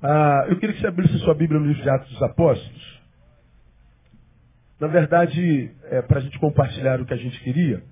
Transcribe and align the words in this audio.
Ah, 0.00 0.46
eu 0.48 0.58
queria 0.58 0.74
que 0.74 0.80
você 0.80 0.86
abrisse 0.86 1.18
sua 1.18 1.34
Bíblia 1.34 1.58
no 1.58 1.66
livro 1.66 1.82
de 1.82 1.90
Atos 1.90 2.08
dos 2.10 2.22
Apóstolos. 2.22 2.98
Na 4.78 4.86
verdade, 4.86 5.72
é, 5.84 6.02
para 6.02 6.18
a 6.18 6.22
gente 6.22 6.38
compartilhar 6.38 7.00
o 7.00 7.04
que 7.04 7.14
a 7.14 7.16
gente 7.16 7.40
queria, 7.40 7.82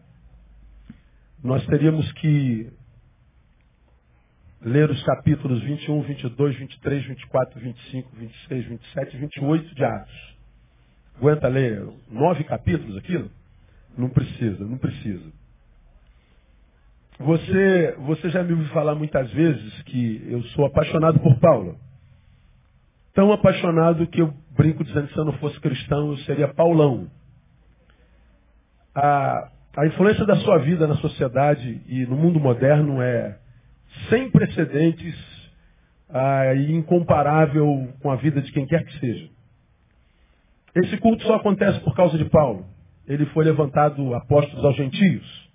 nós 1.42 1.66
teríamos 1.66 2.10
que 2.12 2.70
ler 4.62 4.88
os 4.88 5.02
capítulos 5.02 5.60
21, 5.62 6.02
22, 6.02 6.56
23, 6.56 7.06
24, 7.06 7.60
25, 7.60 8.16
26, 8.16 8.66
27 8.66 9.16
e 9.16 9.20
28 9.20 9.74
de 9.74 9.84
Atos. 9.84 10.36
Aguenta 11.16 11.48
ler 11.48 11.88
nove 12.08 12.44
capítulos 12.44 12.96
aquilo? 12.96 13.30
Não 13.98 14.08
precisa, 14.08 14.64
não 14.64 14.78
precisa. 14.78 15.32
Você, 17.18 17.96
você 17.98 18.30
já 18.30 18.44
me 18.44 18.52
ouviu 18.52 18.68
falar 18.68 18.94
muitas 18.94 19.28
vezes 19.32 19.82
que 19.82 20.24
eu 20.30 20.42
sou 20.48 20.66
apaixonado 20.66 21.18
por 21.18 21.36
Paulo. 21.40 21.80
Tão 23.16 23.32
apaixonado 23.32 24.06
que 24.08 24.20
eu 24.20 24.30
brinco 24.50 24.84
dizendo 24.84 25.08
que 25.08 25.14
se 25.14 25.18
eu 25.18 25.24
não 25.24 25.32
fosse 25.38 25.58
cristão 25.58 26.10
eu 26.10 26.18
seria 26.18 26.48
Paulão. 26.48 27.10
A, 28.94 29.50
a 29.74 29.86
influência 29.86 30.26
da 30.26 30.36
sua 30.36 30.58
vida 30.58 30.86
na 30.86 30.96
sociedade 30.96 31.80
e 31.86 32.04
no 32.04 32.14
mundo 32.14 32.38
moderno 32.38 33.00
é 33.00 33.38
sem 34.10 34.30
precedentes 34.30 35.16
ah, 36.10 36.54
e 36.56 36.70
incomparável 36.74 37.88
com 38.02 38.10
a 38.10 38.16
vida 38.16 38.42
de 38.42 38.52
quem 38.52 38.66
quer 38.66 38.84
que 38.84 38.98
seja. 38.98 39.30
Esse 40.74 40.98
culto 40.98 41.22
só 41.24 41.36
acontece 41.36 41.80
por 41.80 41.96
causa 41.96 42.18
de 42.18 42.26
Paulo. 42.26 42.66
Ele 43.06 43.24
foi 43.26 43.46
levantado 43.46 44.14
apóstolos 44.14 44.62
aos 44.62 44.76
gentios. 44.76 45.50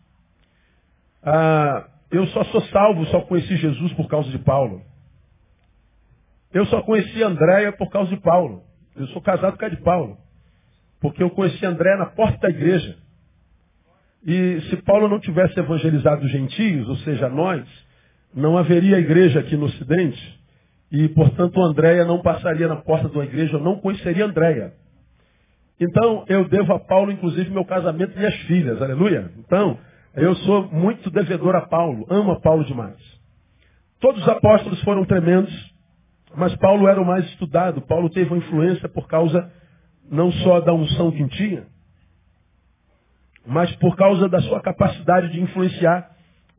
Ah, 1.21 1.87
eu 2.09 2.25
só 2.29 2.43
sou 2.45 2.61
salvo, 2.69 3.05
só 3.05 3.21
conheci 3.21 3.55
Jesus 3.57 3.93
por 3.93 4.07
causa 4.07 4.31
de 4.31 4.39
Paulo. 4.39 4.81
Eu 6.53 6.65
só 6.65 6.81
conheci 6.81 7.23
Andréia 7.23 7.71
por 7.71 7.89
causa 7.89 8.09
de 8.09 8.21
Paulo. 8.21 8.63
Eu 8.95 9.07
sou 9.07 9.21
casado 9.21 9.57
com 9.57 9.65
a 9.65 9.69
de 9.69 9.77
Paulo. 9.77 10.17
Porque 10.99 11.23
eu 11.23 11.29
conheci 11.29 11.65
Andréia 11.65 11.97
na 11.97 12.07
porta 12.07 12.37
da 12.39 12.49
igreja. 12.49 12.97
E 14.25 14.61
se 14.69 14.77
Paulo 14.83 15.07
não 15.07 15.19
tivesse 15.19 15.59
evangelizado 15.59 16.23
os 16.23 16.31
gentios, 16.31 16.87
ou 16.87 16.97
seja, 16.97 17.27
nós, 17.29 17.65
não 18.33 18.57
haveria 18.57 18.99
igreja 18.99 19.39
aqui 19.39 19.55
no 19.55 19.65
Ocidente. 19.65 20.39
E, 20.91 21.07
portanto, 21.09 21.61
Andréia 21.61 22.05
não 22.05 22.21
passaria 22.21 22.67
na 22.67 22.75
porta 22.75 23.09
de 23.09 23.15
uma 23.15 23.23
igreja, 23.23 23.55
eu 23.55 23.61
não 23.61 23.77
conheceria 23.77 24.25
Andréia. 24.25 24.73
Então, 25.79 26.25
eu 26.27 26.47
devo 26.47 26.73
a 26.73 26.79
Paulo, 26.79 27.11
inclusive, 27.11 27.49
meu 27.49 27.65
casamento 27.65 28.13
e 28.13 28.17
minhas 28.17 28.35
filhas. 28.41 28.79
Aleluia. 28.81 29.31
Então, 29.39 29.79
eu 30.15 30.35
sou 30.35 30.67
muito 30.71 31.09
devedor 31.09 31.55
a 31.55 31.61
Paulo. 31.61 32.05
Amo 32.09 32.31
a 32.33 32.39
Paulo 32.39 32.63
demais. 32.65 32.99
Todos 33.99 34.21
os 34.21 34.27
apóstolos 34.27 34.81
foram 34.83 35.05
tremendos, 35.05 35.51
mas 36.35 36.55
Paulo 36.57 36.87
era 36.87 37.01
o 37.01 37.05
mais 37.05 37.25
estudado. 37.27 37.81
Paulo 37.81 38.09
teve 38.09 38.29
uma 38.29 38.37
influência 38.37 38.87
por 38.87 39.07
causa 39.07 39.51
não 40.09 40.31
só 40.31 40.59
da 40.59 40.73
unção 40.73 41.11
que 41.11 41.27
tinha, 41.29 41.65
mas 43.45 43.73
por 43.77 43.95
causa 43.95 44.27
da 44.27 44.41
sua 44.41 44.61
capacidade 44.61 45.31
de 45.31 45.41
influenciar 45.41 46.09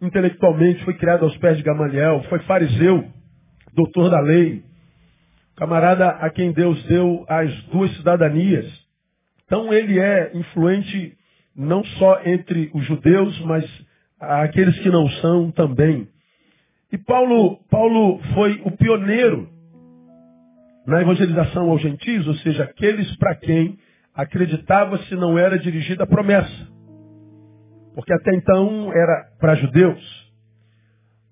intelectualmente. 0.00 0.84
Foi 0.84 0.95
criado 0.95 1.25
aos 1.25 1.37
pés 1.39 1.56
de 1.56 1.62
Gamaliel, 1.62 2.23
foi 2.25 2.41
fariseu, 2.41 3.09
doutor 3.75 4.11
da 4.11 4.20
lei, 4.20 4.62
camarada 5.56 6.09
a 6.09 6.31
quem 6.31 6.53
Deus 6.53 6.83
deu 6.84 7.25
as 7.28 7.53
duas 7.65 7.95
cidadanias. 7.97 8.67
Então 9.45 9.73
ele 9.73 9.98
é 9.98 10.33
influente 10.34 11.17
não 11.55 11.84
só 11.84 12.23
entre 12.25 12.70
os 12.75 12.84
judeus, 12.87 13.39
mas 13.43 13.65
aqueles 14.19 14.78
que 14.81 14.91
não 14.91 15.09
são 15.09 15.50
também. 15.50 16.09
E 16.91 16.98
Paulo, 16.98 17.59
Paulo 17.70 18.19
foi 18.34 18.61
o 18.65 18.70
pioneiro 18.70 19.48
na 20.86 21.00
evangelização 21.00 21.70
aos 21.70 21.80
gentios, 21.80 22.27
ou 22.27 22.34
seja, 22.36 22.64
aqueles 22.64 23.14
para 23.16 23.34
quem 23.36 23.78
acreditava-se 24.14 25.14
não 25.14 25.38
era 25.38 25.58
dirigida 25.58 26.05
a 26.05 26.06
promessa. 26.06 26.69
Porque 27.94 28.12
até 28.12 28.34
então 28.34 28.93
era 28.93 29.28
para 29.38 29.54
judeus. 29.54 30.22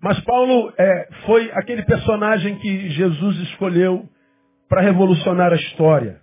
Mas 0.02 0.18
Paulo 0.20 0.72
é, 0.78 1.08
foi 1.26 1.50
aquele 1.52 1.82
personagem 1.82 2.56
que 2.58 2.90
Jesus 2.90 3.36
escolheu 3.48 4.08
para 4.68 4.80
revolucionar 4.80 5.52
a 5.52 5.56
história 5.56 6.20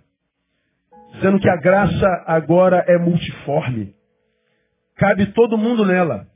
dizendo 1.14 1.38
que 1.40 1.48
a 1.48 1.56
graça 1.56 2.24
agora 2.26 2.84
é 2.86 2.98
multiforme. 2.98 3.94
Cabe 4.96 5.26
todo 5.32 5.58
mundo 5.58 5.84
nela. 5.84 6.26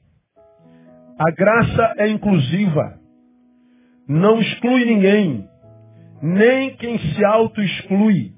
A 1.18 1.30
graça 1.30 1.94
é 1.98 2.08
inclusiva. 2.08 2.98
Não 4.08 4.40
exclui 4.40 4.84
ninguém. 4.84 5.48
Nem 6.22 6.76
quem 6.76 6.98
se 6.98 7.24
auto-exclui. 7.24 8.32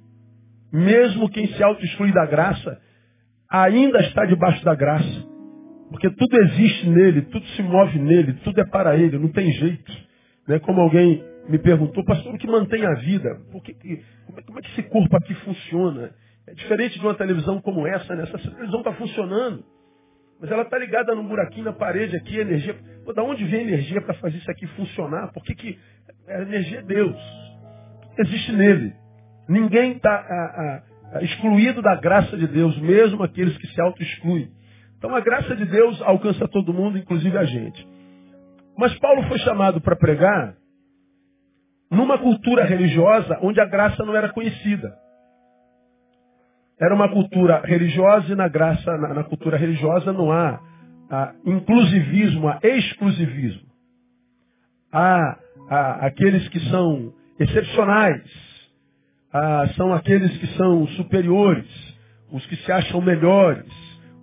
Mesmo 0.73 1.29
quem 1.29 1.47
se 1.49 1.63
auto-exclui 1.63 2.13
da 2.13 2.27
graça, 2.27 2.81
ainda 3.49 4.01
está 4.01 4.25
debaixo 4.25 4.65
da 4.65 4.75
graça. 4.75 5.35
Porque 5.91 6.11
tudo 6.11 6.37
existe 6.43 6.89
nele, 6.89 7.23
tudo 7.23 7.47
se 7.49 7.63
move 7.63 7.99
nele, 7.99 8.33
tudo 8.43 8.61
é 8.61 8.65
para 8.65 8.97
ele, 8.97 9.19
não 9.19 9.29
tem 9.29 9.53
jeito. 9.53 9.93
Né? 10.49 10.59
Como 10.59 10.81
alguém 10.81 11.23
me 11.49 11.59
perguntou, 11.59 12.05
pastor, 12.05 12.35
o 12.35 12.39
que 12.39 12.47
mantém 12.47 12.85
a 12.85 12.95
vida? 12.95 13.37
Por 13.53 13.63
que, 13.63 13.75
como, 14.27 14.39
é, 14.39 14.43
como 14.43 14.59
é 14.59 14.63
que 14.63 14.71
esse 14.71 14.83
corpo 14.89 15.17
aqui 15.17 15.35
funciona? 15.35 16.11
É 16.47 16.55
diferente 16.55 16.99
de 16.99 17.05
uma 17.05 17.15
televisão 17.15 17.61
como 17.61 17.87
essa, 17.87 18.15
né? 18.15 18.25
Essa 18.25 18.39
televisão 18.39 18.81
está 18.81 18.93
funcionando. 18.95 19.65
Mas 20.41 20.51
ela 20.51 20.63
está 20.63 20.79
ligada 20.79 21.15
num 21.15 21.27
buraquinho 21.27 21.65
na 21.65 21.73
parede 21.73 22.17
aqui, 22.17 22.39
energia. 22.39 22.75
Pô, 23.05 23.13
da 23.13 23.23
onde 23.23 23.45
vem 23.45 23.61
a 23.61 23.63
energia 23.63 24.01
para 24.03 24.15
fazer 24.15 24.39
isso 24.39 24.51
aqui 24.51 24.67
funcionar? 24.69 25.33
Por 25.33 25.43
que, 25.45 25.55
que 25.55 25.79
a 26.29 26.43
energia 26.43 26.81
é 26.81 26.83
Deus? 26.83 27.44
Existe 28.19 28.53
nele. 28.53 28.95
Ninguém 29.49 29.93
está 29.93 30.83
excluído 31.21 31.83
da 31.83 31.95
graça 31.95 32.37
de 32.37 32.47
Deus, 32.47 32.79
mesmo 32.79 33.23
aqueles 33.23 33.57
que 33.59 33.67
se 33.69 33.81
auto-excluem. 33.81 34.51
Então 34.99 35.15
a 35.15 35.21
graça 35.21 35.55
de 35.55 35.65
Deus 35.67 36.01
alcança 36.03 36.49
todo 36.49 36.73
mundo, 36.73 36.99
inclusive 36.99 37.37
a 37.37 37.45
gente. 37.45 37.87
Mas 38.77 38.99
Paulo 38.99 39.23
foi 39.29 39.39
chamado 39.39 39.81
para 39.81 39.97
pregar 39.97 40.55
numa 41.91 42.19
cultura 42.19 42.65
religiosa 42.65 43.39
onde 43.43 43.61
a 43.61 43.67
graça 43.67 44.05
não 44.05 44.17
era 44.17 44.33
conhecida. 44.33 44.97
Era 46.81 46.95
uma 46.95 47.09
cultura 47.09 47.61
religiosa 47.65 48.33
e 48.33 48.35
na 48.35 48.49
graça, 48.49 48.97
na, 48.99 49.15
na 49.15 49.25
cultura 49.25 49.57
religiosa 49.57 50.13
não 50.13 50.33
há, 50.33 50.61
inclusivismo, 51.45 52.49
há 52.49 52.59
exclusivismo. 52.63 53.69
Há, 54.93 55.39
há 55.69 56.07
aqueles 56.07 56.49
que 56.49 56.59
são 56.71 57.13
excepcionais, 57.39 58.23
há, 59.33 59.69
são 59.77 59.93
aqueles 59.93 60.37
que 60.39 60.47
são 60.57 60.87
superiores, 60.89 61.67
os 62.31 62.45
que 62.47 62.57
se 62.57 62.73
acham 62.73 63.01
melhores, 63.01 63.73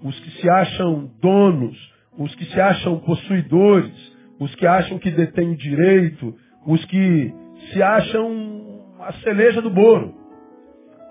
os 0.04 0.20
que 0.20 0.32
se 0.42 0.50
acham 0.50 1.12
donos, 1.22 1.78
os 2.18 2.34
que 2.36 2.46
se 2.46 2.60
acham 2.60 3.00
possuidores, 3.00 4.12
os 4.40 4.54
que 4.56 4.66
acham 4.66 4.98
que 4.98 5.12
detêm 5.12 5.56
direito, 5.56 6.36
os 6.66 6.84
que 6.86 7.34
se 7.72 7.82
acham 7.82 8.96
a 9.00 9.14
celeja 9.14 9.62
do 9.62 9.70
bolo. 9.70 10.14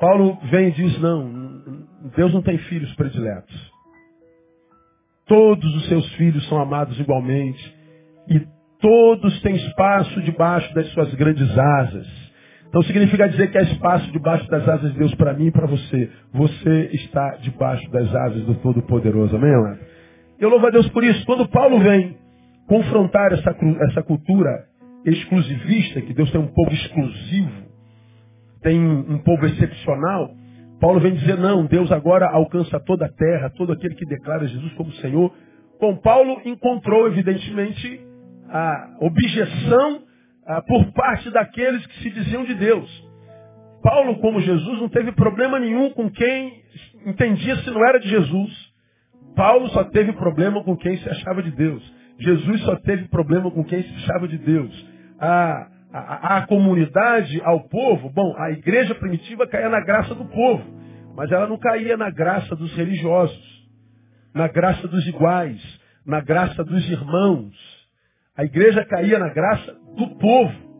Paulo 0.00 0.38
vem 0.50 0.68
e 0.68 0.72
diz, 0.72 0.98
não, 1.00 1.86
Deus 2.16 2.32
não 2.32 2.42
tem 2.42 2.58
filhos 2.58 2.92
prediletos. 2.94 3.70
Todos 5.26 5.76
os 5.76 5.88
seus 5.88 6.12
filhos 6.14 6.48
são 6.48 6.58
amados 6.58 6.98
igualmente. 6.98 7.76
E 8.28 8.46
todos 8.80 9.40
têm 9.42 9.56
espaço 9.56 10.20
debaixo 10.22 10.72
das 10.74 10.86
suas 10.88 11.14
grandes 11.14 11.56
asas. 11.58 12.06
Então 12.68 12.82
significa 12.82 13.28
dizer 13.28 13.50
que 13.50 13.58
há 13.58 13.62
espaço 13.62 14.10
debaixo 14.12 14.48
das 14.48 14.68
asas 14.68 14.92
de 14.92 14.98
Deus 14.98 15.14
para 15.16 15.34
mim 15.34 15.46
e 15.46 15.50
para 15.50 15.66
você. 15.66 16.08
Você 16.32 16.90
está 16.92 17.36
debaixo 17.42 17.90
das 17.90 18.14
asas 18.14 18.44
do 18.44 18.54
Todo-Poderoso. 18.54 19.34
Amém, 19.36 19.52
amado? 19.52 19.80
Eu 20.38 20.48
louvo 20.48 20.66
a 20.66 20.70
Deus 20.70 20.88
por 20.90 21.02
isso. 21.02 21.24
Quando 21.26 21.48
Paulo 21.48 21.80
vem 21.80 22.16
confrontar 22.68 23.32
essa, 23.32 23.56
essa 23.90 24.02
cultura 24.02 24.64
exclusivista, 25.04 26.00
que 26.00 26.14
Deus 26.14 26.30
tem 26.30 26.40
um 26.40 26.46
povo 26.46 26.72
exclusivo, 26.72 27.70
tem 28.62 28.78
um 28.78 29.18
povo 29.18 29.46
excepcional, 29.46 30.30
Paulo 30.80 31.00
vem 31.00 31.14
dizer, 31.14 31.36
não, 31.38 31.66
Deus 31.66 31.90
agora 31.90 32.30
alcança 32.30 32.78
toda 32.80 33.06
a 33.06 33.12
terra, 33.12 33.50
todo 33.50 33.72
aquele 33.72 33.94
que 33.94 34.06
declara 34.06 34.46
Jesus 34.46 34.72
como 34.74 34.92
Senhor. 34.92 35.32
Bom, 35.80 35.96
Paulo 35.96 36.40
encontrou, 36.44 37.08
evidentemente, 37.08 38.00
a 38.50 38.96
objeção 39.00 40.02
a, 40.46 40.62
por 40.62 40.92
parte 40.92 41.30
daqueles 41.30 41.86
que 41.86 42.02
se 42.02 42.10
diziam 42.10 42.44
de 42.44 42.54
Deus. 42.54 43.10
Paulo, 43.82 44.18
como 44.20 44.40
Jesus, 44.40 44.80
não 44.80 44.88
teve 44.88 45.12
problema 45.12 45.58
nenhum 45.58 45.90
com 45.90 46.10
quem 46.10 46.62
entendia 47.06 47.56
se 47.56 47.70
não 47.70 47.86
era 47.86 47.98
de 47.98 48.08
Jesus. 48.08 48.70
Paulo 49.34 49.68
só 49.70 49.84
teve 49.84 50.12
problema 50.12 50.62
com 50.64 50.76
quem 50.76 50.98
se 50.98 51.08
achava 51.08 51.42
de 51.42 51.50
Deus. 51.52 51.82
Jesus 52.18 52.60
só 52.62 52.76
teve 52.76 53.08
problema 53.08 53.50
com 53.50 53.64
quem 53.64 53.82
se 53.82 53.94
achava 54.04 54.28
de 54.28 54.36
Deus. 54.36 54.88
A, 55.18 55.68
a, 55.92 56.36
a, 56.36 56.46
comunidade, 56.46 57.40
ao 57.44 57.68
povo, 57.68 58.10
bom, 58.10 58.34
a 58.36 58.50
igreja 58.50 58.94
primitiva 58.94 59.46
caía 59.46 59.70
na 59.70 59.80
graça 59.80 60.14
do 60.14 60.26
povo, 60.26 60.62
mas 61.16 61.32
ela 61.32 61.46
não 61.46 61.58
caía 61.58 61.96
na 61.96 62.10
graça 62.10 62.54
dos 62.54 62.74
religiosos, 62.76 63.68
na 64.34 64.48
graça 64.48 64.86
dos 64.86 65.06
iguais, 65.06 65.60
na 66.04 66.20
graça 66.20 66.62
dos 66.62 66.88
irmãos. 66.90 67.79
A 68.36 68.44
igreja 68.44 68.84
caía 68.84 69.18
na 69.18 69.28
graça 69.28 69.72
do 69.96 70.16
povo. 70.16 70.70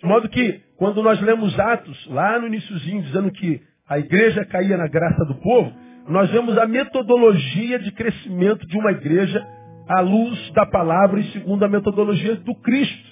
De 0.00 0.06
modo 0.06 0.28
que, 0.28 0.60
quando 0.76 1.02
nós 1.02 1.20
lemos 1.20 1.58
Atos, 1.58 2.06
lá 2.08 2.38
no 2.38 2.46
iníciozinho, 2.46 3.02
dizendo 3.02 3.30
que 3.32 3.60
a 3.88 3.98
igreja 3.98 4.44
caía 4.44 4.76
na 4.76 4.86
graça 4.86 5.24
do 5.24 5.34
povo, 5.36 5.72
nós 6.08 6.30
vemos 6.30 6.56
a 6.56 6.66
metodologia 6.66 7.78
de 7.78 7.92
crescimento 7.92 8.66
de 8.66 8.78
uma 8.78 8.92
igreja 8.92 9.46
à 9.88 10.00
luz 10.00 10.52
da 10.52 10.64
palavra 10.64 11.20
e 11.20 11.32
segundo 11.32 11.64
a 11.64 11.68
metodologia 11.68 12.36
do 12.36 12.54
Cristo. 12.56 13.10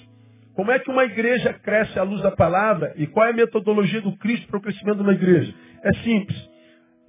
Como 0.55 0.71
é 0.71 0.79
que 0.79 0.89
uma 0.89 1.05
igreja 1.05 1.53
cresce 1.53 1.97
à 1.99 2.03
luz 2.03 2.21
da 2.21 2.31
palavra 2.31 2.93
e 2.95 3.07
qual 3.07 3.25
é 3.25 3.29
a 3.29 3.33
metodologia 3.33 4.01
do 4.01 4.17
Cristo 4.17 4.47
para 4.47 4.57
o 4.57 4.61
crescimento 4.61 4.97
de 4.97 5.03
uma 5.03 5.13
igreja? 5.13 5.53
É 5.83 5.93
simples. 6.03 6.49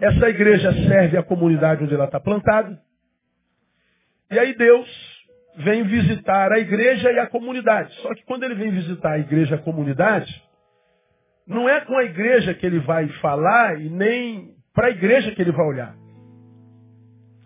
Essa 0.01 0.29
igreja 0.29 0.73
serve 0.73 1.17
a 1.17 1.23
comunidade 1.23 1.85
onde 1.85 1.95
ela 1.95 2.05
está 2.05 2.21
plantada. 2.21 2.81
E 4.31 4.39
aí 4.39 4.55
Deus 4.57 4.89
vem 5.57 5.83
visitar 5.85 6.53
a 6.53 6.59
igreja 6.59 7.13
e 7.13 7.19
a 7.19 7.27
comunidade. 7.27 7.93
Só 7.97 8.15
que 8.15 8.25
quando 8.25 8.45
ele 8.45 8.55
vem 8.55 8.71
visitar 8.71 9.13
a 9.13 9.19
igreja 9.19 9.55
e 9.55 9.59
a 9.59 9.63
comunidade, 9.63 10.43
não 11.47 11.69
é 11.69 11.81
com 11.81 11.97
a 11.97 12.05
igreja 12.05 12.55
que 12.55 12.65
ele 12.65 12.79
vai 12.81 13.09
falar 13.21 13.81
e 13.81 13.89
nem 13.89 14.55
para 14.73 14.87
a 14.87 14.91
igreja 14.91 15.33
que 15.33 15.43
ele 15.43 15.53
vai 15.53 15.67
olhar. 15.67 15.95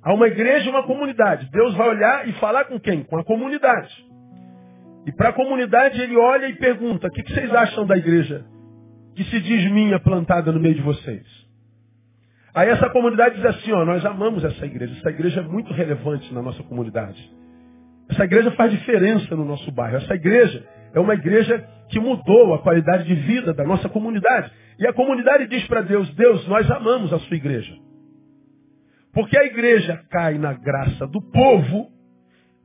Há 0.03 0.13
uma 0.13 0.29
igreja 0.29 0.67
e 0.67 0.71
uma 0.71 0.83
comunidade. 0.83 1.49
Deus 1.51 1.75
vai 1.75 1.89
olhar 1.89 2.29
e 2.29 2.33
falar 2.35 2.67
com 2.67 2.79
quem? 2.79 3.03
Com 3.03 3.19
a 3.19 3.25
comunidade. 3.25 3.91
E 5.07 5.13
para 5.13 5.31
a 5.31 5.33
comunidade 5.33 6.01
ele 6.01 6.17
olha 6.17 6.47
e 6.47 6.57
pergunta: 6.57 7.09
o 7.09 7.11
que, 7.11 7.23
vocês 7.23 7.53
acham 7.55 7.87
da 7.87 7.97
igreja 7.97 8.45
que 9.17 9.25
se 9.25 9.41
diz 9.41 9.71
minha 9.71 9.99
plantada 9.99 10.53
no 10.53 10.61
meio 10.61 10.75
de 10.75 10.83
vocês? 10.83 11.25
Aí 12.55 12.69
essa 12.69 12.91
comunidade 12.91 13.37
diz 13.37 13.45
assim: 13.47 13.73
ó, 13.73 13.85
nós 13.85 14.05
amamos 14.05 14.45
essa 14.45 14.67
igreja. 14.67 14.95
Essa 14.99 15.11
igreja 15.11 15.41
é 15.41 15.45
muito 15.45 15.73
relevante 15.73 16.33
na 16.35 16.43
nossa 16.43 16.63
comunidade. 16.63 17.19
Essa 18.11 18.25
igreja 18.25 18.51
faz 18.53 18.71
diferença 18.71 19.35
no 19.35 19.45
nosso 19.45 19.71
bairro. 19.73 19.97
Essa 19.97 20.15
igreja 20.15 20.65
é 20.93 21.01
uma 21.01 21.15
igreja 21.15 21.67
que 21.89 21.99
mudou 21.99 22.55
a 22.55 22.63
qualidade 22.63 23.05
de 23.05 23.15
vida 23.15 23.53
da 23.53 23.65
nossa 23.65 23.89
comunidade. 23.89 24.51
E 24.79 24.87
a 24.87 24.93
comunidade 24.93 25.47
diz 25.47 25.67
para 25.67 25.83
Deus: 25.83 26.13
Deus, 26.15 26.47
nós 26.49 26.71
amamos 26.71 27.13
a 27.13 27.19
sua 27.21 27.37
igreja. 27.37 27.75
Porque 29.13 29.39
a 29.39 29.45
igreja 29.45 30.03
cai 30.11 30.39
na 30.39 30.53
graça 30.53 31.07
do 31.07 31.23
povo, 31.23 31.89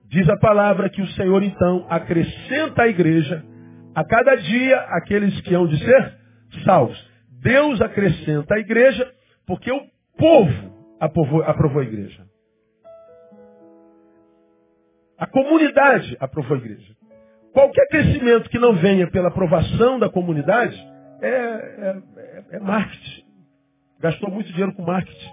diz 0.09 0.27
a 0.27 0.37
palavra 0.37 0.89
que 0.89 1.01
o 1.01 1.07
Senhor 1.09 1.43
então 1.43 1.85
acrescenta 1.89 2.83
à 2.83 2.87
igreja 2.87 3.43
a 3.93 4.03
cada 4.03 4.35
dia 4.35 4.77
aqueles 4.89 5.39
que 5.41 5.53
hão 5.53 5.67
de 5.67 5.77
ser 5.77 6.13
salvos. 6.63 6.97
Deus 7.41 7.79
acrescenta 7.81 8.55
à 8.55 8.59
igreja 8.59 9.07
porque 9.45 9.71
o 9.71 9.81
povo 10.17 10.97
aprovou, 10.99 11.43
aprovou 11.43 11.81
a 11.81 11.85
igreja. 11.85 12.28
A 15.19 15.27
comunidade 15.27 16.15
aprovou 16.19 16.55
a 16.55 16.59
igreja. 16.59 16.95
Qualquer 17.51 17.87
crescimento 17.87 18.49
que 18.49 18.57
não 18.57 18.73
venha 18.75 19.09
pela 19.11 19.27
aprovação 19.27 19.99
da 19.99 20.09
comunidade 20.09 20.77
é, 21.21 21.27
é, 21.27 21.97
é, 22.17 22.43
é 22.55 22.59
marketing. 22.59 23.23
Gastou 23.99 24.31
muito 24.31 24.49
dinheiro 24.51 24.73
com 24.73 24.83
marketing. 24.83 25.29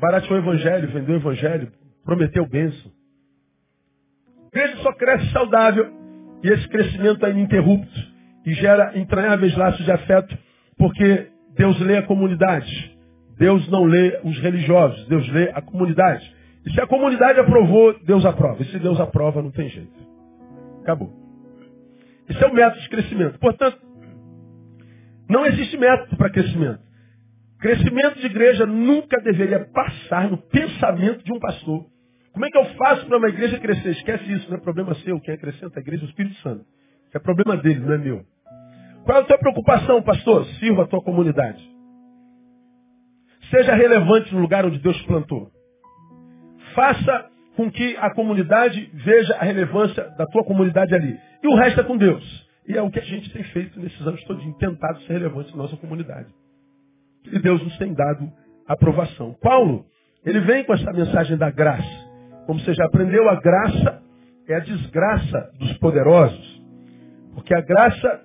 Barateou 0.00 0.38
o 0.38 0.42
evangelho, 0.42 0.88
vendeu 0.88 1.16
o 1.16 1.18
evangelho, 1.18 1.70
prometeu 2.02 2.46
bênção. 2.46 2.90
A 4.54 4.58
igreja 4.58 4.82
só 4.82 4.92
cresce 4.94 5.30
saudável 5.32 5.92
e 6.42 6.48
esse 6.48 6.66
crescimento 6.68 7.26
é 7.26 7.30
ininterrupto 7.30 8.12
e 8.46 8.54
gera 8.54 8.98
entranháveis 8.98 9.56
laços 9.56 9.84
de 9.84 9.92
afeto, 9.92 10.36
porque 10.78 11.28
Deus 11.54 11.78
lê 11.80 11.98
a 11.98 12.02
comunidade. 12.02 12.90
Deus 13.38 13.68
não 13.68 13.84
lê 13.84 14.20
os 14.24 14.38
religiosos, 14.38 15.06
Deus 15.08 15.28
lê 15.28 15.50
a 15.50 15.60
comunidade. 15.60 16.41
Se 16.70 16.80
a 16.80 16.86
comunidade 16.86 17.40
aprovou, 17.40 17.98
Deus 18.04 18.24
aprova. 18.24 18.62
E 18.62 18.66
se 18.66 18.78
Deus 18.78 19.00
aprova, 19.00 19.42
não 19.42 19.50
tem 19.50 19.68
jeito. 19.68 19.92
Acabou. 20.82 21.12
Esse 22.28 22.42
é 22.42 22.46
o 22.46 22.54
método 22.54 22.80
de 22.80 22.88
crescimento. 22.88 23.38
Portanto, 23.38 23.78
não 25.28 25.44
existe 25.46 25.76
método 25.76 26.16
para 26.16 26.30
crescimento. 26.30 26.80
Crescimento 27.58 28.18
de 28.20 28.26
igreja 28.26 28.66
nunca 28.66 29.20
deveria 29.20 29.60
passar 29.66 30.30
no 30.30 30.36
pensamento 30.36 31.24
de 31.24 31.32
um 31.32 31.38
pastor. 31.38 31.86
Como 32.32 32.44
é 32.46 32.50
que 32.50 32.58
eu 32.58 32.64
faço 32.76 33.06
para 33.06 33.18
uma 33.18 33.28
igreja 33.28 33.58
crescer? 33.58 33.90
Esquece 33.90 34.32
isso, 34.32 34.48
não 34.50 34.56
é 34.56 34.60
problema 34.60 34.94
seu. 34.96 35.20
Quem 35.20 35.34
acrescenta 35.34 35.78
a 35.78 35.82
igreja 35.82 36.04
é 36.04 36.06
o 36.06 36.08
Espírito 36.08 36.34
Santo. 36.36 36.64
É 37.14 37.18
problema 37.18 37.56
dele, 37.56 37.80
não 37.80 37.92
é 37.92 37.98
meu. 37.98 38.24
Qual 39.04 39.18
é 39.18 39.20
a 39.20 39.24
tua 39.24 39.38
preocupação, 39.38 40.02
pastor? 40.02 40.46
Sirva 40.58 40.84
a 40.84 40.86
tua 40.86 41.02
comunidade. 41.02 41.62
Seja 43.50 43.74
relevante 43.74 44.34
no 44.34 44.40
lugar 44.40 44.64
onde 44.64 44.78
Deus 44.78 45.00
plantou. 45.02 45.50
Faça 46.74 47.30
com 47.56 47.70
que 47.70 47.96
a 47.98 48.10
comunidade 48.14 48.90
veja 48.94 49.34
a 49.36 49.44
relevância 49.44 50.08
da 50.16 50.26
tua 50.26 50.44
comunidade 50.44 50.94
ali. 50.94 51.18
E 51.42 51.48
o 51.48 51.54
resto 51.54 51.80
é 51.80 51.84
com 51.84 51.96
Deus. 51.96 52.50
E 52.66 52.76
é 52.76 52.82
o 52.82 52.90
que 52.90 52.98
a 52.98 53.04
gente 53.04 53.30
tem 53.32 53.42
feito 53.44 53.78
nesses 53.80 54.00
anos 54.06 54.22
todos, 54.24 54.44
tentado 54.56 55.00
ser 55.02 55.14
relevante 55.14 55.50
na 55.50 55.64
nossa 55.64 55.76
comunidade. 55.76 56.28
E 57.26 57.38
Deus 57.38 57.62
nos 57.62 57.76
tem 57.78 57.92
dado 57.92 58.30
aprovação. 58.66 59.34
Paulo, 59.40 59.84
ele 60.24 60.40
vem 60.40 60.64
com 60.64 60.72
essa 60.72 60.92
mensagem 60.92 61.36
da 61.36 61.50
graça. 61.50 62.10
Como 62.46 62.60
você 62.60 62.72
já 62.72 62.84
aprendeu, 62.86 63.28
a 63.28 63.40
graça 63.40 64.02
é 64.48 64.54
a 64.54 64.60
desgraça 64.60 65.50
dos 65.58 65.72
poderosos. 65.78 66.62
Porque 67.34 67.54
a 67.54 67.60
graça 67.60 68.22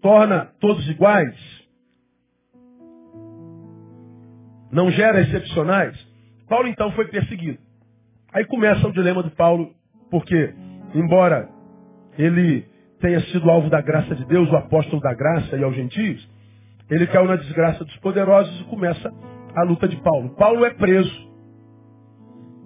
torna 0.00 0.46
todos 0.60 0.88
iguais. 0.88 1.36
Não 4.70 4.90
gera 4.90 5.20
excepcionais. 5.20 5.96
Paulo 6.48 6.68
então 6.68 6.92
foi 6.92 7.08
perseguido. 7.08 7.67
Aí 8.32 8.44
começa 8.44 8.86
o 8.86 8.92
dilema 8.92 9.22
de 9.22 9.30
Paulo, 9.30 9.70
porque, 10.10 10.54
embora 10.94 11.48
ele 12.18 12.66
tenha 13.00 13.20
sido 13.26 13.50
alvo 13.50 13.70
da 13.70 13.80
graça 13.80 14.14
de 14.14 14.24
Deus, 14.26 14.50
o 14.50 14.56
apóstolo 14.56 15.00
da 15.00 15.14
graça 15.14 15.56
e 15.56 15.62
aos 15.62 15.74
gentios, 15.74 16.28
ele 16.90 17.06
caiu 17.06 17.26
na 17.26 17.36
desgraça 17.36 17.84
dos 17.84 17.96
poderosos 17.98 18.60
e 18.60 18.64
começa 18.64 19.12
a 19.54 19.62
luta 19.62 19.88
de 19.88 19.96
Paulo. 20.02 20.30
Paulo 20.36 20.64
é 20.64 20.70
preso. 20.70 21.28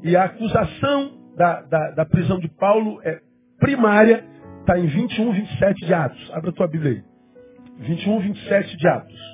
E 0.02 0.16
a 0.16 0.24
acusação 0.24 1.12
da, 1.36 1.62
da, 1.62 1.90
da 1.92 2.06
prisão 2.06 2.38
de 2.38 2.48
Paulo 2.48 3.00
é 3.04 3.20
primária, 3.58 4.24
está 4.60 4.78
em 4.78 4.86
21, 4.86 5.32
27 5.32 5.86
de 5.86 5.94
Atos. 5.94 6.30
Abra 6.32 6.50
a 6.50 6.52
tua 6.52 6.66
Bíblia 6.66 6.92
aí. 6.92 7.02
21, 7.86 8.20
27 8.20 8.76
de 8.76 8.88
Atos. 8.88 9.31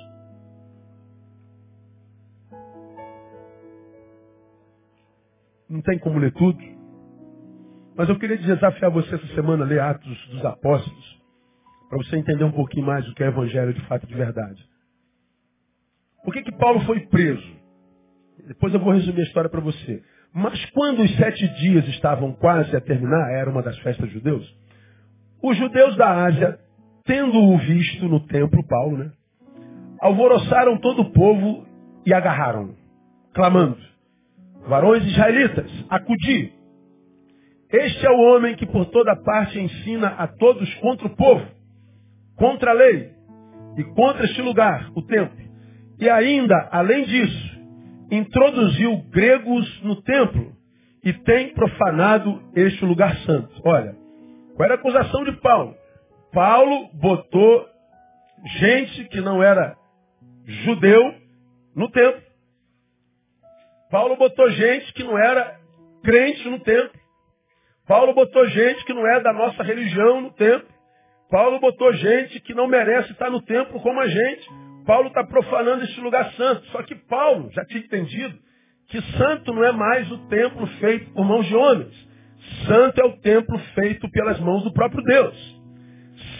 Não 5.69 5.81
tem 5.81 5.99
como 5.99 6.19
ler 6.19 6.33
tudo. 6.33 6.59
Mas 7.95 8.09
eu 8.09 8.17
queria 8.17 8.37
desafiar 8.37 8.89
você 8.91 9.15
essa 9.15 9.27
semana 9.35 9.63
a 9.63 9.67
ler 9.67 9.81
Atos 9.81 10.27
dos 10.29 10.43
Apóstolos, 10.45 11.21
para 11.89 11.97
você 11.97 12.17
entender 12.17 12.43
um 12.43 12.51
pouquinho 12.51 12.85
mais 12.85 13.07
o 13.07 13.13
que 13.13 13.23
é 13.23 13.27
Evangelho 13.27 13.73
de 13.73 13.81
fato 13.87 14.07
de 14.07 14.15
verdade. 14.15 14.63
Por 16.23 16.33
que, 16.33 16.43
que 16.43 16.51
Paulo 16.53 16.79
foi 16.81 17.01
preso? 17.07 17.59
Depois 18.47 18.73
eu 18.73 18.79
vou 18.79 18.93
resumir 18.93 19.21
a 19.21 19.25
história 19.25 19.49
para 19.49 19.61
você. 19.61 20.01
Mas 20.33 20.63
quando 20.71 21.01
os 21.01 21.15
sete 21.17 21.47
dias 21.59 21.87
estavam 21.87 22.33
quase 22.33 22.75
a 22.75 22.81
terminar, 22.81 23.31
era 23.31 23.49
uma 23.49 23.61
das 23.61 23.77
festas 23.79 24.09
judeus, 24.11 24.47
os 25.41 25.57
judeus 25.57 25.95
da 25.95 26.25
Ásia, 26.25 26.59
tendo-o 27.05 27.57
visto 27.57 28.07
no 28.07 28.19
templo, 28.27 28.65
Paulo, 28.67 28.97
né? 28.97 29.11
Alvoroçaram 29.99 30.77
todo 30.77 31.01
o 31.01 31.11
povo 31.11 31.65
e 32.05 32.13
agarraram, 32.13 32.75
clamando. 33.33 33.77
Varões 34.67 35.03
israelitas, 35.05 35.71
acudi. 35.89 36.53
Este 37.71 38.05
é 38.05 38.09
o 38.09 38.19
homem 38.19 38.55
que 38.55 38.65
por 38.65 38.85
toda 38.85 39.15
parte 39.15 39.59
ensina 39.59 40.07
a 40.09 40.27
todos 40.27 40.73
contra 40.75 41.07
o 41.07 41.15
povo, 41.15 41.45
contra 42.35 42.71
a 42.71 42.73
lei 42.73 43.11
e 43.77 43.83
contra 43.95 44.25
este 44.25 44.41
lugar, 44.41 44.91
o 44.95 45.01
templo. 45.03 45.37
E 45.99 46.09
ainda, 46.09 46.69
além 46.71 47.05
disso, 47.05 47.59
introduziu 48.11 48.97
gregos 49.09 49.81
no 49.83 50.01
templo 50.01 50.53
e 51.03 51.13
tem 51.13 51.53
profanado 51.53 52.41
este 52.55 52.83
lugar 52.85 53.15
santo. 53.19 53.49
Olha, 53.63 53.95
qual 54.55 54.65
era 54.65 54.75
a 54.75 54.77
acusação 54.77 55.23
de 55.23 55.33
Paulo? 55.33 55.75
Paulo 56.33 56.89
botou 56.93 57.65
gente 58.59 59.05
que 59.05 59.21
não 59.21 59.41
era 59.41 59.75
judeu 60.45 61.13
no 61.75 61.89
templo. 61.89 62.28
Paulo 63.91 64.15
botou 64.17 64.49
gente 64.51 64.93
que 64.93 65.03
não 65.03 65.17
era 65.17 65.57
crente 66.03 66.47
no 66.47 66.59
templo. 66.59 66.99
Paulo 67.87 68.13
botou 68.13 68.47
gente 68.47 68.85
que 68.85 68.93
não 68.93 69.05
é 69.07 69.19
da 69.19 69.33
nossa 69.33 69.63
religião 69.63 70.21
no 70.21 70.31
templo. 70.33 70.67
Paulo 71.29 71.59
botou 71.59 71.91
gente 71.93 72.39
que 72.41 72.53
não 72.53 72.67
merece 72.67 73.11
estar 73.11 73.29
no 73.29 73.41
templo 73.41 73.79
como 73.81 73.99
a 73.99 74.07
gente. 74.07 74.47
Paulo 74.85 75.07
está 75.07 75.23
profanando 75.23 75.83
esse 75.83 75.99
lugar 76.01 76.31
santo. 76.33 76.65
Só 76.67 76.83
que 76.83 76.95
Paulo 76.95 77.49
já 77.51 77.65
tinha 77.65 77.81
entendido 77.83 78.37
que 78.89 79.01
santo 79.17 79.53
não 79.53 79.63
é 79.63 79.71
mais 79.71 80.11
o 80.11 80.17
templo 80.27 80.65
feito 80.79 81.11
por 81.13 81.25
mãos 81.25 81.45
de 81.47 81.55
homens. 81.55 82.09
Santo 82.67 83.01
é 83.01 83.05
o 83.05 83.17
templo 83.17 83.57
feito 83.75 84.09
pelas 84.09 84.39
mãos 84.39 84.63
do 84.63 84.73
próprio 84.73 85.03
Deus. 85.03 85.59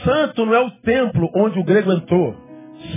Santo 0.03 0.45
não 0.45 0.53
é 0.53 0.59
o 0.59 0.71
templo 0.81 1.29
onde 1.35 1.59
o 1.59 1.63
grego 1.63 1.91
entrou. 1.91 2.35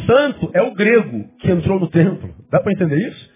Santo 0.06 0.50
é 0.54 0.62
o 0.62 0.75
grego 0.75 1.28
que 1.38 1.50
entrou 1.50 1.80
no 1.80 1.88
templo. 1.88 2.35
Dá 2.50 2.61
para 2.61 2.73
entender 2.73 3.09
isso? 3.09 3.32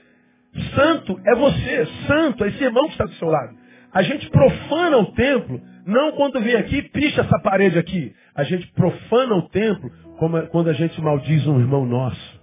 Santo 0.74 1.18
é 1.24 1.34
você, 1.34 1.86
santo 2.06 2.44
é 2.44 2.48
esse 2.48 2.64
irmão 2.64 2.86
que 2.86 2.92
está 2.92 3.04
do 3.04 3.14
seu 3.14 3.28
lado. 3.28 3.54
A 3.92 4.02
gente 4.02 4.28
profana 4.30 4.98
o 4.98 5.06
templo 5.12 5.60
Não 5.86 6.12
quando 6.12 6.40
vem 6.40 6.56
aqui, 6.56 6.82
picha 6.82 7.20
essa 7.20 7.38
parede 7.38 7.78
aqui. 7.78 8.12
A 8.34 8.42
gente 8.42 8.66
profana 8.72 9.36
o 9.36 9.48
templo 9.48 9.90
quando 10.50 10.68
a 10.68 10.72
gente 10.72 11.00
maldiz 11.00 11.46
um 11.46 11.60
irmão 11.60 11.86
nosso. 11.86 12.40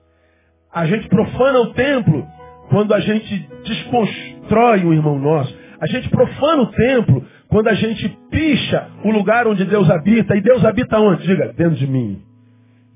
A 0.73 0.85
gente 0.85 1.07
profana 1.09 1.59
o 1.59 1.73
templo 1.73 2.25
quando 2.69 2.93
a 2.93 2.99
gente 3.01 3.49
desconstrói 3.65 4.85
um 4.85 4.93
irmão 4.93 5.19
nosso. 5.19 5.53
A 5.79 5.87
gente 5.87 6.09
profana 6.09 6.63
o 6.63 6.71
templo 6.71 7.25
quando 7.49 7.67
a 7.67 7.73
gente 7.73 8.07
picha 8.31 8.89
o 9.03 9.11
lugar 9.11 9.45
onde 9.45 9.65
Deus 9.65 9.89
habita. 9.89 10.35
E 10.37 10.41
Deus 10.41 10.63
habita 10.63 10.97
onde? 10.99 11.27
Diga, 11.27 11.51
dentro 11.51 11.75
de 11.75 11.85
mim. 11.85 12.21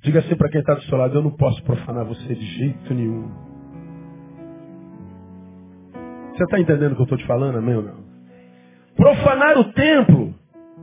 Diga 0.01 0.19
assim 0.19 0.35
para 0.35 0.49
quem 0.49 0.61
está 0.61 0.73
do 0.73 0.83
seu 0.83 0.97
lado, 0.97 1.15
eu 1.15 1.21
não 1.21 1.31
posso 1.31 1.61
profanar 1.63 2.05
você 2.05 2.33
de 2.33 2.45
jeito 2.57 2.93
nenhum. 2.93 3.46
Você 6.37 6.43
está 6.43 6.59
entendendo 6.59 6.91
o 6.91 6.95
que 6.95 7.01
eu 7.01 7.05
estou 7.05 7.17
te 7.17 7.25
falando, 7.25 7.57
amém 7.57 7.75
ou 7.75 7.81
não? 7.81 8.05
Profanar 8.95 9.57
o 9.57 9.73
templo, 9.73 10.35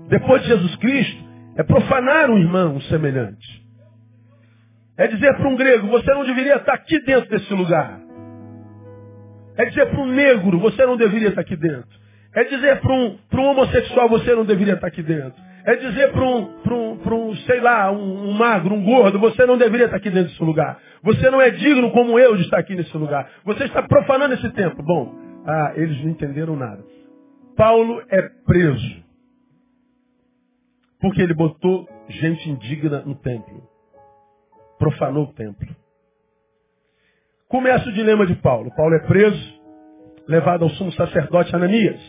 depois 0.08 0.42
de 0.42 0.49
Jesus 0.49 0.75
Cristo, 0.76 1.23
é 1.56 1.62
profanar 1.62 2.28
um 2.28 2.37
irmão 2.37 2.80
semelhante. 2.82 3.64
É 4.99 5.06
dizer 5.06 5.32
para 5.37 5.49
um 5.49 5.54
grego, 5.54 5.87
você 5.87 6.12
não 6.12 6.25
deveria 6.25 6.56
estar 6.56 6.75
aqui 6.75 7.00
dentro 7.04 7.30
desse 7.30 7.54
lugar. 7.54 8.00
É 9.56 9.64
dizer 9.66 9.87
para 9.90 10.00
um 10.00 10.06
negro, 10.06 10.58
você 10.58 10.84
não 10.84 10.96
deveria 10.96 11.28
estar 11.28 11.42
aqui 11.42 11.56
dentro. 11.56 11.88
É 12.34 12.42
dizer 12.42 12.80
para 12.80 12.92
um, 12.92 13.16
para 13.30 13.40
um 13.40 13.46
homossexual, 13.46 14.08
você 14.08 14.34
não 14.34 14.44
deveria 14.44 14.75
estar 14.75 14.88
aqui 14.88 15.04
dentro. 15.04 15.40
É 15.64 15.76
dizer 15.76 16.11
para 16.11 16.25
um, 16.25 16.46
para 16.62 16.75
um, 16.75 16.96
para 16.96 17.14
um, 17.14 17.37
sei 17.37 17.61
lá, 17.61 17.92
um, 17.92 18.30
um 18.30 18.32
magro, 18.32 18.75
um 18.75 18.82
gordo, 18.82 19.20
você 19.20 19.46
não 19.46 19.56
deveria 19.56 19.87
estar 19.87 19.99
aqui 19.99 20.11
dentro 20.11 20.30
desse 20.30 20.42
lugar. 20.42 20.80
Você 21.04 21.30
não 21.30 21.40
é 21.40 21.50
digno 21.50 21.92
como 21.92 22.18
eu 22.18 22.34
de 22.37 22.42
estar 22.42 22.58
aqui 22.58 22.75
nesse 22.75 22.96
lugar. 22.96 23.30
Você 23.44 23.64
está 23.64 23.82
profanando 23.82 24.34
esse 24.34 24.50
templo. 24.50 24.82
Bom, 24.84 25.25
ah, 25.46 25.72
eles 25.76 26.02
não 26.02 26.10
entenderam 26.10 26.56
nada. 26.56 26.84
Paulo 27.56 28.02
é 28.08 28.22
preso. 28.44 29.04
Porque 31.00 31.20
ele 31.20 31.34
botou 31.34 31.86
gente 32.08 32.48
indigna 32.48 33.02
no 33.02 33.14
templo. 33.16 33.62
Profanou 34.78 35.24
o 35.24 35.32
templo. 35.34 35.68
Começa 37.48 37.88
o 37.88 37.92
dilema 37.92 38.26
de 38.26 38.34
Paulo. 38.36 38.74
Paulo 38.74 38.94
é 38.94 39.00
preso, 39.00 39.60
levado 40.26 40.64
ao 40.64 40.70
sumo 40.70 40.92
sacerdote 40.92 41.54
Ananias. 41.54 42.00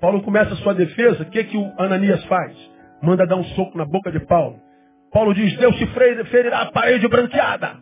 Paulo 0.00 0.22
começa 0.22 0.52
a 0.52 0.56
sua 0.56 0.74
defesa. 0.74 1.22
O 1.22 1.30
que, 1.30 1.44
que 1.44 1.56
o 1.56 1.72
Ananias 1.78 2.24
faz? 2.24 2.56
Manda 3.02 3.26
dar 3.26 3.36
um 3.36 3.44
soco 3.44 3.78
na 3.78 3.84
boca 3.84 4.10
de 4.10 4.20
Paulo. 4.26 4.60
Paulo 5.12 5.32
diz, 5.32 5.56
Deus 5.58 5.76
te 5.76 5.86
ferirá 5.86 6.62
a 6.62 6.72
parede 6.72 7.06
branqueada. 7.06 7.76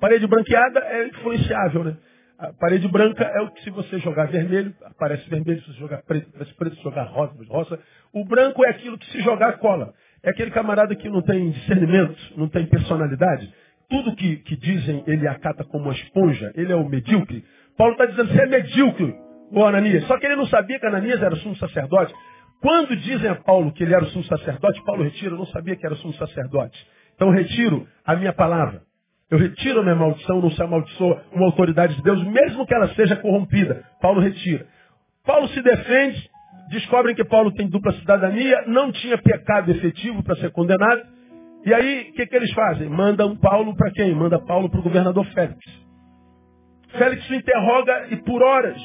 Parede 0.00 0.26
branqueada 0.26 0.80
é 0.80 1.08
influenciável, 1.08 1.84
né? 1.84 1.96
A 2.40 2.54
parede 2.54 2.88
branca 2.88 3.22
é 3.22 3.40
o 3.42 3.50
que 3.50 3.62
se 3.62 3.68
você 3.68 3.98
jogar 3.98 4.28
vermelho, 4.28 4.74
aparece 4.86 5.28
vermelho, 5.28 5.60
se 5.60 5.74
você 5.74 5.78
jogar 5.78 6.02
preto, 6.04 6.30
aparece 6.30 6.54
preto, 6.54 6.76
se 6.76 6.82
jogar 6.82 7.02
rosa, 7.02 7.34
rosa. 7.46 7.78
O 8.14 8.24
branco 8.24 8.64
é 8.64 8.70
aquilo 8.70 8.96
que 8.96 9.04
se 9.12 9.20
jogar 9.20 9.58
cola. 9.58 9.92
É 10.22 10.30
aquele 10.30 10.50
camarada 10.50 10.96
que 10.96 11.10
não 11.10 11.20
tem 11.20 11.50
discernimento, 11.50 12.16
não 12.38 12.48
tem 12.48 12.64
personalidade. 12.64 13.52
Tudo 13.90 14.16
que, 14.16 14.36
que 14.36 14.56
dizem 14.56 15.04
ele 15.06 15.28
acata 15.28 15.64
como 15.64 15.84
uma 15.84 15.92
esponja, 15.92 16.50
ele 16.54 16.72
é 16.72 16.76
o 16.76 16.88
medíocre. 16.88 17.44
Paulo 17.76 17.92
está 17.92 18.06
dizendo, 18.06 18.32
você 18.32 18.40
é 18.40 18.46
medíocre, 18.46 19.14
o 19.52 19.62
Ananias. 19.62 20.06
Só 20.06 20.18
que 20.18 20.24
ele 20.24 20.36
não 20.36 20.46
sabia 20.46 20.80
que 20.80 20.86
Ananias 20.86 21.22
era 21.22 21.36
sumo 21.36 21.56
sacerdote. 21.56 22.14
Quando 22.62 22.96
dizem 22.96 23.28
a 23.28 23.34
Paulo 23.34 23.70
que 23.70 23.82
ele 23.82 23.92
era 23.92 24.04
o 24.04 24.08
sumo 24.08 24.24
sacerdote, 24.24 24.82
Paulo 24.86 25.02
retira, 25.02 25.34
eu 25.34 25.38
não 25.38 25.46
sabia 25.46 25.76
que 25.76 25.84
era 25.84 25.94
o 25.94 25.98
sumo 25.98 26.14
sacerdote. 26.14 26.78
Então 27.14 27.28
retiro 27.28 27.86
a 28.02 28.16
minha 28.16 28.32
palavra. 28.32 28.80
Eu 29.30 29.38
retiro 29.38 29.80
a 29.80 29.82
minha 29.82 29.94
maldição, 29.94 30.40
não 30.40 30.50
se 30.50 30.60
amaldiçoa 30.60 31.22
uma 31.32 31.46
autoridade 31.46 31.94
de 31.94 32.02
Deus, 32.02 32.22
mesmo 32.24 32.66
que 32.66 32.74
ela 32.74 32.88
seja 32.94 33.14
corrompida. 33.16 33.84
Paulo 34.00 34.20
retira. 34.20 34.66
Paulo 35.24 35.46
se 35.48 35.62
defende, 35.62 36.28
descobrem 36.70 37.14
que 37.14 37.24
Paulo 37.24 37.52
tem 37.52 37.68
dupla 37.68 37.92
cidadania, 37.92 38.64
não 38.66 38.90
tinha 38.90 39.16
pecado 39.18 39.70
efetivo 39.70 40.22
para 40.24 40.34
ser 40.36 40.50
condenado. 40.50 41.02
E 41.64 41.72
aí, 41.72 42.10
o 42.10 42.14
que, 42.14 42.26
que 42.26 42.36
eles 42.36 42.52
fazem? 42.52 42.88
Mandam 42.88 43.36
Paulo 43.36 43.76
para 43.76 43.92
quem? 43.92 44.12
Manda 44.14 44.38
Paulo 44.40 44.68
para 44.68 44.80
o 44.80 44.82
governador 44.82 45.24
Félix. 45.26 45.60
Félix 46.98 47.30
o 47.30 47.34
interroga 47.34 48.08
e 48.10 48.16
por 48.16 48.42
horas. 48.42 48.80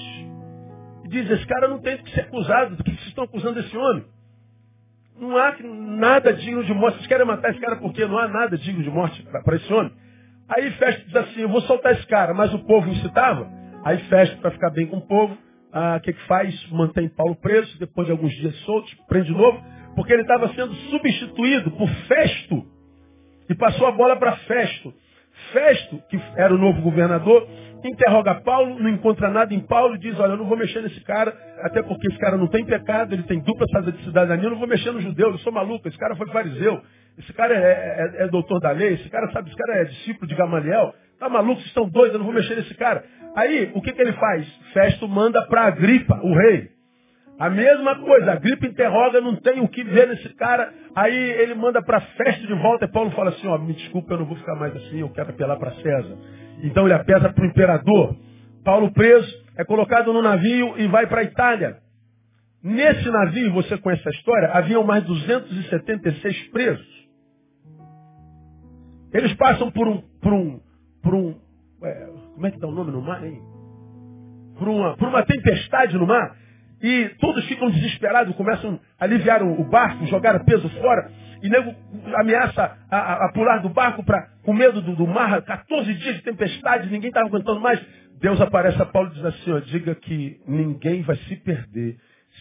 Diz, 1.08 1.30
esse 1.30 1.46
cara 1.48 1.68
não 1.68 1.80
tem 1.80 1.98
que 1.98 2.12
ser 2.12 2.22
acusado. 2.22 2.76
Do 2.76 2.84
que 2.84 2.92
vocês 2.92 3.08
estão 3.08 3.24
acusando 3.24 3.60
esse 3.60 3.76
homem? 3.76 4.06
Não 5.18 5.38
há 5.38 5.56
nada 5.64 6.34
digno 6.34 6.64
de 6.64 6.74
morte. 6.74 6.98
Vocês 6.98 7.08
querem 7.08 7.26
matar 7.26 7.50
esse 7.50 7.60
cara 7.60 7.78
porque 7.78 8.06
não 8.06 8.20
há 8.20 8.28
nada 8.28 8.58
digno 8.58 8.84
de 8.84 8.90
morte 8.92 9.26
para 9.44 9.56
esse 9.56 9.74
homem. 9.74 9.92
Aí 10.48 10.72
Festo 10.72 11.06
diz 11.08 11.16
assim, 11.16 11.42
eu 11.42 11.50
vou 11.50 11.62
soltar 11.62 11.94
esse 11.94 12.06
cara, 12.08 12.34
mas 12.34 12.54
o 12.54 12.60
povo 12.60 12.88
incitava. 12.90 13.50
Aí 13.84 13.98
Festo, 14.10 14.38
para 14.38 14.52
ficar 14.52 14.70
bem 14.70 14.88
com 14.88 14.98
o 14.98 15.08
povo, 15.08 15.38
ah, 15.74 15.98
o 15.98 16.02
que, 16.02 16.14
que 16.14 16.28
faz? 16.28 16.70
Mantém 16.72 17.10
Paulo 17.10 17.36
preso, 17.36 17.78
depois 17.80 18.08
de 18.08 18.12
alguns 18.12 18.34
dias 18.36 18.56
soltos, 18.60 18.94
prende 19.08 19.28
de 19.28 19.38
novo, 19.38 19.62
porque 19.96 20.14
ele 20.14 20.22
estava 20.22 20.48
sendo 20.54 20.74
substituído 20.74 21.72
por 21.72 21.90
Festo. 22.08 22.64
E 23.50 23.56
passou 23.56 23.88
a 23.88 23.92
bola 23.92 24.16
para 24.18 24.38
Festo. 24.38 24.94
Festo, 25.52 26.02
que 26.10 26.20
era 26.38 26.54
o 26.54 26.58
novo 26.58 26.82
governador, 26.82 27.48
interroga 27.90 28.36
Paulo, 28.42 28.80
não 28.80 28.90
encontra 28.90 29.30
nada 29.30 29.54
em 29.54 29.60
Paulo 29.60 29.96
e 29.96 30.00
diz, 30.00 30.20
olha, 30.20 30.32
eu 30.32 30.38
não 30.38 30.48
vou 30.48 30.58
mexer 30.58 30.82
nesse 30.82 31.00
cara, 31.02 31.36
até 31.62 31.82
porque 31.82 32.08
esse 32.08 32.18
cara 32.18 32.38
não 32.38 32.48
tem 32.48 32.66
pecado, 32.66 33.14
ele 33.14 33.24
tem 33.24 33.40
dupla 33.40 33.66
cidadania, 34.04 34.46
eu 34.46 34.52
não 34.52 34.60
vou 34.60 34.68
mexer 34.68 34.92
no 34.92 35.02
judeu, 35.02 35.32
eu 35.32 35.38
sou 35.40 35.52
maluco, 35.52 35.88
esse 35.88 35.98
cara 35.98 36.16
foi 36.16 36.28
fariseu, 36.28 36.82
esse 37.18 37.32
cara 37.34 37.54
é, 37.54 37.60
é, 38.20 38.24
é, 38.24 38.28
doutor 38.28 38.60
da 38.60 38.72
lei, 38.72 38.94
esse 38.94 39.10
cara 39.10 39.32
sabe, 39.32 39.50
esse 39.50 39.58
cara 39.58 39.80
é 39.80 39.86
discípulo 39.86 40.28
de 40.28 40.36
Gamaliel. 40.36 40.94
Tá 41.20 41.30
maluco, 41.30 41.56
vocês 41.56 41.68
estão 41.68 41.88
doidos, 41.88 42.14
eu 42.14 42.20
não 42.20 42.26
vou 42.26 42.36
mexer 42.36 42.56
nesse 42.56 42.74
cara. 42.76 43.06
Aí, 43.36 43.72
o 43.74 43.82
que, 43.82 43.94
que 43.94 44.02
ele 44.02 44.14
faz? 44.14 44.48
Festo 44.74 45.08
manda 45.08 45.46
para 45.48 45.64
Agripa, 45.64 46.20
o 46.24 46.34
rei. 46.34 46.70
A 47.40 47.50
mesma 47.50 47.96
coisa, 48.00 48.32
a 48.32 48.34
Agripa 48.34 48.66
interroga, 48.66 49.20
não 49.20 49.36
tem 49.36 49.62
o 49.62 49.68
que 49.68 49.84
ver 49.84 50.08
nesse 50.08 50.30
cara. 50.36 50.74
Aí 50.96 51.16
ele 51.16 51.54
manda 51.54 51.82
para 51.82 52.00
Festo 52.00 52.48
de 52.48 52.54
volta 52.56 52.86
e 52.86 52.92
Paulo 52.92 53.12
fala 53.12 53.30
assim, 53.30 53.48
ó, 53.48 53.58
me 53.58 53.74
desculpa, 53.74 54.14
eu 54.14 54.20
não 54.20 54.26
vou 54.26 54.38
ficar 54.38 54.56
mais 54.56 54.76
assim, 54.76 55.00
eu 55.00 55.10
quero 55.10 55.30
apelar 55.30 55.58
para 55.58 55.72
César. 55.72 56.18
Então 56.64 56.86
ele 56.86 56.94
apela 56.94 57.32
para 57.32 57.44
o 57.44 57.48
imperador. 57.48 58.16
Paulo 58.64 58.92
preso, 58.92 59.46
é 59.58 59.64
colocado 59.64 60.12
no 60.12 60.22
navio 60.22 60.78
e 60.78 60.88
vai 60.88 61.08
para 61.08 61.22
a 61.22 61.24
Itália. 61.24 61.78
Nesse 62.64 63.10
navio, 63.12 63.54
você 63.54 63.78
conhece 63.78 64.08
a 64.08 64.12
história, 64.12 64.50
haviam 64.52 64.84
mais 64.84 65.04
276 65.04 66.50
presos. 66.50 66.96
Eles 69.14 69.34
passam 69.36 69.72
por 69.72 69.88
um, 69.88 70.02
por 70.20 70.34
um, 70.34 70.60
por 71.02 71.14
um, 71.14 71.36
é, 71.84 72.08
como 72.34 72.48
é 72.48 72.52
que 72.52 72.60
dá 72.60 72.68
o 72.68 72.72
nome 72.72 72.92
no 72.92 73.02
mar, 73.02 73.24
hein? 73.24 73.40
Por 74.58 74.68
uma, 74.68 74.98
por 74.98 75.08
uma 75.08 75.24
tempestade 75.24 75.96
no 75.98 76.08
mar. 76.08 76.36
E 76.82 77.10
todos 77.20 77.46
ficam 77.46 77.70
desesperados, 77.70 78.36
começam 78.36 78.80
a 79.00 79.06
aliviar 79.06 79.42
o, 79.44 79.64
barco, 79.64 80.06
jogar 80.08 80.44
peso 80.44 80.68
fora. 80.82 81.12
E 81.46 81.50
nego 81.50 81.76
ameaça 82.16 82.76
a, 82.90 82.98
a, 82.98 83.26
a 83.26 83.32
pular 83.32 83.60
do 83.60 83.70
barco 83.70 84.04
pra, 84.04 84.30
com 84.44 84.52
medo 84.52 84.82
do, 84.82 84.96
do, 84.96 85.06
mar. 85.06 85.40
14 85.44 85.94
dias 85.94 86.16
de 86.16 86.24
tempestade, 86.24 86.90
ninguém 86.90 87.10
estava 87.10 87.28
aguentando 87.28 87.60
mais. 87.60 87.80
Deus 88.20 88.42
aparece 88.42 88.82
a 88.82 88.86
Paulo 88.88 89.12
e 89.12 89.14
diz 89.14 89.26
assim, 89.26 89.52
ó, 89.52 89.60
diga 89.60 89.94
que 89.94 90.42
ninguém 90.48 91.04
vai 91.04 91.16
se 91.16 91.36
perder 91.36 91.98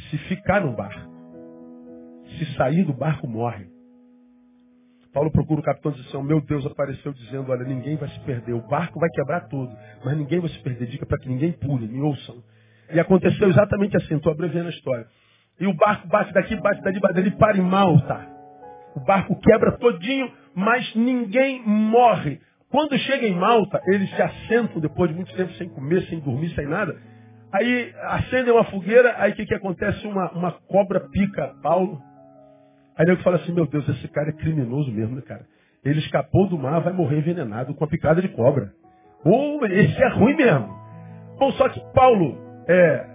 se 0.08 0.16
ficar 0.16 0.62
no 0.62 0.72
barco. 0.72 1.12
Se 2.38 2.46
sair 2.54 2.82
do 2.82 2.94
barco, 2.94 3.28
morre. 3.28 3.66
Paulo 5.12 5.30
procura 5.30 5.60
o 5.60 5.64
capitão 5.64 5.92
e 5.92 5.96
diz 5.96 6.06
assim, 6.06 6.22
meu 6.22 6.40
Deus 6.40 6.64
apareceu 6.64 7.12
dizendo, 7.12 7.52
olha, 7.52 7.64
ninguém 7.64 7.96
vai 7.96 8.08
se 8.08 8.18
perder, 8.20 8.54
o 8.54 8.66
barco 8.66 8.98
vai 8.98 9.10
quebrar 9.10 9.48
todo, 9.48 9.70
mas 10.02 10.16
ninguém 10.16 10.40
vai 10.40 10.48
se 10.48 10.58
perder, 10.60 10.86
diga 10.86 11.04
para 11.04 11.18
que 11.18 11.28
ninguém 11.28 11.52
pule, 11.52 11.86
me 11.86 12.00
ouçam. 12.00 12.42
E 12.90 12.98
aconteceu 12.98 13.50
exatamente 13.50 13.98
assim, 13.98 14.16
estou 14.16 14.32
abreviando 14.32 14.68
a 14.68 14.72
história. 14.72 15.06
E 15.60 15.66
o 15.66 15.74
barco 15.74 16.08
bate 16.08 16.32
daqui, 16.32 16.56
bate 16.56 16.80
dali, 16.80 16.98
bate 16.98 17.14
dali, 17.14 17.30
para 17.32 17.58
em 17.58 17.60
Malta. 17.60 18.33
O 18.94 19.00
barco 19.00 19.38
quebra 19.40 19.72
todinho, 19.72 20.30
mas 20.54 20.94
ninguém 20.94 21.62
morre. 21.66 22.40
Quando 22.70 22.96
chega 22.98 23.26
em 23.26 23.34
Malta, 23.34 23.80
eles 23.86 24.10
se 24.10 24.22
assentam 24.22 24.80
depois 24.80 25.10
de 25.10 25.16
muito 25.16 25.34
tempo 25.34 25.52
sem 25.54 25.68
comer, 25.68 26.02
sem 26.08 26.18
dormir, 26.20 26.50
sem 26.54 26.66
nada. 26.66 26.96
Aí 27.52 27.94
acendem 28.02 28.52
uma 28.52 28.64
fogueira, 28.64 29.14
aí 29.18 29.32
o 29.32 29.34
que, 29.36 29.46
que 29.46 29.54
acontece? 29.54 30.04
Uma, 30.06 30.30
uma 30.32 30.52
cobra 30.52 31.00
pica 31.00 31.54
Paulo. 31.62 32.00
Aí 32.96 33.06
ele 33.06 33.22
fala 33.22 33.36
assim, 33.36 33.52
meu 33.52 33.66
Deus, 33.66 33.88
esse 33.88 34.08
cara 34.08 34.30
é 34.30 34.32
criminoso 34.32 34.90
mesmo, 34.90 35.16
né, 35.16 35.22
cara? 35.22 35.44
Ele 35.84 36.00
escapou 36.00 36.48
do 36.48 36.58
mar, 36.58 36.80
vai 36.80 36.92
morrer 36.92 37.18
envenenado 37.18 37.74
com 37.74 37.84
a 37.84 37.88
picada 37.88 38.22
de 38.22 38.28
cobra. 38.28 38.72
Ou 39.24 39.60
oh, 39.60 39.66
esse 39.66 40.02
é 40.02 40.08
ruim 40.08 40.34
mesmo. 40.34 40.68
Bom, 41.38 41.52
só 41.52 41.68
que 41.68 41.80
Paulo 41.92 42.38
é, 42.68 43.06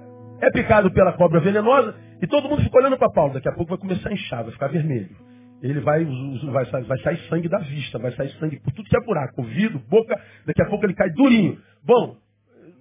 é 0.42 0.52
picado 0.52 0.92
pela 0.92 1.14
cobra 1.14 1.40
venenosa 1.40 1.96
e 2.22 2.28
todo 2.28 2.48
mundo 2.48 2.62
fica 2.64 2.78
olhando 2.78 2.98
para 2.98 3.12
Paulo. 3.12 3.34
Daqui 3.34 3.50
a 3.50 3.54
pouco 3.54 3.70
vai 3.70 3.80
começar 3.80 4.10
a 4.10 4.14
inchar, 4.14 4.44
vai 4.44 4.54
ficar 4.54 4.68
vermelho. 4.68 5.16
Ele 5.62 5.82
vai, 5.82 6.06
vai, 6.06 6.84
vai 6.84 6.98
sair 7.00 7.18
sangue 7.30 7.50
da 7.50 7.60
vista, 7.60 8.00
vai 8.00 8.12
sair 8.14 8.30
sangue 8.40 8.60
por 8.62 8.72
tudo 8.72 8.88
que 8.88 8.96
é 8.96 9.02
buraco, 9.02 9.42
ouvido, 9.42 9.78
boca, 9.80 10.20
daqui 10.46 10.62
a 10.62 10.66
pouco 10.66 10.86
ele 10.86 10.94
cai 10.94 11.10
durinho. 11.10 11.60
Bom, 11.84 12.16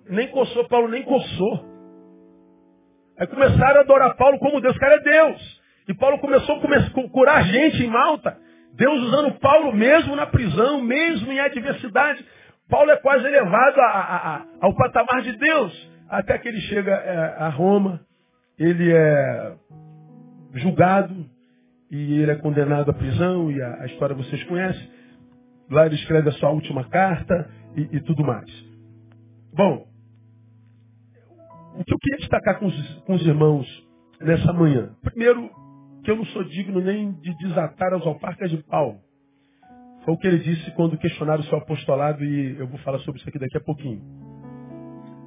nem 0.09 0.29
coçou, 0.29 0.69
Paulo 0.69 0.89
nem 0.89 1.03
coçou. 1.03 1.65
Aí 3.19 3.27
começaram 3.27 3.79
a 3.79 3.81
adorar 3.81 4.17
Paulo 4.17 4.39
como 4.39 4.61
Deus, 4.61 4.77
o 4.77 4.79
cara 4.79 4.95
é 4.95 5.01
Deus. 5.01 5.61
E 5.89 5.95
Paulo 5.95 6.19
começou 6.19 6.57
a 6.57 7.09
curar 7.11 7.45
gente 7.45 7.83
em 7.83 7.89
Malta. 7.89 8.39
Deus 8.75 9.01
usando 9.03 9.39
Paulo 9.41 9.75
mesmo 9.75 10.15
na 10.15 10.27
prisão, 10.27 10.81
mesmo 10.81 11.33
em 11.33 11.41
adversidade. 11.41 12.25
Paulo 12.69 12.91
é 12.91 12.97
quase 12.97 13.27
elevado 13.27 13.81
a, 13.81 13.87
a, 13.87 14.37
a, 14.37 14.45
ao 14.61 14.75
patamar 14.77 15.23
de 15.23 15.33
Deus. 15.37 15.91
Até 16.09 16.39
que 16.39 16.47
ele 16.47 16.61
chega 16.61 16.93
é, 16.93 17.43
a 17.43 17.49
Roma. 17.49 18.01
Ele 18.59 18.93
é 18.93 19.55
julgado 20.55 21.27
e 21.91 22.21
ele 22.21 22.31
é 22.31 22.37
condenado 22.37 22.91
à 22.91 22.95
prisão 22.95 23.51
e 23.51 23.61
a, 23.61 23.83
a 23.83 23.87
história 23.87 24.15
vocês 24.15 24.43
conhecem. 24.45 24.91
Lá 25.71 25.87
ele 25.87 25.97
escreve 25.97 26.29
a 26.29 26.33
sua 26.33 26.51
última 26.51 26.85
carta 26.89 27.51
e, 27.77 27.97
e 27.97 28.01
tudo 28.01 28.25
mais. 28.25 28.51
Bom, 29.55 29.87
o 31.79 31.85
que 31.85 31.95
eu 31.95 31.99
queria 31.99 32.19
destacar 32.19 32.59
com 32.59 32.67
os, 32.67 32.95
com 33.05 33.15
os 33.15 33.27
irmãos 33.27 33.67
nessa 34.21 34.53
manhã? 34.53 34.95
Primeiro, 35.03 35.51
que 36.05 36.11
eu 36.11 36.17
não 36.17 36.25
sou 36.27 36.45
digno 36.45 36.81
nem 36.81 37.13
de 37.13 37.37
desatar 37.39 37.93
as 37.95 38.07
alparcas 38.07 38.51
de 38.51 38.57
Paulo. 38.65 38.99
Foi 40.05 40.15
o 40.15 40.19
que 40.19 40.27
ele 40.27 40.39
disse 40.39 40.71
quando 40.73 40.97
questionaram 40.97 41.43
o 41.43 41.47
seu 41.47 41.59
apostolado 41.59 42.25
e 42.25 42.59
eu 42.59 42.67
vou 42.67 42.79
falar 42.79 42.99
sobre 43.01 43.21
isso 43.21 43.29
aqui 43.29 43.39
daqui 43.39 43.59
a 43.59 43.61
pouquinho. 43.61 44.03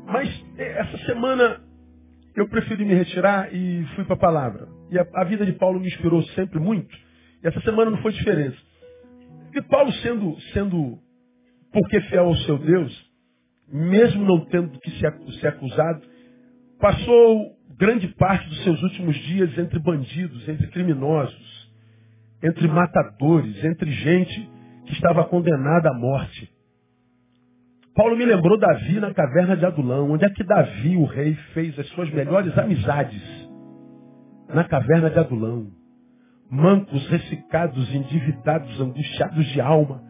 Mas 0.05 0.27
eh, 0.57 0.79
essa 0.79 0.97
semana 1.05 1.61
eu 2.35 2.47
preferi 2.49 2.83
me 2.83 2.93
retirar 2.93 3.53
e 3.53 3.85
fui 3.95 4.05
para 4.05 4.15
a 4.15 4.19
palavra. 4.19 4.67
E 4.91 5.00
a, 5.00 5.07
a, 5.15 5.24
vida 5.24 5.45
de 5.45 5.53
Paulo 5.53 5.79
me 5.79 5.88
inspirou 5.88 6.21
sempre 6.36 6.60
muito. 6.60 6.93
E 7.41 7.48
essa 7.48 7.62
semana 7.62 7.89
não 7.89 8.01
foi 8.01 8.12
diferente. 8.12 8.57
E 9.55 9.62
Paulo 9.63 9.91
sendo, 9.93 10.39
sendo 10.53 11.00
porque 11.71 12.01
fiel 12.01 12.25
ao 12.25 12.36
seu 12.36 12.57
Deus, 12.57 13.12
mesmo 13.71 14.25
não 14.25 14.45
tendo 14.45 14.77
que 14.79 14.91
ser, 15.00 15.48
acusado, 15.48 16.01
passou 16.79 17.55
grande 17.77 18.10
parte 18.10 18.48
dos 18.50 18.63
seus 18.63 18.83
últimos 18.83 19.15
dias 19.15 19.57
entre 19.57 19.79
bandidos, 19.79 20.48
entre 20.48 20.67
criminosos, 20.67 21.71
entre 22.43 22.67
matadores, 22.67 23.63
entre 23.63 23.89
gente 23.91 24.50
que 24.86 24.93
estava 24.93 25.24
condenada 25.25 25.89
à 25.89 25.93
morte. 25.93 26.51
Paulo 27.95 28.17
me 28.17 28.25
lembrou 28.25 28.57
Davi 28.57 29.00
na 29.00 29.13
caverna 29.13 29.55
de 29.55 29.65
Adulão, 29.65 30.12
onde 30.12 30.25
é 30.25 30.29
que 30.29 30.43
Davi, 30.43 30.98
o 30.98 31.05
rei, 31.05 31.36
fez 31.53 31.77
as 31.79 31.88
suas 31.89 32.10
melhores 32.12 32.57
amizades. 32.57 33.40
Na 34.53 34.63
caverna 34.63 35.10
de 35.10 35.20
Adulão. 35.20 35.67
Mancos, 36.50 37.08
ressecados, 37.10 37.93
endividados, 37.93 38.79
angustiados 38.79 39.46
de 39.48 39.62
alma. 39.62 40.01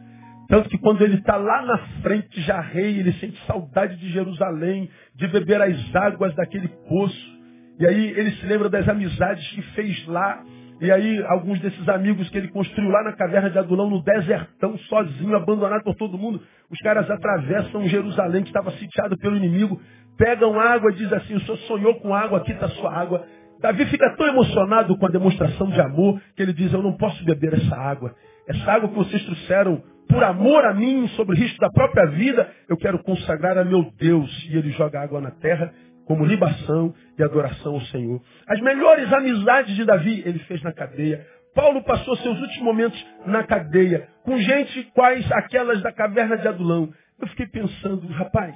Tanto 0.48 0.70
que 0.70 0.78
quando 0.78 1.02
ele 1.04 1.16
está 1.16 1.38
lá 1.38 1.66
na 1.66 1.78
frente, 2.02 2.42
já 2.42 2.60
rei, 2.60 3.00
ele 3.00 3.14
sente 3.14 3.40
saudade 3.46 3.96
de 3.98 4.10
Jerusalém, 4.10 4.90
de 5.16 5.28
beber 5.28 5.62
as 5.62 5.96
águas 5.96 6.36
daquele 6.36 6.68
poço. 6.90 7.40
E 7.80 7.86
aí 7.86 8.10
ele 8.12 8.32
se 8.32 8.46
lembra 8.46 8.70
das 8.70 8.88
amizades 8.88 9.48
que 9.52 9.62
fez 9.74 10.06
lá 10.08 10.44
e 10.82 10.92
aí, 10.92 11.24
alguns 11.28 11.60
desses 11.60 11.88
amigos 11.88 12.28
que 12.30 12.40
ele 12.40 12.48
construiu 12.48 12.90
lá 12.90 13.04
na 13.04 13.14
caverna 13.14 13.52
de 13.52 13.60
Adulão, 13.60 13.88
no 13.88 14.02
desertão, 14.02 14.76
sozinho, 14.90 15.36
abandonado 15.36 15.84
por 15.84 15.94
todo 15.94 16.18
mundo, 16.18 16.42
os 16.72 16.80
caras 16.80 17.08
atravessam 17.08 17.88
Jerusalém, 17.88 18.42
que 18.42 18.50
estava 18.50 18.72
sitiado 18.72 19.16
pelo 19.20 19.38
inimigo, 19.38 19.80
pegam 20.18 20.60
água 20.60 20.92
e 20.92 20.96
diz 20.96 21.14
assim, 21.14 21.36
o 21.36 21.40
senhor 21.42 21.58
sonhou 21.68 22.00
com 22.00 22.16
água, 22.16 22.40
aqui 22.40 22.52
está 22.52 22.68
sua 22.70 22.92
água. 22.92 23.24
Davi 23.62 23.86
fica 23.86 24.10
tão 24.18 24.27
emocionado 24.27 24.98
com 24.98 25.06
a 25.06 25.10
demonstração 25.10 25.68
de 25.70 25.80
amor, 25.80 26.20
que 26.36 26.41
ele 26.41 26.51
diz, 26.51 26.74
eu 26.74 26.82
não 26.82 26.98
posso 26.98 27.24
beber 27.24 27.53
essa 27.53 27.75
água. 27.75 28.15
Essa 28.48 28.72
água 28.72 28.89
que 28.89 28.96
vocês 28.96 29.24
trouxeram 29.24 29.84
por 30.10 30.24
amor 30.24 30.65
a 30.65 30.74
mim, 30.74 31.08
sobre 31.10 31.36
o 31.36 31.39
risco 31.39 31.60
da 31.60 31.70
própria 31.70 32.08
vida, 32.08 32.50
eu 32.68 32.75
quero 32.75 33.01
consagrar 33.03 33.58
a 33.58 33.63
meu 33.63 33.91
Deus. 33.98 34.30
E 34.50 34.58
ele 34.58 34.72
joga 34.72 35.01
água 35.01 35.22
na 35.22 35.32
terra 35.32 35.72
como 36.06 36.25
libação 36.25 36.94
e 37.18 37.24
adoração 37.24 37.75
ao 37.75 37.82
Senhor. 37.82 38.20
As 38.48 38.60
melhores 38.60 39.13
amizades 39.13 39.75
de 39.75 39.86
Davi 39.86 40.24
ele 40.25 40.39
fez 40.39 40.62
na 40.63 40.74
cadeia. 40.74 41.25
Paulo 41.53 41.84
passou 41.84 42.15
seus 42.18 42.39
últimos 42.41 42.63
momentos 42.63 43.06
na 43.25 43.44
cadeia, 43.44 44.08
com 44.24 44.38
gente 44.38 44.84
quais 44.94 45.30
aquelas 45.32 45.82
da 45.82 45.91
caverna 45.91 46.38
de 46.38 46.48
Adulão. 46.48 46.89
Eu 47.20 47.27
fiquei 47.27 47.46
pensando, 47.46 48.08
rapaz, 48.08 48.56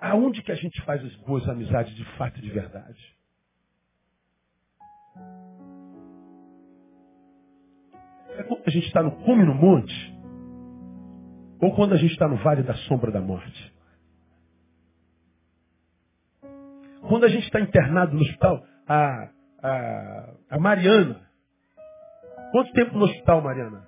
aonde 0.00 0.42
que 0.42 0.52
a 0.52 0.56
gente 0.56 0.80
faz 0.82 1.04
as 1.04 1.14
boas 1.16 1.48
amizades 1.48 1.94
de 1.94 2.04
fato 2.16 2.38
e 2.38 2.42
de 2.42 2.50
verdade? 2.50 3.16
É 8.38 8.42
quando 8.42 8.62
a 8.66 8.70
gente 8.70 8.86
está 8.86 9.02
no 9.02 9.12
cume 9.24 9.44
no 9.44 9.54
monte, 9.54 10.14
ou 11.60 11.74
quando 11.74 11.94
a 11.94 11.96
gente 11.96 12.12
está 12.12 12.28
no 12.28 12.36
vale 12.36 12.62
da 12.62 12.74
sombra 12.74 13.10
da 13.10 13.20
morte. 13.20 13.74
Quando 17.08 17.24
a 17.24 17.28
gente 17.28 17.44
está 17.44 17.60
internado 17.60 18.14
no 18.14 18.20
hospital, 18.20 18.66
a, 18.86 19.30
a, 19.62 20.34
a 20.50 20.58
Mariana. 20.58 21.24
Quanto 22.52 22.72
tempo 22.72 22.98
no 22.98 23.04
hospital, 23.04 23.40
Mariana? 23.42 23.85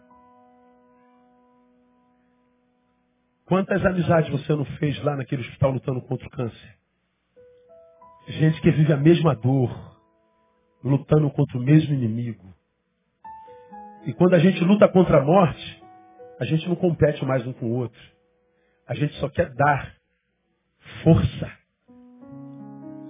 Quantas 3.48 3.82
amizades 3.82 4.30
você 4.30 4.54
não 4.54 4.66
fez 4.76 5.02
lá 5.02 5.16
naquele 5.16 5.40
hospital 5.40 5.70
lutando 5.70 6.02
contra 6.02 6.26
o 6.26 6.30
câncer? 6.30 6.76
Gente 8.28 8.61
que 8.61 8.70
vive 8.70 8.92
a 8.92 8.96
mesma 8.98 9.34
dor, 9.34 9.98
lutando 10.84 11.30
contra 11.30 11.56
o 11.56 11.62
mesmo 11.62 11.94
inimigo. 11.94 12.44
E 14.04 14.12
quando 14.12 14.34
a 14.34 14.38
gente 14.38 14.62
luta 14.62 14.87
contra 14.87 15.20
a 15.20 15.24
morte, 15.24 15.82
a 16.38 16.44
gente 16.44 16.68
não 16.68 16.76
compete 16.76 17.24
mais 17.24 17.46
um 17.46 17.54
com 17.54 17.66
o 17.70 17.74
outro. 17.74 17.98
A 18.87 18.94
gente 18.94 19.14
só 19.14 19.30
quer 19.30 19.48
dar 19.54 19.94
força. 21.02 21.50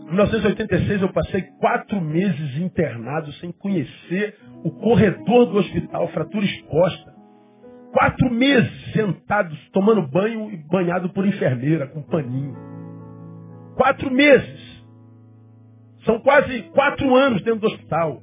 Em 0.03 0.13
1986 0.13 1.03
eu 1.03 1.13
passei 1.13 1.43
quatro 1.59 2.01
meses 2.01 2.57
internado 2.59 3.33
sem 3.35 3.51
conhecer 3.51 4.39
o 4.63 4.71
corredor 4.71 5.47
do 5.47 5.59
hospital, 5.59 6.07
fratura 6.13 6.45
exposta. 6.45 7.18
Quatro 7.93 8.31
meses 8.31 8.93
sentados, 8.93 9.59
tomando 9.71 10.07
banho 10.07 10.51
e 10.51 10.57
banhado 10.57 11.09
por 11.11 11.27
enfermeira, 11.27 11.87
com 11.87 12.03
paninho. 12.03 12.57
Quatro 13.77 14.11
meses. 14.11 14.85
São 16.05 16.21
quase 16.21 16.63
quatro 16.75 17.15
anos 17.15 17.43
dentro 17.43 17.61
do 17.61 17.67
hospital. 17.67 18.23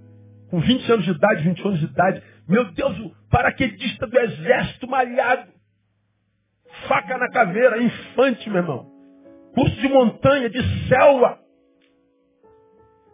Com 0.49 0.60
20 0.60 0.91
anos 0.91 1.06
de 1.06 1.12
idade, 1.12 1.43
20 1.43 1.67
anos 1.67 1.80
de 1.80 1.86
idade. 1.86 2.23
Meu 2.47 2.71
Deus, 2.71 2.99
o 2.99 3.12
paraquedista 3.30 4.06
do 4.06 4.19
exército 4.19 4.88
malhado. 4.88 5.51
Faca 6.88 7.17
na 7.17 7.30
caveira, 7.30 7.82
infante, 7.82 8.49
meu 8.49 8.62
irmão. 8.62 8.91
Curso 9.54 9.75
de 9.78 9.88
montanha, 9.88 10.49
de 10.49 10.88
selva 10.88 11.45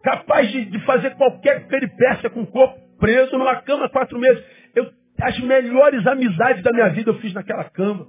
capaz 0.01 0.51
de, 0.51 0.65
de 0.65 0.79
fazer 0.79 1.15
qualquer 1.15 1.67
peripécia 1.67 2.29
com 2.29 2.41
o 2.41 2.47
corpo 2.47 2.79
preso 2.99 3.37
numa 3.37 3.61
cama 3.61 3.89
quatro 3.89 4.19
meses. 4.19 4.43
Eu, 4.75 4.91
as 5.21 5.39
melhores 5.39 6.05
amizades 6.07 6.63
da 6.63 6.71
minha 6.71 6.89
vida 6.89 7.11
eu 7.11 7.19
fiz 7.19 7.33
naquela 7.33 7.63
cama. 7.65 8.05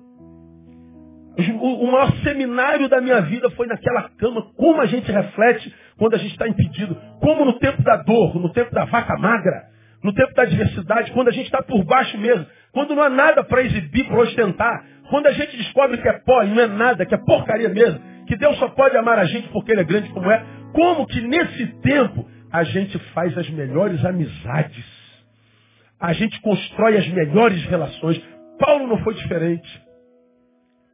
O, 1.61 1.91
maior 1.91 2.13
seminário 2.23 2.89
da 2.89 3.01
minha 3.01 3.21
vida 3.23 3.51
foi 3.51 3.67
naquela 3.67 4.09
cama. 4.19 4.43
Como 4.55 4.81
a 4.81 4.87
gente 4.87 5.11
reflete 5.11 5.75
quando 5.97 6.15
a 6.15 6.19
gente 6.19 6.33
está 6.33 6.47
impedido. 6.47 6.95
Como 7.21 7.45
no 7.45 7.59
tempo 7.59 7.83
da 7.83 7.97
dor, 7.97 8.35
no 8.35 8.53
tempo 8.53 8.75
da 8.75 8.85
vaca 8.85 9.17
magra, 9.17 9.65
no 10.03 10.13
tempo 10.13 10.35
da 10.35 10.43
adversidade, 10.43 11.13
quando 11.13 11.29
a 11.29 11.33
gente 11.33 11.47
está 11.47 11.63
por 11.63 11.85
baixo 11.85 12.19
mesmo. 12.19 12.45
Quando 12.73 12.95
não 12.95 13.03
há 13.03 13.09
nada 13.09 13.43
para 13.45 13.63
exibir, 13.63 14.07
para 14.07 14.21
ostentar. 14.21 14.85
Quando 15.09 15.27
a 15.27 15.33
gente 15.33 15.57
descobre 15.57 15.99
que 15.99 16.09
é 16.09 16.19
pó 16.21 16.43
e 16.43 16.49
não 16.49 16.63
é 16.63 16.67
nada, 16.67 17.07
que 17.07 17.15
é 17.15 17.19
porcaria 17.19 17.69
mesmo. 17.71 18.01
Que 18.27 18.37
Deus 18.37 18.59
só 18.59 18.69
pode 18.69 18.97
amar 18.97 19.19
a 19.19 19.25
gente 19.25 19.49
porque 19.49 19.73
Ele 19.73 19.81
é 19.81 19.85
grande 19.85 20.11
como 20.11 20.31
é. 20.31 20.45
Como 20.75 21.07
que 21.07 21.21
nesse 21.21 21.67
tempo 21.81 22.29
a 22.51 22.63
gente 22.65 22.99
faz 23.15 23.37
as 23.39 23.49
melhores 23.51 24.05
amizades? 24.05 25.02
A 26.03 26.13
gente 26.15 26.41
constrói 26.41 26.99
as 26.99 27.07
melhores 27.07 27.63
relações. 27.67 28.21
Paulo 28.59 28.89
não 28.89 28.99
foi 29.05 29.15
diferente. 29.15 29.83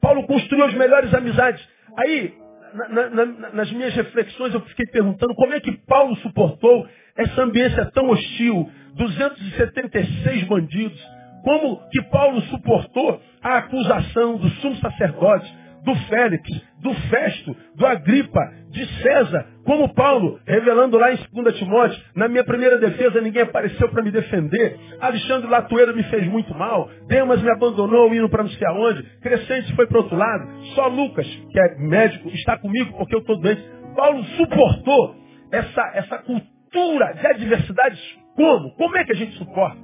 Paulo 0.03 0.27
construiu 0.27 0.67
as 0.67 0.75
melhores 0.75 1.15
amizades. 1.15 1.67
Aí, 1.97 2.35
na, 2.75 3.09
na, 3.09 3.27
nas 3.53 3.73
minhas 3.73 3.95
reflexões, 3.95 4.53
eu 4.53 4.61
fiquei 4.61 4.85
perguntando 4.87 5.35
como 5.35 5.55
é 5.55 5.61
que 5.61 5.73
Paulo 5.87 6.15
suportou 6.17 6.87
essa 7.17 7.43
ambiência 7.43 7.87
tão 7.87 8.11
hostil, 8.11 8.71
276 8.97 10.45
bandidos. 10.45 11.03
Como 11.43 11.89
que 11.89 12.03
Paulo 12.11 12.43
suportou 12.43 13.19
a 13.43 13.59
acusação 13.59 14.37
do 14.37 14.51
sumo 14.61 14.77
sacerdote, 14.77 15.51
do 15.85 15.95
Félix, 16.07 16.51
do 16.83 16.93
Festo, 17.09 17.57
do 17.77 17.87
Agripa, 17.87 18.53
de 18.71 18.87
César, 19.03 19.47
como 19.65 19.93
Paulo, 19.95 20.39
revelando 20.47 20.99
lá 20.99 21.13
em 21.13 21.19
2 21.33 21.59
Timóteo, 21.59 21.99
na 22.15 22.29
minha 22.29 22.45
primeira 22.45 22.79
defesa 22.79 23.21
ninguém 23.21 23.43
apareceu 23.43 23.89
para 23.89 24.03
me 24.03 24.11
defender, 24.11 24.79
Alexandre 25.01 25.49
Latueira 25.49 25.93
me 25.93 26.03
fez 26.05 26.27
muito 26.27 26.55
mal, 26.55 26.89
Demas 27.07 27.43
me 27.43 27.51
abandonou 27.51 28.13
indo 28.15 28.29
para 28.29 28.43
não 28.43 28.51
sei 28.51 28.67
aonde, 28.69 29.03
Crescente 29.21 29.75
foi 29.75 29.87
para 29.87 29.99
outro 29.99 30.17
lado, 30.17 30.65
só 30.75 30.87
Lucas, 30.89 31.27
que 31.27 31.61
é 31.61 31.79
médico, 31.79 32.29
está 32.31 32.59
comigo 32.59 32.93
porque 32.97 33.15
eu 33.15 33.21
estou 33.21 33.41
doente. 33.41 33.63
Paulo 33.97 34.23
suportou 34.37 35.17
essa, 35.51 35.93
essa 35.95 36.19
cultura 36.19 37.13
de 37.15 37.27
adversidades 37.27 38.19
como? 38.37 38.71
Como 38.77 38.97
é 38.97 39.05
que 39.05 39.13
a 39.13 39.17
gente 39.17 39.37
suporta? 39.37 39.79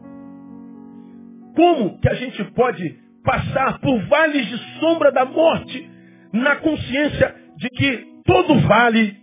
Como 1.56 1.98
que 2.00 2.08
a 2.08 2.14
gente 2.14 2.44
pode 2.52 2.98
passar 3.24 3.80
por 3.80 3.98
vales 4.06 4.46
de 4.46 4.58
sombra 4.78 5.10
da 5.10 5.24
morte 5.24 5.90
na 6.32 6.56
consciência 6.56 7.34
de 7.56 7.68
que 7.70 8.13
todo 8.24 8.60
vale 8.66 9.16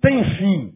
tem 0.00 0.24
fim, 0.36 0.72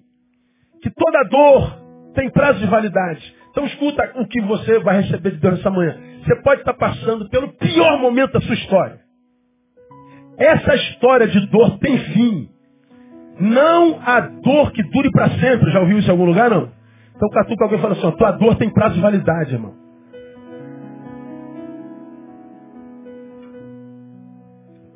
que 0.83 0.91
toda 0.91 1.25
dor 1.25 1.87
tem 2.15 2.31
prazo 2.31 2.61
de 2.61 2.67
validade. 2.67 3.35
Então 3.51 3.67
escuta 3.67 4.13
o 4.17 4.27
que 4.27 4.41
você 4.43 4.79
vai 4.81 5.01
receber 5.03 5.33
de 5.33 5.39
Deus 5.39 5.59
essa 5.59 5.71
manhã. 5.71 5.99
Você 6.25 6.37
pode 6.43 6.61
estar 6.61 6.75
passando 6.75 7.29
pelo 7.29 7.49
pior 7.55 7.99
momento 8.01 8.33
da 8.33 8.41
sua 8.41 8.55
história. 8.55 9.01
Essa 10.37 10.75
história 10.75 11.27
de 11.27 11.47
dor 11.47 11.79
tem 11.79 11.99
fim. 11.99 12.51
Não 13.41 14.01
a 14.01 14.21
dor 14.21 14.73
que 14.73 14.83
dure 14.83 15.11
para 15.11 15.31
sempre. 15.39 15.71
Já 15.71 15.81
ouviu 15.81 15.99
isso 15.99 16.09
em 16.09 16.11
algum 16.11 16.25
lugar, 16.27 16.51
não? 16.51 16.71
Então 17.15 17.31
catuca 17.31 17.65
alguém 17.65 17.81
fala 17.81 17.95
assim, 17.95 18.11
tua 18.17 18.33
dor 18.33 18.57
tem 18.57 18.71
prazo 18.71 18.95
de 18.97 19.01
validade, 19.01 19.55
irmão. 19.55 19.75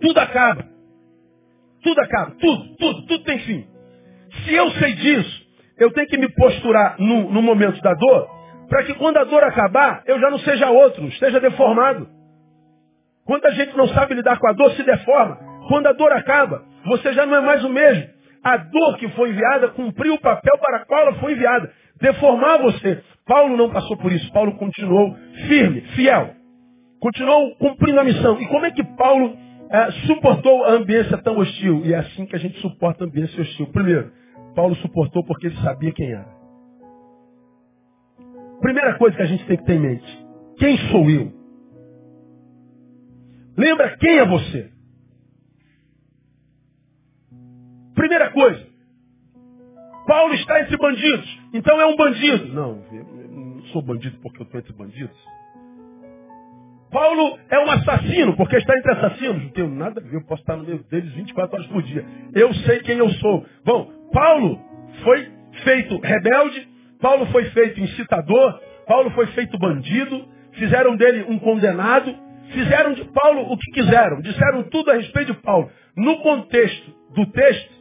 Tudo 0.01 0.19
acaba. 0.19 0.65
Tudo 1.83 2.01
acaba. 2.01 2.33
Tudo, 2.33 2.77
tudo, 2.77 3.07
tudo 3.07 3.25
tem 3.25 3.39
fim. 3.41 3.67
Se 4.45 4.55
eu 4.55 4.71
sei 4.73 4.95
disso, 4.95 5.47
eu 5.79 5.91
tenho 5.93 6.07
que 6.07 6.19
me 6.19 6.29
posturar 6.35 6.97
no, 6.99 7.31
no 7.31 7.43
momento 7.43 7.81
da 7.81 7.95
dor, 7.95 8.29
para 8.69 8.85
que 8.85 8.95
quando 8.95 9.17
a 9.17 9.25
dor 9.25 9.43
acabar, 9.43 10.03
eu 10.07 10.21
já 10.21 10.31
não 10.31 10.39
seja 10.39 10.71
outro, 10.71 11.07
esteja 11.09 11.41
deformado. 11.41 12.09
Quando 13.25 13.47
a 13.47 13.51
gente 13.51 13.77
não 13.77 13.89
sabe 13.89 14.15
lidar 14.15 14.39
com 14.39 14.49
a 14.49 14.53
dor, 14.53 14.73
se 14.73 14.83
deforma. 14.83 15.39
Quando 15.69 15.87
a 15.87 15.93
dor 15.93 16.13
acaba, 16.13 16.65
você 16.85 17.13
já 17.13 17.27
não 17.27 17.37
é 17.37 17.41
mais 17.41 17.65
o 17.65 17.69
mesmo. 17.69 18.09
A 18.43 18.57
dor 18.57 18.97
que 18.99 19.09
foi 19.11 19.31
enviada 19.31 19.69
cumpriu 19.69 20.15
o 20.15 20.21
papel 20.21 20.57
para 20.59 20.79
a 20.79 20.85
qual 20.87 21.03
ela 21.03 21.15
foi 21.15 21.33
enviada. 21.33 21.71
Deformar 22.01 22.59
você. 22.59 23.03
Paulo 23.27 23.57
não 23.57 23.71
passou 23.71 23.97
por 23.99 24.11
isso. 24.13 24.33
Paulo 24.33 24.57
continuou 24.57 25.15
firme, 25.47 25.83
fiel. 25.95 26.35
Continuou 27.01 27.55
cumprindo 27.57 28.01
a 28.01 28.05
missão. 28.05 28.41
E 28.41 28.47
como 28.47 28.67
é 28.67 28.71
que 28.71 28.83
Paulo 28.97 29.37
é, 29.71 29.91
suportou 30.07 30.65
a 30.65 30.73
ambiência 30.73 31.17
tão 31.19 31.39
hostil? 31.39 31.83
E 31.85 31.95
é 31.95 31.99
assim 31.99 32.27
que 32.27 32.35
a 32.35 32.39
gente 32.39 32.59
suporta 32.61 33.05
a 33.05 33.07
ambiência 33.07 33.41
hostil. 33.41 33.67
Primeiro, 33.69 34.13
Paulo 34.55 34.75
suportou 34.77 35.25
porque 35.25 35.47
ele 35.47 35.57
sabia 35.63 35.93
quem 35.93 36.13
era. 36.13 36.41
Primeira 38.61 38.99
coisa 38.99 39.17
que 39.17 39.23
a 39.23 39.27
gente 39.27 39.47
tem 39.47 39.57
que 39.57 39.65
ter 39.65 39.75
em 39.75 39.81
mente. 39.81 40.27
Quem 40.59 40.77
sou 40.91 41.09
eu? 41.09 41.33
Lembra 43.57 43.97
quem 43.97 44.19
é 44.19 44.27
você? 44.27 44.71
Primeira 47.95 48.31
coisa. 48.31 48.67
Paulo 50.07 50.35
está 50.35 50.61
entre 50.61 50.77
bandidos. 50.77 51.39
Então 51.55 51.81
é 51.81 51.87
um 51.87 51.97
bandido. 51.97 52.49
Não, 52.49 52.83
eu 52.93 53.05
não 53.31 53.63
sou 53.67 53.83
bandido 53.83 54.19
porque 54.21 54.43
eu 54.43 54.45
estou 54.45 54.61
entre 54.61 54.73
bandidos. 54.73 55.17
Paulo 56.91 57.39
é 57.49 57.59
um 57.59 57.71
assassino, 57.71 58.37
porque 58.37 58.57
está 58.57 58.77
entre 58.77 58.93
assassinos. 58.93 59.43
Não 59.43 59.51
tenho 59.51 59.71
nada 59.71 60.01
a 60.01 60.03
ver, 60.03 60.17
eu 60.17 60.25
posso 60.27 60.43
estar 60.43 60.57
no 60.57 60.65
meio 60.65 60.83
deles 60.91 61.13
24 61.13 61.57
horas 61.57 61.67
por 61.69 61.83
dia. 61.83 62.05
Eu 62.35 62.53
sei 62.55 62.81
quem 62.81 62.99
eu 62.99 63.09
sou. 63.11 63.47
Bom, 63.65 63.91
Paulo 64.13 64.61
foi 65.03 65.29
feito 65.63 65.99
rebelde, 66.01 66.69
Paulo 67.01 67.27
foi 67.27 67.45
feito 67.51 67.81
incitador, 67.81 68.61
Paulo 68.87 69.11
foi 69.11 69.27
feito 69.29 69.59
bandido, 69.59 70.27
fizeram 70.53 70.97
dele 70.97 71.25
um 71.29 71.39
condenado, 71.39 72.15
fizeram 72.53 72.93
de 72.93 73.05
Paulo 73.05 73.53
o 73.53 73.57
que 73.57 73.73
quiseram, 73.73 74.21
disseram 74.21 74.65
tudo 74.65 74.91
a 74.91 74.95
respeito 74.95 75.33
de 75.33 75.41
Paulo. 75.41 75.71
No 75.97 76.19
contexto 76.19 76.93
do 77.15 77.27
texto, 77.27 77.81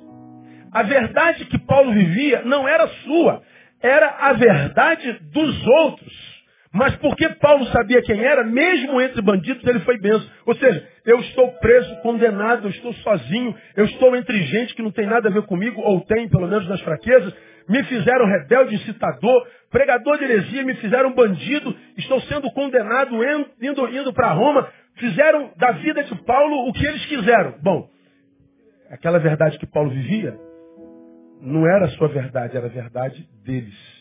a 0.71 0.83
verdade 0.83 1.45
que 1.45 1.57
Paulo 1.57 1.91
vivia 1.91 2.43
não 2.43 2.67
era 2.67 2.87
sua, 2.87 3.41
era 3.81 4.07
a 4.19 4.33
verdade 4.33 5.13
dos 5.31 5.67
outros. 5.67 6.28
Mas 6.71 6.95
porque 6.97 7.27
Paulo 7.35 7.65
sabia 7.67 8.01
quem 8.03 8.23
era, 8.23 8.43
mesmo 8.43 9.01
entre 9.01 9.21
bandidos, 9.21 9.65
ele 9.65 9.79
foi 9.79 9.97
benção. 9.97 10.29
Ou 10.45 10.55
seja, 10.55 10.87
eu 11.03 11.19
estou 11.19 11.51
preso, 11.53 11.95
condenado, 12.01 12.67
eu 12.67 12.69
estou 12.69 12.93
sozinho, 12.93 13.55
eu 13.75 13.85
estou 13.85 14.15
entre 14.15 14.37
gente 14.43 14.75
que 14.75 14.83
não 14.83 14.91
tem 14.91 15.07
nada 15.07 15.29
a 15.29 15.31
ver 15.31 15.41
comigo, 15.43 15.81
ou 15.81 16.01
tem, 16.01 16.29
pelo 16.29 16.47
menos 16.47 16.67
nas 16.69 16.79
fraquezas, 16.81 17.33
me 17.67 17.83
fizeram 17.83 18.25
rebelde, 18.25 18.75
incitador, 18.75 19.47
pregador 19.71 20.17
de 20.19 20.25
heresia, 20.25 20.63
me 20.63 20.75
fizeram 20.75 21.13
bandido, 21.13 21.75
estou 21.97 22.21
sendo 22.21 22.51
condenado, 22.51 23.15
indo, 23.61 23.87
indo 23.89 24.13
para 24.13 24.31
Roma, 24.31 24.67
fizeram 24.95 25.51
da 25.57 25.71
vida 25.71 26.03
de 26.03 26.15
Paulo 26.23 26.67
o 26.67 26.73
que 26.73 26.85
eles 26.85 27.05
quiseram. 27.07 27.55
Bom, 27.63 27.89
aquela 28.91 29.17
verdade 29.17 29.57
que 29.57 29.65
Paulo 29.65 29.89
vivia, 29.89 30.35
não 31.41 31.65
era 31.67 31.85
a 31.85 31.89
sua 31.89 32.09
verdade, 32.09 32.55
era 32.55 32.67
a 32.67 32.69
verdade 32.69 33.27
deles. 33.43 33.98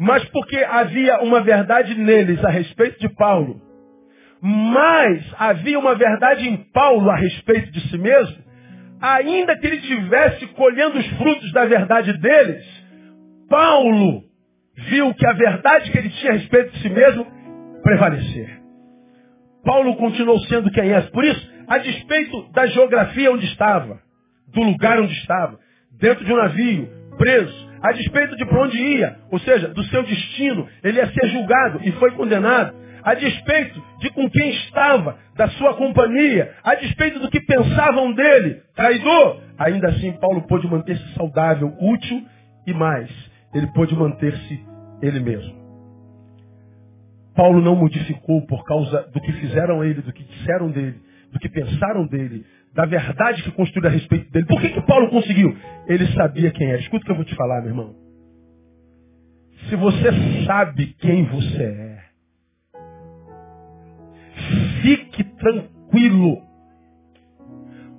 Mas 0.00 0.24
porque 0.30 0.56
havia 0.56 1.20
uma 1.20 1.42
verdade 1.42 1.94
neles 1.94 2.42
a 2.42 2.48
respeito 2.48 2.98
de 2.98 3.14
Paulo, 3.16 3.60
mas 4.40 5.22
havia 5.38 5.78
uma 5.78 5.94
verdade 5.94 6.48
em 6.48 6.56
Paulo 6.72 7.10
a 7.10 7.16
respeito 7.16 7.70
de 7.70 7.86
si 7.90 7.98
mesmo, 7.98 8.42
ainda 8.98 9.54
que 9.58 9.66
ele 9.66 9.76
estivesse 9.76 10.46
colhendo 10.54 10.98
os 10.98 11.06
frutos 11.18 11.52
da 11.52 11.66
verdade 11.66 12.14
deles, 12.14 12.64
Paulo 13.50 14.22
viu 14.88 15.12
que 15.12 15.26
a 15.26 15.34
verdade 15.34 15.90
que 15.90 15.98
ele 15.98 16.08
tinha 16.08 16.32
a 16.32 16.36
respeito 16.36 16.70
de 16.72 16.80
si 16.80 16.88
mesmo 16.88 17.26
prevalecer. 17.82 18.58
Paulo 19.62 19.96
continuou 19.96 20.38
sendo 20.46 20.70
quem 20.70 20.90
é. 20.94 21.02
Por 21.02 21.26
isso, 21.26 21.52
a 21.68 21.76
despeito 21.76 22.50
da 22.52 22.64
geografia 22.68 23.30
onde 23.30 23.44
estava, 23.44 24.00
do 24.48 24.62
lugar 24.62 24.98
onde 24.98 25.12
estava, 25.12 25.58
dentro 26.00 26.24
de 26.24 26.32
um 26.32 26.36
navio, 26.36 26.88
preso, 27.18 27.69
a 27.82 27.92
despeito 27.92 28.36
de 28.36 28.44
para 28.44 28.62
onde 28.62 28.76
ia, 28.76 29.16
ou 29.30 29.38
seja, 29.38 29.68
do 29.68 29.82
seu 29.84 30.02
destino, 30.02 30.68
ele 30.82 30.98
ia 30.98 31.10
ser 31.12 31.28
julgado 31.28 31.80
e 31.82 31.92
foi 31.92 32.10
condenado. 32.12 32.74
A 33.02 33.14
despeito 33.14 33.82
de 34.00 34.10
com 34.10 34.28
quem 34.28 34.50
estava, 34.50 35.16
da 35.34 35.48
sua 35.50 35.74
companhia, 35.74 36.54
a 36.62 36.74
despeito 36.74 37.18
do 37.18 37.30
que 37.30 37.40
pensavam 37.40 38.12
dele, 38.12 38.60
traidor, 38.74 39.40
ainda 39.58 39.88
assim 39.88 40.12
Paulo 40.12 40.42
pôde 40.42 40.66
manter-se 40.68 41.14
saudável, 41.14 41.74
útil 41.80 42.22
e 42.66 42.74
mais, 42.74 43.10
ele 43.54 43.66
pôde 43.68 43.96
manter-se 43.96 44.62
ele 45.00 45.20
mesmo. 45.20 45.58
Paulo 47.34 47.62
não 47.62 47.74
modificou 47.74 48.46
por 48.46 48.62
causa 48.64 49.08
do 49.14 49.20
que 49.20 49.32
fizeram 49.32 49.82
ele, 49.82 50.02
do 50.02 50.12
que 50.12 50.22
disseram 50.22 50.70
dele, 50.70 51.00
do 51.32 51.38
que 51.38 51.48
pensaram 51.48 52.06
dele, 52.06 52.44
da 52.74 52.86
verdade 52.86 53.42
que 53.42 53.50
construiu 53.52 53.88
a 53.88 53.92
respeito 53.92 54.30
dele. 54.30 54.46
Por 54.46 54.60
que, 54.60 54.68
que 54.70 54.80
Paulo 54.82 55.10
conseguiu? 55.10 55.56
Ele 55.86 56.06
sabia 56.12 56.50
quem 56.50 56.68
era. 56.68 56.80
Escuta 56.80 57.02
o 57.02 57.06
que 57.06 57.10
eu 57.12 57.16
vou 57.16 57.24
te 57.24 57.34
falar, 57.34 57.60
meu 57.60 57.70
irmão. 57.70 57.94
Se 59.68 59.76
você 59.76 60.08
sabe 60.46 60.94
quem 60.98 61.24
você 61.24 61.62
é, 61.62 61.98
fique 64.82 65.24
tranquilo. 65.24 66.42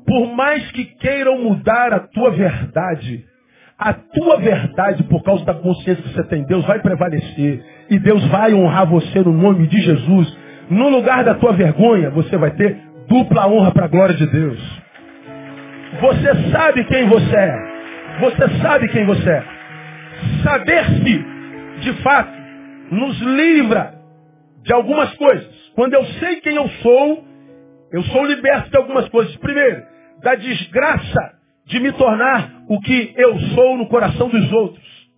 Por 0.06 0.34
mais 0.36 0.70
que 0.72 0.86
queiram 0.86 1.44
mudar 1.44 1.94
a 1.94 2.00
tua 2.00 2.32
verdade, 2.32 3.26
a 3.78 3.94
tua 3.94 4.38
verdade, 4.38 5.04
por 5.04 5.24
causa 5.24 5.46
da 5.46 5.54
consciência 5.54 6.04
que 6.04 6.14
você 6.14 6.24
tem, 6.26 6.44
Deus 6.46 6.66
vai 6.66 6.80
prevalecer. 6.80 7.64
E 7.90 8.00
Deus 8.00 8.26
vai 8.28 8.54
honrar 8.54 8.88
você 8.88 9.20
no 9.20 9.32
nome 9.32 9.68
de 9.68 9.82
Jesus. 9.82 10.38
No 10.70 10.90
lugar 10.90 11.24
da 11.24 11.36
tua 11.36 11.54
vergonha, 11.54 12.10
você 12.10 12.38
vai 12.38 12.52
ter 12.52 12.91
dupla 13.12 13.46
honra 13.46 13.74
para 13.74 13.86
a 13.86 13.90
glória 13.90 14.16
de 14.16 14.26
Deus. 14.26 14.82
Você 16.00 16.50
sabe 16.50 16.86
quem 16.86 17.10
você 17.10 17.36
é. 17.36 17.72
Você 18.22 18.62
sabe 18.62 18.88
quem 18.88 19.06
você 19.06 19.30
é. 19.30 19.44
Saber-se, 20.44 21.26
de 21.82 21.94
fato, 22.02 22.32
nos 22.90 23.20
livra 23.20 23.96
de 24.64 24.72
algumas 24.72 25.14
coisas. 25.16 25.72
Quando 25.76 25.94
eu 25.94 26.06
sei 26.06 26.40
quem 26.40 26.56
eu 26.56 26.70
sou, 26.82 27.26
eu 27.92 28.04
sou 28.04 28.26
liberto 28.26 28.70
de 28.70 28.78
algumas 28.78 29.10
coisas. 29.10 29.36
Primeiro, 29.38 29.84
da 30.24 30.36
desgraça 30.36 31.34
de 31.66 31.82
me 31.82 31.92
tornar 31.92 32.64
o 32.70 32.80
que 32.80 33.14
eu 33.18 33.38
sou 33.56 33.78
no 33.78 33.90
coração 33.90 34.30
dos 34.30 34.52
outros. 34.54 35.10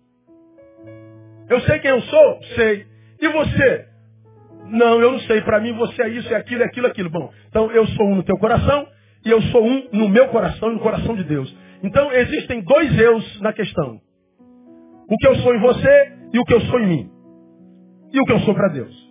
Eu 1.48 1.60
sei 1.60 1.78
quem 1.78 1.90
eu 1.90 2.00
sou? 2.02 2.40
Sei. 2.56 2.86
E 3.20 3.28
você? 3.28 3.93
Não, 4.68 5.00
eu 5.00 5.12
não 5.12 5.18
sei. 5.20 5.40
Para 5.42 5.60
mim 5.60 5.72
você 5.72 6.02
é 6.02 6.08
isso, 6.08 6.32
é 6.32 6.36
aquilo, 6.36 6.62
é 6.62 6.66
aquilo, 6.66 6.86
é 6.86 6.90
aquilo. 6.90 7.10
Bom, 7.10 7.30
então 7.48 7.70
eu 7.70 7.86
sou 7.88 8.06
um 8.06 8.16
no 8.16 8.22
teu 8.22 8.36
coração 8.38 8.86
e 9.24 9.30
eu 9.30 9.40
sou 9.42 9.64
um 9.64 9.88
no 9.92 10.08
meu 10.08 10.28
coração 10.28 10.70
e 10.70 10.74
no 10.74 10.80
coração 10.80 11.14
de 11.14 11.24
Deus. 11.24 11.54
Então 11.82 12.12
existem 12.12 12.62
dois 12.62 12.98
eus 12.98 13.40
na 13.40 13.52
questão. 13.52 14.00
O 15.08 15.16
que 15.18 15.26
eu 15.26 15.34
sou 15.36 15.54
em 15.54 15.60
você 15.60 16.12
e 16.32 16.38
o 16.38 16.44
que 16.44 16.54
eu 16.54 16.60
sou 16.62 16.80
em 16.80 16.86
mim. 16.86 17.10
E 18.12 18.20
o 18.20 18.24
que 18.24 18.32
eu 18.32 18.40
sou 18.40 18.54
para 18.54 18.68
Deus. 18.68 19.04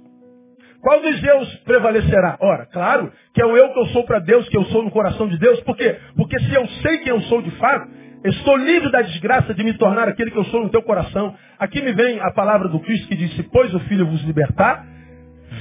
Qual 0.81 0.99
dos 0.99 1.23
eus 1.23 1.55
prevalecerá? 1.63 2.37
Ora, 2.41 2.65
claro 2.65 3.09
que 3.33 3.41
é 3.41 3.45
o 3.45 3.55
eu 3.55 3.71
que 3.71 3.79
eu 3.79 3.85
sou 3.87 4.03
para 4.03 4.19
Deus, 4.19 4.49
que 4.49 4.57
eu 4.57 4.65
sou 4.65 4.83
no 4.83 4.91
coração 4.91 5.29
de 5.29 5.37
Deus. 5.37 5.61
Por 5.61 5.77
quê? 5.77 5.97
Porque 6.15 6.37
se 6.39 6.53
eu 6.53 6.67
sei 6.67 6.97
quem 6.97 7.09
eu 7.09 7.21
sou 7.21 7.41
de 7.41 7.51
fato, 7.51 7.89
estou 8.25 8.57
livre 8.57 8.91
da 8.91 9.01
desgraça 9.01 9.53
de 9.53 9.63
me 9.63 9.77
tornar 9.77 10.09
aquele 10.09 10.29
que 10.29 10.37
eu 10.37 10.43
sou 10.45 10.61
no 10.61 10.69
teu 10.69 10.81
coração. 10.81 11.35
Aqui 11.57 11.81
me 11.81 11.93
vem 11.93 12.19
a 12.19 12.31
palavra 12.31 12.67
do 12.67 12.81
Cristo 12.81 13.07
que 13.07 13.15
disse, 13.15 13.43
pois 13.43 13.73
o 13.73 13.79
Filho 13.81 14.05
vos 14.05 14.21
libertar, 14.23 14.85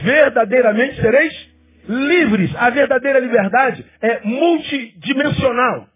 verdadeiramente 0.03 1.01
sereis 1.01 1.53
livres. 1.89 2.55
A 2.57 2.71
verdadeira 2.71 3.19
liberdade 3.19 3.85
é 4.01 4.21
multidimensional. 4.25 5.87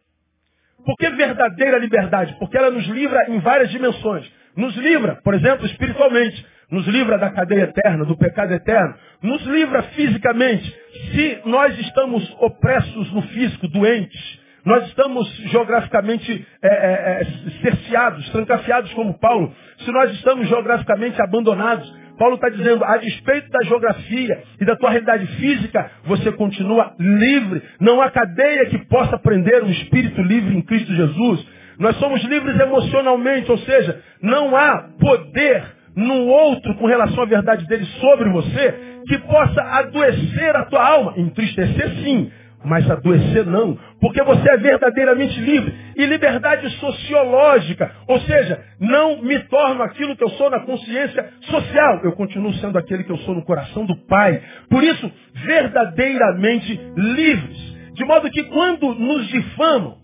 Por 0.84 0.96
que 0.96 1.10
verdadeira 1.10 1.78
liberdade? 1.78 2.36
Porque 2.38 2.56
ela 2.56 2.70
nos 2.70 2.86
livra 2.86 3.26
em 3.28 3.40
várias 3.40 3.70
dimensões. 3.70 4.30
Nos 4.56 4.74
livra, 4.76 5.20
por 5.22 5.34
exemplo, 5.34 5.66
espiritualmente. 5.66 6.46
Nos 6.70 6.86
livra 6.86 7.18
da 7.18 7.30
cadeia 7.30 7.64
eterna, 7.64 8.04
do 8.04 8.16
pecado 8.16 8.52
eterno. 8.52 8.94
Nos 9.22 9.42
livra 9.46 9.82
fisicamente. 9.82 10.74
Se 11.12 11.40
nós 11.44 11.78
estamos 11.78 12.36
opressos 12.40 13.12
no 13.12 13.22
físico, 13.22 13.68
doentes, 13.68 14.40
nós 14.64 14.84
estamos 14.88 15.28
geograficamente 15.52 16.46
é, 16.60 16.68
é, 16.68 17.20
é, 17.20 17.50
cerceados, 17.62 18.28
trancafiados 18.30 18.92
como 18.94 19.18
Paulo. 19.18 19.54
Se 19.78 19.92
nós 19.92 20.10
estamos 20.14 20.48
geograficamente 20.48 21.22
abandonados, 21.22 21.88
Paulo 22.18 22.36
está 22.36 22.48
dizendo, 22.48 22.84
a 22.84 22.96
despeito 22.96 23.50
da 23.50 23.62
geografia 23.64 24.42
e 24.60 24.64
da 24.64 24.76
tua 24.76 24.90
realidade 24.90 25.26
física, 25.36 25.90
você 26.04 26.32
continua 26.32 26.94
livre. 26.98 27.62
Não 27.80 28.00
há 28.00 28.10
cadeia 28.10 28.66
que 28.66 28.78
possa 28.86 29.18
prender 29.18 29.62
um 29.62 29.70
espírito 29.70 30.22
livre 30.22 30.56
em 30.56 30.62
Cristo 30.62 30.92
Jesus. 30.94 31.46
Nós 31.78 31.96
somos 31.96 32.22
livres 32.24 32.58
emocionalmente, 32.58 33.50
ou 33.50 33.58
seja, 33.58 34.00
não 34.22 34.56
há 34.56 34.88
poder 34.98 35.62
no 35.94 36.26
outro 36.26 36.74
com 36.76 36.86
relação 36.86 37.22
à 37.22 37.26
verdade 37.26 37.66
dele 37.66 37.84
sobre 38.00 38.28
você 38.30 38.74
que 39.06 39.18
possa 39.18 39.62
adoecer 39.62 40.56
a 40.56 40.64
tua 40.64 40.86
alma. 40.86 41.14
Entristecer 41.16 41.90
sim, 42.02 42.30
mas 42.64 42.90
adoecer 42.90 43.46
não, 43.46 43.78
porque 44.00 44.22
você 44.22 44.50
é 44.50 44.56
verdadeiramente 44.56 45.38
livre. 45.40 45.74
E 45.96 46.04
liberdade 46.06 46.68
sociológica, 46.78 47.90
ou 48.08 48.20
seja, 48.20 48.60
não 48.80 49.22
me 49.22 49.38
torno 49.44 49.82
aquilo 49.82 50.16
que 50.16 50.24
eu 50.24 50.30
sou 50.30 50.50
na 50.50 50.60
consciência 50.60 51.30
social, 51.42 52.00
eu 52.04 52.12
continuo 52.12 52.52
sendo 52.54 52.76
aquele 52.76 53.04
que 53.04 53.12
eu 53.12 53.18
sou 53.18 53.34
no 53.34 53.44
coração 53.44 53.86
do 53.86 53.96
Pai. 54.06 54.42
Por 54.68 54.82
isso, 54.82 55.10
verdadeiramente 55.34 56.80
livres. 56.96 57.76
De 57.94 58.04
modo 58.04 58.30
que 58.30 58.44
quando 58.44 58.94
nos 58.94 59.26
difamam, 59.28 59.96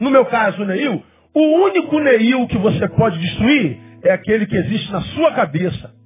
no 0.00 0.10
meu 0.10 0.24
caso, 0.26 0.64
Neil, 0.64 1.02
o 1.34 1.64
único 1.64 1.98
Neil 1.98 2.46
que 2.48 2.58
você 2.58 2.88
pode 2.88 3.18
destruir 3.18 3.78
é 4.04 4.12
aquele 4.12 4.46
que 4.46 4.56
existe 4.56 4.90
na 4.92 5.00
sua 5.00 5.32
cabeça. 5.32 6.01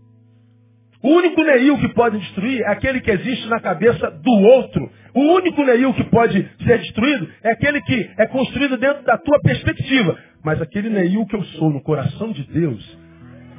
O 1.06 1.08
único 1.08 1.40
Neil 1.40 1.78
que 1.78 1.88
pode 1.90 2.18
destruir 2.18 2.62
é 2.62 2.68
aquele 2.68 3.00
que 3.00 3.12
existe 3.12 3.46
na 3.46 3.60
cabeça 3.60 4.10
do 4.10 4.32
outro. 4.32 4.90
O 5.14 5.20
único 5.36 5.62
Neil 5.62 5.94
que 5.94 6.02
pode 6.10 6.50
ser 6.66 6.78
destruído 6.78 7.28
é 7.44 7.52
aquele 7.52 7.80
que 7.82 8.10
é 8.18 8.26
construído 8.26 8.76
dentro 8.76 9.04
da 9.04 9.16
tua 9.16 9.38
perspectiva. 9.38 10.18
Mas 10.44 10.60
aquele 10.60 10.90
Neil 10.90 11.24
que 11.26 11.36
eu 11.36 11.44
sou 11.44 11.70
no 11.70 11.80
coração 11.80 12.32
de 12.32 12.42
Deus, 12.48 12.98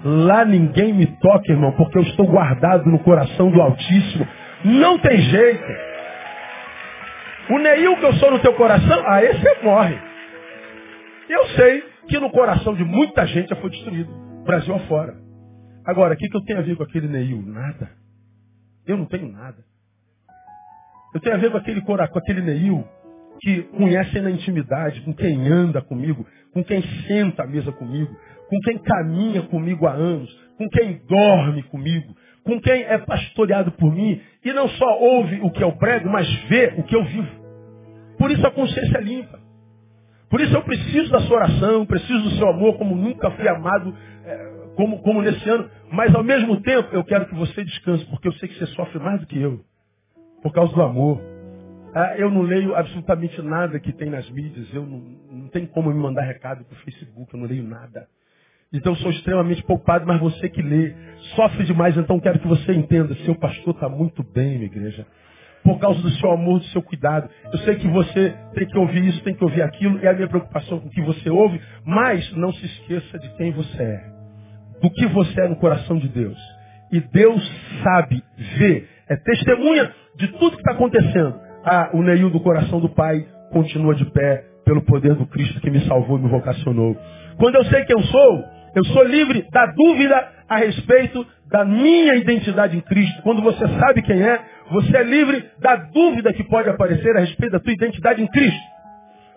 lá 0.04 0.44
ninguém 0.44 0.92
me 0.92 1.06
toca, 1.22 1.50
irmão, 1.50 1.72
porque 1.72 1.98
eu 1.98 2.02
estou 2.02 2.28
guardado 2.28 2.84
no 2.90 3.00
coração 3.00 3.50
do 3.50 3.62
Altíssimo. 3.62 4.28
Não 4.66 5.00
tem 5.00 5.18
jeito. 5.18 5.72
O 7.50 7.60
Neil 7.60 7.96
que 7.96 8.06
eu 8.08 8.14
sou 8.16 8.30
no 8.30 8.40
teu 8.40 8.56
coração, 8.56 9.04
ah, 9.08 9.24
esse 9.24 9.64
morre. 9.64 9.98
Eu 11.30 11.46
sei 11.56 11.82
que 12.10 12.20
no 12.20 12.30
coração 12.30 12.76
de 12.76 12.84
muita 12.84 13.26
gente 13.26 13.48
já 13.48 13.56
foi 13.56 13.70
destruído. 13.70 14.12
Brasil 14.44 14.76
afora. 14.76 15.27
Agora, 15.88 16.13
o 16.13 16.17
que, 16.17 16.28
que 16.28 16.36
eu 16.36 16.43
tenho 16.43 16.60
a 16.60 16.63
ver 16.63 16.76
com 16.76 16.84
aquele 16.84 17.08
Neil? 17.08 17.41
Nada. 17.43 17.89
Eu 18.86 18.97
não 18.97 19.06
tenho 19.06 19.32
nada. 19.32 19.63
Eu 21.13 21.21
tenho 21.21 21.36
a 21.36 21.39
ver 21.39 21.50
com 21.50 21.58
aquele, 21.58 21.82
com 21.82 21.93
aquele 21.95 22.41
Neil 22.41 22.86
que 23.39 23.62
conhece 23.63 24.19
na 24.19 24.32
intimidade, 24.32 25.02
com 25.02 25.13
quem 25.13 25.47
anda 25.47 25.82
comigo, 25.82 26.26
com 26.54 26.63
quem 26.63 26.82
senta 27.08 27.43
à 27.43 27.47
mesa 27.47 27.71
comigo, 27.71 28.13
com 28.50 28.60
quem 28.62 28.80
caminha 28.80 29.43
comigo 29.43 29.88
há 29.88 29.93
anos, 29.93 30.30
com 30.58 30.67
quem 30.69 31.02
dorme 31.08 31.63
comigo, 31.63 32.13
com 32.43 32.60
quem 32.60 32.84
é 32.84 32.97
pastoreado 32.97 33.71
por 33.73 33.93
mim 33.93 34.19
e 34.43 34.52
não 34.52 34.67
só 34.69 35.00
ouve 35.00 35.39
o 35.41 35.52
que 35.52 35.63
eu 35.63 35.71
prego, 35.73 36.10
mas 36.10 36.28
vê 36.50 36.73
o 36.78 36.84
que 36.84 36.95
eu 36.95 37.06
vivo. 37.06 37.47
Por 38.17 38.32
isso 38.32 38.45
a 38.45 38.52
consciência 38.52 38.97
é 38.97 39.02
limpa. 39.02 39.39
Por 40.30 40.41
isso 40.41 40.54
eu 40.54 40.63
preciso 40.63 41.12
da 41.12 41.21
sua 41.21 41.38
oração, 41.38 41.86
preciso 41.86 42.23
do 42.23 42.32
seu 42.32 42.50
amor 42.50 42.78
como 42.78 42.95
nunca 42.95 43.32
fui 43.32 43.47
amado 43.47 43.95
é, 44.26 44.57
como, 44.78 45.00
como 45.02 45.24
nesse 45.24 45.50
ano, 45.50 45.68
mas 45.92 46.13
ao 46.13 46.24
mesmo 46.24 46.62
tempo 46.62 46.90
eu 46.94 47.04
quero 47.04 47.26
que 47.26 47.34
você 47.34 47.63
descanse, 47.63 48.06
porque 48.06 48.28
eu 48.28 48.34
sei 48.34 48.48
que 48.48 48.60
você 48.60 48.68
sofre 48.68 49.00
mais 49.00 49.20
do 49.20 49.26
que 49.26 49.42
eu, 49.42 49.60
por 50.44 50.54
causa 50.54 50.72
do 50.72 50.82
amor. 50.84 51.20
Ah, 51.96 52.13
eu 52.16 52.30
não 52.30 52.44
leio 52.44 52.76
absolutamente 52.76 53.42
nada 53.42 53.80
que 53.80 53.92
tem 53.92 54.08
nas 54.08 54.30
mídias, 54.30 54.72
eu 54.72 54.86
não, 54.86 55.00
não 55.32 55.48
tenho 55.48 55.68
como 55.70 55.92
me 55.92 56.00
mandar 56.00 56.22
recado 56.22 56.63
para 56.63 56.76
o 56.76 56.82
Facebook, 56.82 57.34
eu 57.34 57.40
não 57.40 57.48
leio 57.48 57.63
nada. 57.63 58.08
Então 58.72 58.92
eu 58.92 58.98
sou 58.98 59.10
extremamente 59.10 59.63
poupado, 59.63 60.06
mas 60.06 60.20
você 60.20 60.48
que 60.48 60.62
lê, 60.62 60.94
sofre 61.36 61.63
demais, 61.63 61.98
então 61.98 62.20
quero 62.20 62.38
que 62.38 62.48
você 62.48 62.72
entenda, 62.74 63.16
seu 63.26 63.34
pastor 63.34 63.74
está 63.74 63.90
muito 63.90 64.22
bem, 64.22 64.60
minha 64.60 64.66
igreja. 64.66 65.08
Por 65.63 65.80
causa 65.80 66.00
do 66.04 66.10
seu 66.12 66.32
amor, 66.32 66.60
do 66.60 66.66
seu 66.66 66.84
cuidado. 66.84 67.28
Eu 67.52 67.58
sei 67.60 67.76
que 67.78 67.88
você 67.88 68.36
tem 68.54 68.68
que 68.68 68.78
ouvir 68.78 69.04
isso, 69.06 69.24
tem 69.24 69.34
que 69.34 69.44
ouvir 69.44 69.63
aquilo, 69.63 69.98
é 70.06 70.10
a 70.10 70.13
minha 70.13 70.28
preocupação 70.28 70.80
com 70.80 70.88
o 70.88 70.92
que 70.92 71.02
você 71.02 71.32
ouve, 71.32 71.60
mas 71.84 72.32
não 72.34 72.54
se 72.54 72.63
esqueça 72.63 73.18
de 73.18 73.30
quem 73.38 73.52
você 73.52 73.82
é 73.82 74.17
do 74.82 74.90
que 74.92 75.06
você 75.08 75.42
é 75.42 75.48
no 75.48 75.56
coração 75.58 75.98
de 75.98 76.08
Deus. 76.08 76.38
E 76.92 77.00
Deus 77.00 77.42
sabe, 77.84 78.24
vê, 78.58 78.88
é 79.10 79.16
testemunha 79.16 79.92
de 80.16 80.28
tudo 80.34 80.52
que 80.56 80.62
está 80.62 80.72
acontecendo. 80.72 81.40
Ah, 81.63 81.90
o 81.94 82.02
Neil 82.02 82.30
do 82.30 82.40
coração 82.40 82.80
do 82.80 82.90
Pai 82.90 83.26
continua 83.52 83.96
de 83.96 84.06
pé 84.06 84.44
pelo 84.63 84.82
poder 84.82 85.16
do 85.16 85.26
Cristo 85.26 85.60
que 85.62 85.70
me 85.70 85.82
salvou 85.88 86.18
e 86.18 86.22
me 86.22 86.30
vocacionou. 86.30 86.96
Quando 87.38 87.56
eu 87.56 87.66
sei 87.66 87.86
quem 87.86 87.96
eu 87.96 88.04
sou, 88.04 88.44
eu 88.76 88.86
sou 88.86 89.04
livre 89.04 89.46
da 89.52 89.66
dúvida 89.68 90.32
a 90.50 90.58
respeito 90.58 91.26
da 91.50 91.63
minha 91.63 92.16
identidade 92.16 92.78
em 92.78 92.82
Cristo. 92.82 93.22
Quando 93.22 93.42
você 93.42 93.66
sabe 93.80 94.02
quem 94.02 94.22
é, 94.22 94.40
você 94.70 94.98
é 94.98 95.04
livre 95.04 95.46
da 95.60 95.76
dúvida 95.76 96.34
que 96.34 96.44
pode 96.44 96.70
aparecer 96.70 97.16
a 97.16 97.22
respeito 97.22 97.54
da 97.54 97.60
tua 97.60 97.74
identidade 97.74 98.22
em 98.22 98.28
Cristo. 98.28 98.78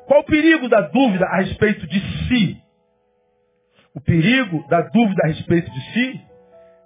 Qual 0.07 0.21
o 0.21 0.25
perigo 0.25 0.69
da 0.69 0.81
dúvida 0.81 1.25
a 1.27 1.37
respeito 1.37 1.87
de 1.87 2.01
si? 2.01 2.57
O 3.95 4.01
perigo 4.01 4.65
da 4.69 4.83
dúvida 4.83 5.23
a 5.25 5.29
respeito 5.29 5.71
de 5.71 5.81
si 5.93 6.21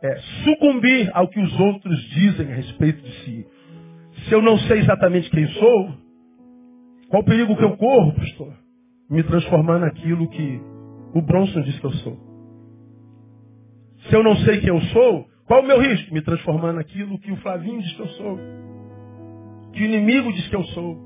é 0.03 0.17
sucumbir 0.45 1.11
ao 1.15 1.29
que 1.29 1.41
os 1.41 1.61
outros 1.61 2.01
dizem 2.11 2.53
a 2.53 2.57
respeito 2.57 3.03
de 3.03 3.13
si. 3.25 3.47
Se 4.27 4.35
eu 4.35 4.41
não 4.41 4.59
sei 4.59 4.79
exatamente 4.79 5.31
quem 5.31 5.47
sou, 5.49 5.95
qual 7.09 7.23
o 7.23 7.25
perigo 7.25 7.57
que 7.57 7.65
eu 7.65 7.77
corro, 7.77 8.15
pastor? 8.15 8.53
Me 9.11 9.23
transformar 9.23 9.79
naquilo 9.79 10.29
que 10.31 10.61
o 11.15 11.21
Bronson 11.21 11.61
diz 11.63 11.79
que 11.79 11.87
eu 11.87 11.93
sou. 11.93 12.19
Se 14.09 14.15
eu 14.15 14.23
não 14.23 14.37
sei 14.39 14.61
quem 14.61 14.71
eu 14.71 14.81
sou, 14.81 15.27
qual 15.47 15.63
o 15.63 15.67
meu 15.67 15.81
risco? 15.81 16.13
Me 16.13 16.23
transformar 16.23 16.73
naquilo 16.73 17.19
que 17.19 17.31
o 17.33 17.37
Flavinho 17.37 17.81
diz 17.83 17.93
que 17.93 18.01
eu 18.01 18.09
sou. 18.09 18.39
Que 19.73 19.83
o 19.83 19.85
inimigo 19.85 20.33
diz 20.33 20.49
que 20.49 20.57
eu 20.57 20.65
sou. 20.65 20.99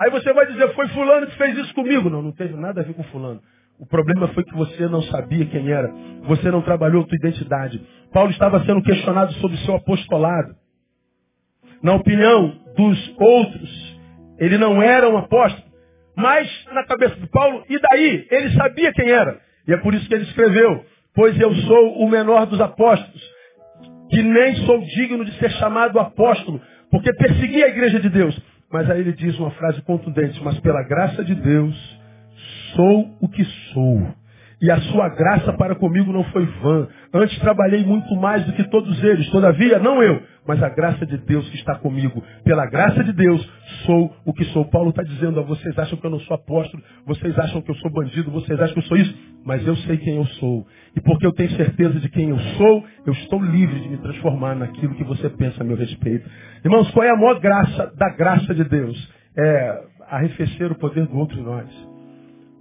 Aí 0.00 0.10
você 0.10 0.32
vai 0.32 0.46
dizer, 0.46 0.74
foi 0.74 0.88
fulano 0.88 1.26
que 1.26 1.36
fez 1.36 1.56
isso 1.58 1.74
comigo. 1.74 2.08
Não, 2.10 2.22
não 2.22 2.32
teve 2.32 2.54
nada 2.54 2.80
a 2.80 2.84
ver 2.84 2.94
com 2.94 3.02
fulano. 3.04 3.40
O 3.78 3.86
problema 3.86 4.28
foi 4.28 4.42
que 4.44 4.54
você 4.54 4.88
não 4.88 5.02
sabia 5.02 5.44
quem 5.46 5.70
era. 5.70 5.92
Você 6.24 6.50
não 6.50 6.62
trabalhou 6.62 7.04
a 7.04 7.06
sua 7.06 7.16
identidade. 7.16 7.80
Paulo 8.12 8.30
estava 8.30 8.64
sendo 8.64 8.82
questionado 8.82 9.32
sobre 9.34 9.56
o 9.56 9.60
seu 9.60 9.76
apostolado. 9.76 10.54
Na 11.82 11.94
opinião 11.94 12.54
dos 12.76 13.14
outros, 13.18 13.98
ele 14.38 14.56
não 14.56 14.82
era 14.82 15.08
um 15.08 15.18
apóstolo. 15.18 15.66
Mas 16.16 16.48
na 16.72 16.84
cabeça 16.84 17.14
de 17.16 17.26
Paulo, 17.26 17.64
e 17.68 17.78
daí? 17.78 18.26
Ele 18.30 18.50
sabia 18.56 18.92
quem 18.92 19.10
era. 19.10 19.38
E 19.68 19.72
é 19.74 19.76
por 19.76 19.92
isso 19.92 20.08
que 20.08 20.14
ele 20.14 20.24
escreveu: 20.24 20.82
Pois 21.14 21.38
eu 21.38 21.54
sou 21.54 21.98
o 21.98 22.08
menor 22.08 22.46
dos 22.46 22.60
apóstolos, 22.60 23.22
que 24.10 24.22
nem 24.22 24.56
sou 24.64 24.80
digno 24.80 25.24
de 25.24 25.32
ser 25.38 25.50
chamado 25.52 25.98
apóstolo, 25.98 26.60
porque 26.90 27.12
persegui 27.12 27.62
a 27.62 27.68
igreja 27.68 28.00
de 28.00 28.08
Deus. 28.08 28.40
Mas 28.72 28.90
aí 28.90 29.00
ele 29.00 29.12
diz 29.12 29.38
uma 29.38 29.50
frase 29.50 29.82
contundente: 29.82 30.42
Mas 30.42 30.58
pela 30.60 30.82
graça 30.82 31.22
de 31.22 31.34
Deus 31.34 31.95
sou 32.76 33.16
o 33.20 33.28
que 33.28 33.44
sou. 33.72 34.06
E 34.60 34.70
a 34.70 34.80
sua 34.80 35.10
graça 35.10 35.52
para 35.52 35.74
comigo 35.74 36.10
não 36.12 36.24
foi 36.24 36.46
vã. 36.46 36.88
Antes 37.12 37.38
trabalhei 37.40 37.84
muito 37.84 38.16
mais 38.16 38.42
do 38.46 38.54
que 38.54 38.64
todos 38.70 39.04
eles. 39.04 39.28
Todavia, 39.28 39.78
não 39.78 40.02
eu, 40.02 40.22
mas 40.46 40.62
a 40.62 40.70
graça 40.70 41.04
de 41.04 41.18
Deus 41.18 41.46
que 41.50 41.56
está 41.56 41.74
comigo. 41.74 42.24
Pela 42.42 42.64
graça 42.64 43.04
de 43.04 43.12
Deus, 43.12 43.46
sou 43.84 44.16
o 44.24 44.32
que 44.32 44.44
sou. 44.46 44.64
Paulo 44.64 44.90
está 44.90 45.02
dizendo 45.02 45.40
a 45.40 45.42
vocês 45.42 45.78
acham 45.78 45.98
que 45.98 46.06
eu 46.06 46.10
não 46.10 46.20
sou 46.20 46.34
apóstolo, 46.34 46.82
vocês 47.04 47.38
acham 47.38 47.60
que 47.60 47.70
eu 47.70 47.74
sou 47.76 47.90
bandido, 47.90 48.30
vocês 48.30 48.58
acham 48.58 48.72
que 48.72 48.80
eu 48.80 48.84
sou 48.84 48.96
isso, 48.96 49.14
mas 49.44 49.66
eu 49.66 49.76
sei 49.76 49.98
quem 49.98 50.16
eu 50.16 50.24
sou. 50.24 50.66
E 50.96 51.00
porque 51.02 51.26
eu 51.26 51.32
tenho 51.32 51.50
certeza 51.50 52.00
de 52.00 52.08
quem 52.08 52.30
eu 52.30 52.38
sou, 52.38 52.82
eu 53.04 53.12
estou 53.12 53.42
livre 53.42 53.78
de 53.78 53.90
me 53.90 53.98
transformar 53.98 54.54
naquilo 54.54 54.94
que 54.94 55.04
você 55.04 55.28
pensa 55.28 55.62
a 55.62 55.66
meu 55.66 55.76
respeito. 55.76 56.26
Irmãos, 56.64 56.90
qual 56.92 57.04
é 57.04 57.10
a 57.10 57.16
maior 57.16 57.38
graça 57.40 57.92
da 57.94 58.08
graça 58.16 58.54
de 58.54 58.64
Deus? 58.64 59.12
É 59.36 59.82
arrefecer 60.08 60.72
o 60.72 60.78
poder 60.78 61.06
do 61.06 61.18
outro 61.18 61.38
em 61.38 61.42
nós. 61.42 61.95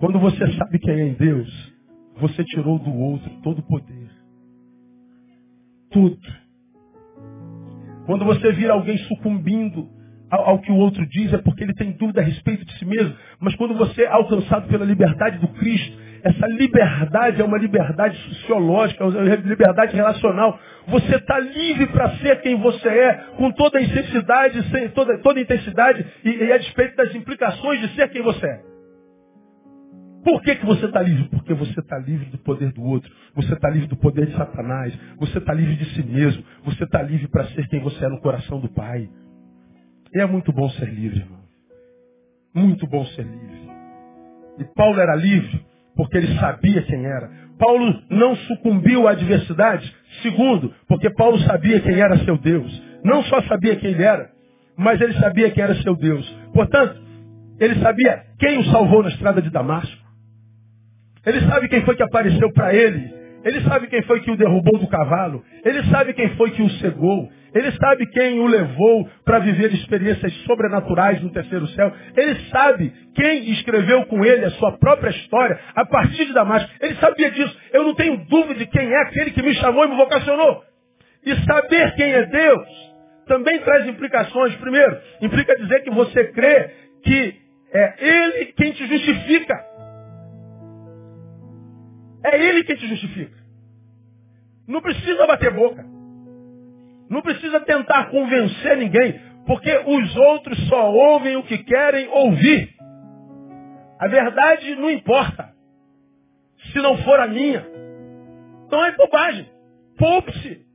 Quando 0.05 0.19
você 0.19 0.45
sabe 0.53 0.77
quem 0.77 0.93
é 0.93 1.07
em 1.07 1.13
Deus, 1.13 1.73
você 2.17 2.43
tirou 2.43 2.77
do 2.77 2.93
outro 2.93 3.27
todo 3.41 3.57
o 3.57 3.63
poder. 3.63 4.07
Tudo. 5.89 6.19
Quando 8.05 8.23
você 8.23 8.51
vira 8.51 8.73
alguém 8.73 8.99
sucumbindo 8.99 9.89
ao, 10.29 10.49
ao, 10.49 10.59
que 10.59 10.71
o 10.71 10.75
outro 10.75 11.03
diz, 11.07 11.33
é 11.33 11.39
porque 11.39 11.63
ele 11.63 11.73
tem 11.73 11.93
dúvida 11.93 12.21
a 12.21 12.23
respeito 12.23 12.63
de 12.65 12.77
si 12.77 12.85
mesmo. 12.85 13.15
Mas 13.39 13.55
quando 13.55 13.73
você 13.73 14.03
é 14.03 14.07
alcançado 14.07 14.67
pela 14.67 14.85
liberdade 14.85 15.39
do 15.39 15.47
Cristo, 15.47 15.97
essa 16.21 16.45
liberdade 16.49 17.41
é 17.41 17.43
uma 17.43 17.57
liberdade 17.57 18.15
sociológica, 18.29 19.03
é 19.03 19.07
uma 19.07 19.35
liberdade 19.37 19.95
relacional. 19.95 20.59
Você 20.87 21.15
está 21.15 21.39
livre 21.39 21.87
para 21.87 22.15
ser 22.17 22.41
quem 22.41 22.57
você 22.57 22.89
é, 22.89 23.13
com 23.37 23.51
toda 23.53 23.79
a 23.79 23.81
intensidade, 23.81 24.69
sem 24.69 24.87
toda, 24.89 25.17
toda 25.23 25.41
intensidade 25.41 26.05
e, 26.23 26.29
e 26.29 26.51
a 26.51 26.59
despeito 26.59 26.95
das 26.95 27.15
implicações 27.15 27.81
de 27.81 27.95
ser 27.95 28.07
quem 28.09 28.21
você 28.21 28.45
é. 28.45 28.74
Por 30.25 30.41
que, 30.41 30.55
que 30.55 30.65
você 30.65 30.87
está 30.87 31.03
livre? 31.03 31.29
Porque 31.29 31.53
você 31.53 31.79
está 31.79 31.99
livre 31.99 32.25
do 32.31 32.39
poder 32.39 32.71
do 32.71 32.81
outro. 32.81 33.11
Você 33.35 33.53
está 33.53 33.69
livre 33.69 33.87
do 33.87 33.95
poder 33.95 34.25
de 34.25 34.35
Satanás. 34.35 34.91
Você 35.19 35.37
está 35.37 35.53
livre 35.53 35.75
de 35.75 35.85
si 35.93 36.01
mesmo. 36.01 36.43
Você 36.63 36.83
está 36.83 36.99
livre 37.03 37.27
para 37.27 37.45
ser 37.49 37.67
quem 37.67 37.79
você 37.79 38.03
é 38.03 38.09
no 38.09 38.19
coração 38.19 38.59
do 38.59 38.67
Pai. 38.67 39.07
E 40.11 40.19
é 40.19 40.25
muito 40.25 40.51
bom 40.51 40.67
ser 40.71 40.91
livre, 40.91 41.19
irmão. 41.19 41.41
Muito 42.55 42.87
bom 42.87 43.05
ser 43.05 43.21
livre. 43.21 43.69
E 44.57 44.63
Paulo 44.75 44.99
era 44.99 45.15
livre 45.15 45.63
porque 45.95 46.17
ele 46.17 46.39
sabia 46.39 46.81
quem 46.81 47.05
era. 47.05 47.29
Paulo 47.59 48.01
não 48.09 48.35
sucumbiu 48.35 49.07
à 49.07 49.11
adversidade? 49.11 49.95
Segundo, 50.23 50.73
porque 50.87 51.09
Paulo 51.11 51.37
sabia 51.41 51.79
quem 51.81 51.99
era 51.99 52.17
seu 52.25 52.35
Deus. 52.39 52.83
Não 53.03 53.21
só 53.25 53.43
sabia 53.43 53.75
quem 53.75 53.91
ele 53.91 54.03
era, 54.03 54.31
mas 54.75 54.99
ele 54.99 55.13
sabia 55.19 55.51
quem 55.51 55.63
era 55.63 55.75
seu 55.83 55.95
Deus. 55.95 56.27
Portanto, 56.51 56.99
ele 57.59 57.75
sabia 57.79 58.23
quem 58.39 58.57
o 58.57 58.63
salvou 58.71 59.03
na 59.03 59.09
estrada 59.09 59.39
de 59.39 59.51
Damasco. 59.51 60.04
Ele 61.25 61.41
sabe 61.47 61.67
quem 61.67 61.81
foi 61.83 61.95
que 61.95 62.03
apareceu 62.03 62.51
para 62.53 62.73
ele. 62.73 63.25
Ele 63.45 63.61
sabe 63.61 63.87
quem 63.87 64.01
foi 64.03 64.21
que 64.21 64.31
o 64.31 64.35
derrubou 64.35 64.79
do 64.79 64.87
cavalo. 64.87 65.43
Ele 65.63 65.83
sabe 65.91 66.13
quem 66.13 66.29
foi 66.35 66.49
que 66.51 66.63
o 66.63 66.69
cegou. 66.71 67.29
Ele 67.53 67.71
sabe 67.73 68.07
quem 68.07 68.39
o 68.39 68.47
levou 68.47 69.07
para 69.23 69.39
viver 69.39 69.71
experiências 69.71 70.33
sobrenaturais 70.45 71.21
no 71.21 71.31
terceiro 71.31 71.67
céu. 71.67 71.93
Ele 72.17 72.35
sabe 72.49 72.91
quem 73.13 73.51
escreveu 73.51 74.05
com 74.07 74.25
ele 74.25 74.45
a 74.45 74.51
sua 74.51 74.73
própria 74.77 75.11
história 75.11 75.59
a 75.75 75.85
partir 75.85 76.25
de 76.25 76.33
Damasco. 76.33 76.69
Ele 76.81 76.95
sabia 76.95 77.31
disso. 77.31 77.55
Eu 77.71 77.83
não 77.83 77.93
tenho 77.93 78.17
dúvida 78.25 78.55
de 78.55 78.65
quem 78.65 78.91
é 78.91 79.01
aquele 79.03 79.31
que 79.31 79.43
me 79.43 79.53
chamou 79.53 79.85
e 79.85 79.89
me 79.89 79.95
vocacionou. 79.95 80.63
E 81.23 81.35
saber 81.45 81.95
quem 81.95 82.11
é 82.11 82.25
Deus 82.25 82.67
também 83.27 83.59
traz 83.59 83.87
implicações. 83.87 84.55
Primeiro, 84.55 84.97
implica 85.21 85.55
dizer 85.55 85.83
que 85.83 85.91
você 85.91 86.25
crê 86.25 86.71
que 87.03 87.35
é 87.71 87.93
Ele 87.99 88.45
quem 88.57 88.71
te 88.71 88.87
justifica. 88.87 89.74
É 92.25 92.43
Ele 92.43 92.63
quem 92.63 92.75
te 92.75 92.87
justifica. 92.87 93.37
Não 94.67 94.81
precisa 94.81 95.27
bater 95.27 95.53
boca. 95.53 95.85
Não 97.07 97.21
precisa 97.21 97.59
tentar 97.59 98.05
convencer 98.09 98.77
ninguém, 98.77 99.21
porque 99.45 99.71
os 99.85 100.15
outros 100.15 100.67
só 100.67 100.91
ouvem 100.91 101.37
o 101.37 101.43
que 101.43 101.59
querem 101.59 102.07
ouvir. 102.07 102.73
A 103.99 104.07
verdade 104.07 104.75
não 104.75 104.89
importa, 104.89 105.53
se 106.71 106.79
não 106.79 106.97
for 106.97 107.19
a 107.19 107.27
minha. 107.27 107.63
Então 108.65 108.83
é 108.83 108.91
bobagem. 108.93 109.47
Poupe-se. 109.97 110.65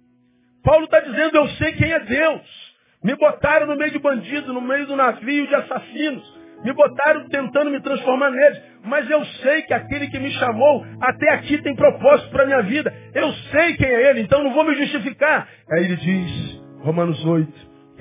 Paulo 0.63 0.85
está 0.85 1.01
dizendo, 1.01 1.37
eu 1.37 1.49
sei 1.49 1.73
quem 1.73 1.93
é 1.93 2.01
Deus. 2.01 2.71
Me 3.03 3.17
botaram 3.17 3.67
no 3.67 3.77
meio 3.77 3.91
de 3.91 3.99
bandidos, 3.99 4.55
no 4.55 4.61
meio 4.61 4.87
do 4.87 4.95
navio 4.95 5.47
de 5.49 5.55
assassinos. 5.55 6.41
Me 6.63 6.73
botaram 6.73 7.29
tentando 7.29 7.71
me 7.71 7.81
transformar 7.81 8.31
neles. 8.31 8.63
Mas 8.85 9.09
eu 9.11 9.25
sei 9.25 9.63
que 9.63 9.75
aquele 9.75 10.09
que 10.09 10.19
me 10.19 10.31
chamou 10.33 10.85
até 11.01 11.35
aqui 11.35 11.61
tem 11.63 11.75
propósito 11.75 12.31
para 12.31 12.45
a 12.45 12.47
minha 12.47 12.63
vida. 12.63 12.93
Eu 13.15 13.33
sei 13.51 13.77
quem 13.77 13.87
é 13.87 14.11
ele, 14.11 14.23
então 14.23 14.43
não 14.43 14.55
vou 14.55 14.65
me 14.65 14.75
justificar. 14.75 15.49
Aí 15.71 15.85
ele 15.85 15.97
diz, 15.97 16.63
Romanos 16.81 17.25
8, 17.25 17.53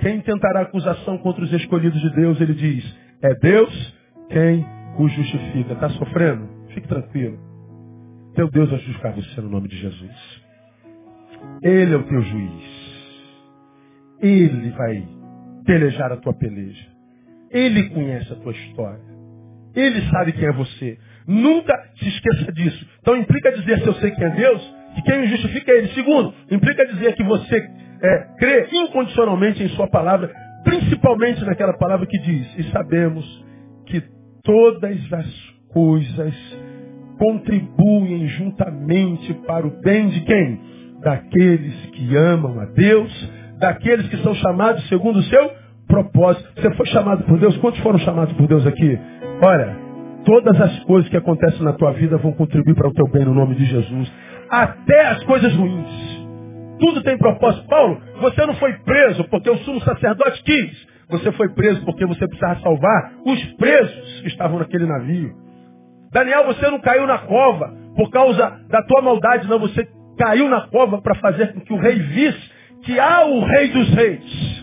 quem 0.01 0.21
tentará 0.21 0.61
acusação 0.61 1.17
contra 1.17 1.43
os 1.43 1.51
escolhidos 1.51 1.99
de 1.99 2.09
Deus? 2.15 2.39
Ele 2.39 2.53
diz, 2.53 2.97
é 3.21 3.33
Deus 3.35 3.97
quem 4.29 4.65
o 4.97 5.07
justifica. 5.09 5.73
Está 5.73 5.89
sofrendo? 5.89 6.47
Fique 6.73 6.87
tranquilo. 6.87 7.37
Teu 8.35 8.49
Deus 8.49 8.69
vai 8.69 8.79
justificar 8.79 9.13
você 9.13 9.41
no 9.41 9.49
nome 9.49 9.67
de 9.67 9.77
Jesus. 9.77 10.41
Ele 11.61 11.93
é 11.93 11.97
o 11.97 12.03
teu 12.03 12.21
juiz. 12.21 12.79
Ele 14.21 14.69
vai 14.71 15.07
pelejar 15.65 16.11
a 16.11 16.17
tua 16.17 16.33
peleja. 16.33 16.87
Ele 17.51 17.89
conhece 17.89 18.31
a 18.31 18.35
tua 18.37 18.51
história. 18.51 19.18
Ele 19.75 20.01
sabe 20.09 20.31
quem 20.33 20.47
é 20.47 20.51
você. 20.51 20.97
Nunca 21.27 21.73
se 21.95 22.07
esqueça 22.07 22.51
disso. 22.51 22.87
Então 23.01 23.15
implica 23.15 23.51
dizer 23.51 23.79
se 23.79 23.87
eu 23.87 23.93
sei 23.95 24.11
quem 24.11 24.25
é 24.25 24.29
Deus, 24.31 24.75
que 24.95 25.01
quem 25.03 25.19
me 25.19 25.27
justifica 25.27 25.71
é 25.71 25.77
Ele. 25.77 25.87
Segundo, 25.89 26.33
implica 26.49 26.85
dizer 26.87 27.13
que 27.15 27.23
você 27.23 27.69
é, 28.01 28.27
crê 28.37 28.67
incondicionalmente 28.71 29.61
em 29.63 29.69
Sua 29.69 29.87
palavra, 29.87 30.31
principalmente 30.63 31.43
naquela 31.45 31.77
palavra 31.77 32.05
que 32.05 32.17
diz, 32.19 32.57
e 32.57 32.63
sabemos 32.71 33.45
que 33.85 34.03
todas 34.43 35.13
as 35.13 35.59
coisas 35.71 36.33
contribuem 37.17 38.27
juntamente 38.29 39.33
para 39.45 39.67
o 39.67 39.81
bem 39.81 40.09
de 40.09 40.21
quem? 40.21 40.59
Daqueles 41.01 41.75
que 41.91 42.15
amam 42.15 42.59
a 42.59 42.65
Deus, 42.65 43.31
daqueles 43.59 44.07
que 44.07 44.17
são 44.17 44.33
chamados 44.35 44.87
segundo 44.87 45.19
o 45.19 45.23
seu 45.23 45.58
propósito. 45.89 46.47
Você 46.55 46.71
foi 46.75 46.85
chamado 46.85 47.23
por 47.23 47.37
Deus? 47.37 47.57
Quantos 47.57 47.81
foram 47.81 47.99
chamados 47.99 48.33
por 48.33 48.47
Deus 48.47 48.65
aqui? 48.65 48.97
Olha, 49.41 49.75
todas 50.23 50.61
as 50.61 50.79
coisas 50.83 51.09
que 51.09 51.17
acontecem 51.17 51.63
na 51.63 51.73
tua 51.73 51.91
vida 51.91 52.17
vão 52.17 52.31
contribuir 52.31 52.75
para 52.75 52.87
o 52.87 52.93
teu 52.93 53.07
bem 53.09 53.25
no 53.25 53.33
nome 53.33 53.55
de 53.55 53.65
Jesus. 53.65 54.11
Até 54.49 55.07
as 55.07 55.23
coisas 55.23 55.53
ruins. 55.53 56.19
Tudo 56.79 57.03
tem 57.03 57.17
propósito. 57.17 57.67
Paulo, 57.67 57.99
você 58.21 58.45
não 58.45 58.53
foi 58.55 58.71
preso 58.73 59.25
porque 59.25 59.49
o 59.49 59.57
sumo 59.57 59.81
sacerdote 59.81 60.41
quis. 60.43 60.87
Você 61.09 61.31
foi 61.33 61.49
preso 61.49 61.83
porque 61.83 62.05
você 62.05 62.25
precisava 62.27 62.59
salvar 62.61 63.13
os 63.25 63.43
presos 63.53 64.21
que 64.21 64.27
estavam 64.27 64.59
naquele 64.59 64.85
navio. 64.85 65.33
Daniel, 66.13 66.45
você 66.45 66.69
não 66.69 66.79
caiu 66.79 67.05
na 67.05 67.17
cova 67.17 67.73
por 67.95 68.09
causa 68.11 68.59
da 68.69 68.81
tua 68.83 69.01
maldade, 69.01 69.47
não. 69.47 69.59
Você 69.59 69.87
caiu 70.17 70.47
na 70.47 70.67
cova 70.67 71.01
para 71.01 71.15
fazer 71.15 71.53
com 71.53 71.61
que 71.61 71.73
o 71.73 71.77
rei 71.77 71.95
visse 71.99 72.59
que 72.83 72.99
há 72.99 73.25
o 73.25 73.43
rei 73.43 73.69
dos 73.69 73.89
reis 73.93 74.58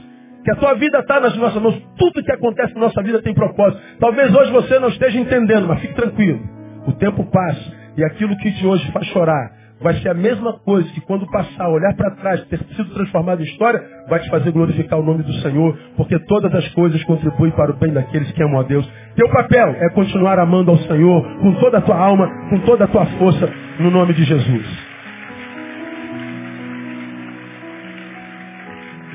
que 0.46 0.52
a 0.52 0.54
tua 0.54 0.74
vida 0.74 1.00
está 1.00 1.18
nas 1.18 1.37
nossas 1.37 1.61
mãos. 1.61 1.76
Tudo 1.98 2.22
que 2.22 2.30
acontece 2.30 2.72
na 2.74 2.82
nossa 2.82 3.02
vida 3.02 3.20
tem 3.20 3.35
propósito. 3.35 3.82
Talvez 3.98 4.32
hoje 4.32 4.52
você 4.52 4.78
não 4.78 4.88
esteja 4.90 5.18
entendendo, 5.18 5.66
mas 5.66 5.80
fique 5.80 5.94
tranquilo. 5.94 6.38
O 6.87 6.92
tempo 6.92 7.24
passa 7.24 7.72
e 7.96 8.04
aquilo 8.04 8.37
que 8.37 8.52
de 8.52 8.64
hoje 8.64 8.88
faz 8.92 9.09
chorar 9.09 9.56
vai 9.82 9.94
ser 9.94 10.11
a 10.11 10.14
mesma 10.14 10.52
coisa 10.61 10.88
que 10.92 11.00
quando 11.00 11.26
passar, 11.26 11.68
olhar 11.68 11.94
para 11.96 12.12
trás, 12.12 12.44
ter 12.44 12.59
sido 12.59 12.94
transformado 12.94 13.40
em 13.40 13.44
história, 13.44 13.82
vai 14.09 14.20
te 14.20 14.30
fazer 14.30 14.52
glorificar 14.52 15.00
o 15.00 15.02
nome 15.02 15.24
do 15.24 15.32
Senhor, 15.35 15.76
porque 15.96 16.16
todas 16.20 16.54
as 16.54 16.66
coisas 16.74 17.02
contribuem 17.04 17.50
para 17.50 17.72
o 17.72 17.76
bem 17.76 17.92
daqueles 17.92 18.30
que 18.30 18.42
amam 18.42 18.61
a 18.61 18.62
Deus. 18.62 18.88
Teu 19.16 19.28
papel 19.28 19.74
é 19.80 19.90
continuar 19.90 20.38
amando 20.38 20.70
ao 20.70 20.78
Senhor 20.78 21.22
com 21.40 21.54
toda 21.54 21.78
a 21.78 21.82
tua 21.82 21.96
alma, 21.96 22.30
com 22.50 22.61
toda 22.61 22.85
a 22.85 22.88
tua 22.88 23.04
força, 23.18 23.52
no 23.80 23.90
nome 23.90 24.14
de 24.14 24.22
Jesus. 24.22 24.86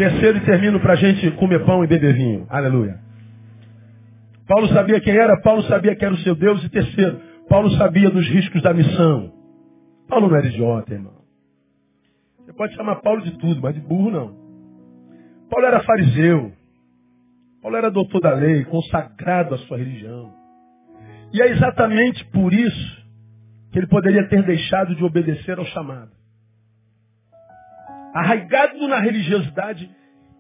Terceiro 0.02 0.40
e 0.40 0.42
termino 0.46 0.80
para 0.80 0.94
a 0.94 0.96
gente 0.96 1.30
comer 1.34 1.64
pão 1.64 1.84
e 1.84 1.88
beber 1.88 2.16
vinho. 2.16 2.48
Aleluia. 2.50 3.00
Paulo 4.48 4.68
sabia 4.70 5.00
quem 5.00 5.16
era, 5.16 5.40
Paulo 5.42 5.62
sabia 5.66 5.96
que 5.96 6.04
era 6.04 6.12
o 6.12 6.18
seu 6.18 6.34
Deus. 6.34 6.64
E 6.64 6.70
terceiro, 6.70 7.22
Paulo 7.48 7.70
sabia 7.78 8.10
dos 8.10 8.28
riscos 8.28 8.64
da 8.64 8.74
missão. 8.74 9.32
Paulo 10.08 10.28
não 10.28 10.36
era 10.36 10.48
idiota, 10.48 10.92
irmão. 10.92 11.22
Você 12.40 12.52
pode 12.52 12.74
chamar 12.74 12.96
Paulo 12.96 13.22
de 13.22 13.38
tudo, 13.38 13.62
mas 13.62 13.76
de 13.76 13.82
burro 13.82 14.10
não. 14.10 14.36
Paulo 15.52 15.68
era 15.68 15.84
fariseu. 15.84 16.52
Paulo 17.62 17.78
era 17.78 17.92
doutor 17.92 18.22
da 18.22 18.34
lei, 18.34 18.66
consagrado 18.66 19.54
à 19.54 19.60
sua 19.60 19.78
religião. 19.78 20.34
E 21.32 21.44
é 21.44 21.52
exatamente 21.52 22.26
por 22.32 22.52
isso 22.52 23.06
que 23.72 23.78
ele 23.78 23.88
poderia 23.88 24.28
ter 24.28 24.42
deixado 24.48 24.96
de 24.96 25.04
obedecer 25.04 25.60
ao 25.60 25.66
chamado. 25.66 26.21
Arraigado 28.14 28.88
na 28.88 29.00
religiosidade, 29.00 29.90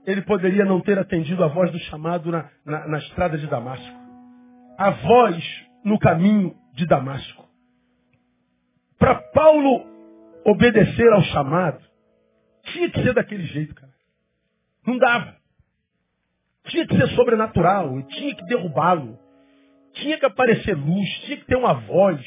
ele 0.06 0.22
poderia 0.22 0.66
não 0.66 0.82
ter 0.82 0.98
atendido 0.98 1.44
a 1.44 1.48
voz 1.48 1.72
do 1.72 1.80
chamado 1.80 2.32
na, 2.32 2.50
na, 2.66 2.88
na 2.88 2.98
estrada 2.98 3.38
de 3.38 3.48
Damasco. 3.48 4.00
A 4.78 4.90
voz 4.90 5.66
no 5.84 6.00
caminho 6.00 6.56
de 6.74 6.86
Damasco. 6.86 7.48
Para 8.98 9.16
Paulo 9.16 9.86
obedecer 10.46 11.12
ao 11.14 11.22
chamado, 11.24 11.82
tinha 12.64 12.90
que 12.90 13.02
ser 13.02 13.14
daquele 13.14 13.46
jeito, 13.46 13.74
cara. 13.76 13.92
Não 14.86 14.98
dava. 14.98 15.36
Tinha 16.66 16.86
que 16.86 16.96
ser 16.96 17.08
sobrenatural, 17.10 18.02
tinha 18.04 18.36
que 18.36 18.46
derrubá-lo. 18.46 19.18
Tinha 19.94 20.18
que 20.18 20.26
aparecer 20.26 20.76
luz, 20.76 21.10
tinha 21.26 21.38
que 21.38 21.46
ter 21.46 21.56
uma 21.58 21.74
voz, 21.74 22.22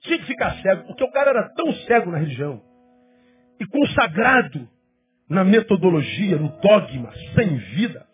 tinha 0.00 0.18
que 0.18 0.26
ficar 0.26 0.56
cego, 0.60 0.84
porque 0.88 1.04
o 1.04 1.12
cara 1.12 1.30
era 1.30 1.48
tão 1.50 1.72
cego 1.72 2.10
na 2.10 2.18
religião 2.18 2.60
e 3.60 3.66
consagrado 3.66 4.68
na 5.28 5.44
metodologia, 5.44 6.36
no 6.36 6.48
dogma, 6.60 7.12
sem 7.34 7.56
vida, 7.56 8.06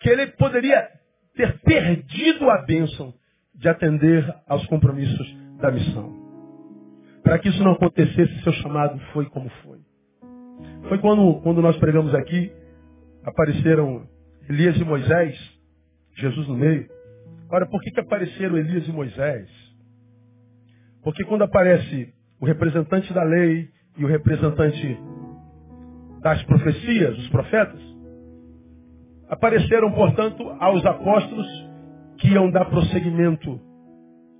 que 0.00 0.08
ele 0.08 0.26
poderia 0.28 0.88
ter 1.34 1.58
perdido 1.60 2.50
a 2.50 2.62
bênção 2.62 3.14
de 3.54 3.68
atender 3.68 4.24
aos 4.46 4.64
compromissos 4.66 5.36
da 5.60 5.70
missão. 5.70 6.12
Para 7.22 7.38
que 7.38 7.48
isso 7.48 7.62
não 7.62 7.72
acontecesse, 7.72 8.42
seu 8.42 8.52
chamado 8.54 8.98
foi 9.12 9.26
como 9.26 9.48
foi. 9.62 9.78
Foi 10.88 10.98
quando, 10.98 11.40
quando 11.40 11.62
nós 11.62 11.76
pregamos 11.78 12.14
aqui, 12.14 12.52
apareceram 13.24 14.06
Elias 14.48 14.76
e 14.76 14.84
Moisés, 14.84 15.36
Jesus 16.16 16.46
no 16.46 16.56
meio. 16.56 16.86
Ora, 17.50 17.66
por 17.66 17.80
que, 17.80 17.90
que 17.90 18.00
apareceram 18.00 18.58
Elias 18.58 18.86
e 18.86 18.92
Moisés? 18.92 19.48
Porque 21.02 21.24
quando 21.24 21.42
aparece 21.42 22.12
o 22.40 22.46
representante 22.46 23.12
da 23.12 23.22
lei 23.22 23.70
e 23.96 24.04
o 24.04 24.08
representante 24.08 24.98
das 26.24 26.42
profecias, 26.44 27.18
os 27.18 27.28
profetas, 27.28 27.80
apareceram, 29.28 29.92
portanto, 29.92 30.42
aos 30.58 30.82
apóstolos 30.86 31.46
que 32.16 32.28
iam 32.28 32.50
dar 32.50 32.64
prosseguimento 32.64 33.60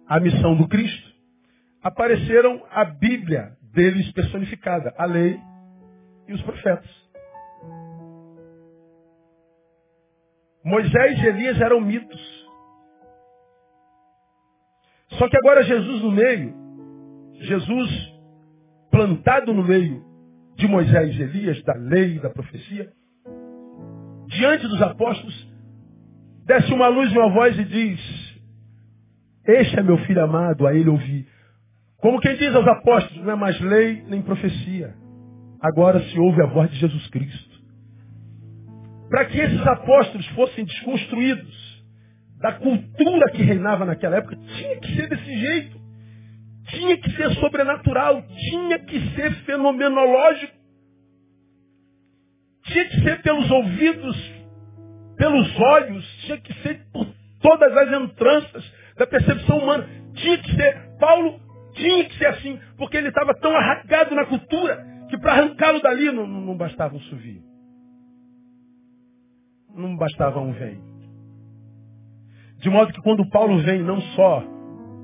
à 0.08 0.18
missão 0.18 0.56
do 0.56 0.66
Cristo. 0.66 1.12
Apareceram 1.82 2.62
a 2.70 2.86
Bíblia 2.86 3.52
deles 3.74 4.10
personificada, 4.12 4.94
a 4.96 5.04
lei 5.04 5.38
e 6.26 6.32
os 6.32 6.40
profetas. 6.40 6.90
Moisés 10.64 11.18
e 11.18 11.26
Elias 11.26 11.60
eram 11.60 11.82
mitos. 11.82 12.48
Só 15.18 15.28
que 15.28 15.36
agora 15.36 15.62
Jesus 15.64 16.00
no 16.00 16.10
meio, 16.10 16.54
Jesus 17.42 18.14
plantado 18.90 19.52
no 19.52 19.62
meio 19.62 20.13
de 20.56 20.68
Moisés 20.68 21.16
e 21.16 21.22
Elias, 21.22 21.62
da 21.64 21.74
lei 21.74 22.16
e 22.16 22.20
da 22.20 22.30
profecia, 22.30 22.90
diante 24.28 24.66
dos 24.68 24.80
apóstolos, 24.82 25.48
desce 26.46 26.72
uma 26.72 26.88
luz 26.88 27.12
e 27.12 27.18
uma 27.18 27.30
voz 27.30 27.58
e 27.58 27.64
diz, 27.64 28.34
este 29.46 29.78
é 29.78 29.82
meu 29.82 29.98
filho 29.98 30.22
amado, 30.22 30.66
a 30.66 30.74
ele 30.74 30.88
ouvi. 30.88 31.26
Como 31.98 32.20
quem 32.20 32.36
diz 32.36 32.54
aos 32.54 32.66
apóstolos, 32.66 33.24
não 33.24 33.32
é 33.32 33.36
mais 33.36 33.60
lei 33.60 34.02
nem 34.08 34.22
profecia. 34.22 34.94
Agora 35.60 36.00
se 36.00 36.18
ouve 36.18 36.42
a 36.42 36.46
voz 36.46 36.70
de 36.70 36.76
Jesus 36.76 37.06
Cristo. 37.08 37.54
Para 39.08 39.26
que 39.26 39.38
esses 39.38 39.66
apóstolos 39.66 40.26
fossem 40.28 40.64
desconstruídos 40.64 41.84
da 42.40 42.52
cultura 42.52 43.30
que 43.32 43.42
reinava 43.42 43.84
naquela 43.84 44.16
época, 44.16 44.36
tinha 44.36 44.80
que 44.80 44.94
ser 44.94 45.08
desse 45.08 45.36
jeito. 45.38 45.83
Tinha 46.74 46.96
que 46.98 47.10
ser 47.12 47.30
sobrenatural, 47.36 48.22
tinha 48.50 48.78
que 48.80 49.00
ser 49.14 49.32
fenomenológico. 49.44 50.54
Tinha 52.64 52.88
que 52.88 53.00
ser 53.02 53.22
pelos 53.22 53.50
ouvidos, 53.50 54.32
pelos 55.16 55.60
olhos, 55.60 56.04
tinha 56.24 56.40
que 56.40 56.52
ser 56.62 56.80
por 56.92 57.06
todas 57.40 57.76
as 57.76 58.02
entranças 58.02 58.72
da 58.96 59.06
percepção 59.06 59.58
humana. 59.58 59.86
Tinha 60.14 60.38
que 60.38 60.54
ser. 60.54 60.96
Paulo 60.98 61.40
tinha 61.74 62.04
que 62.08 62.16
ser 62.16 62.26
assim, 62.26 62.58
porque 62.76 62.96
ele 62.96 63.08
estava 63.08 63.34
tão 63.34 63.54
arraigado 63.54 64.14
na 64.14 64.24
cultura 64.24 64.84
que 65.08 65.18
para 65.18 65.32
arrancá-lo 65.32 65.80
dali 65.82 66.10
não, 66.10 66.26
não 66.26 66.56
bastava 66.56 66.94
um 66.94 67.00
suvio. 67.00 67.42
Não 69.74 69.96
bastava 69.96 70.40
um 70.40 70.52
vem. 70.52 70.80
De 72.58 72.70
modo 72.70 72.92
que 72.92 73.02
quando 73.02 73.28
Paulo 73.28 73.58
vem, 73.62 73.82
não 73.82 74.00
só 74.00 74.53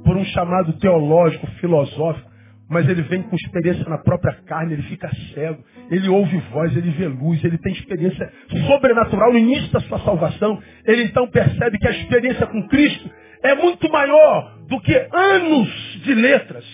por 0.05 0.17
um 0.17 0.25
chamado 0.27 0.73
teológico, 0.75 1.47
filosófico, 1.61 2.31
mas 2.71 2.89
ele 2.89 3.03
vem 3.03 3.23
com 3.23 3.35
experiência 3.35 3.85
na 3.89 3.99
própria 3.99 4.33
carne, 4.47 4.75
ele 4.75 4.83
fica 4.85 5.11
cego, 5.35 5.63
ele 5.91 6.09
ouve 6.09 6.39
voz, 6.53 6.77
ele 6.77 6.91
vê 6.93 7.09
luz, 7.09 7.43
ele 7.43 7.59
tem 7.59 7.73
experiência 7.73 8.33
sobrenatural 8.69 9.33
no 9.33 9.39
início 9.39 9.73
da 9.73 9.81
sua 9.81 9.99
salvação. 9.99 10.63
Ele 10.87 11.03
então 11.03 11.29
percebe 11.29 11.79
que 11.79 11.89
a 11.89 11.91
experiência 11.91 12.47
com 12.47 12.69
Cristo 12.69 13.11
é 13.43 13.57
muito 13.57 13.91
maior 13.91 14.57
do 14.69 14.81
que 14.81 14.95
anos 15.13 15.69
de 16.05 16.15
letras, 16.15 16.65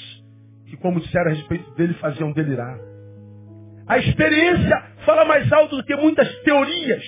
que, 0.67 0.77
como 0.77 1.01
disseram 1.01 1.31
a 1.31 1.35
respeito 1.35 1.71
dele, 1.75 1.95
faziam 1.95 2.31
delirar. 2.33 2.77
A 3.89 3.97
experiência 3.99 4.83
fala 5.07 5.25
mais 5.25 5.51
alto 5.51 5.77
do 5.77 5.85
que 5.85 5.97
muitas 5.97 6.29
teorias, 6.41 7.05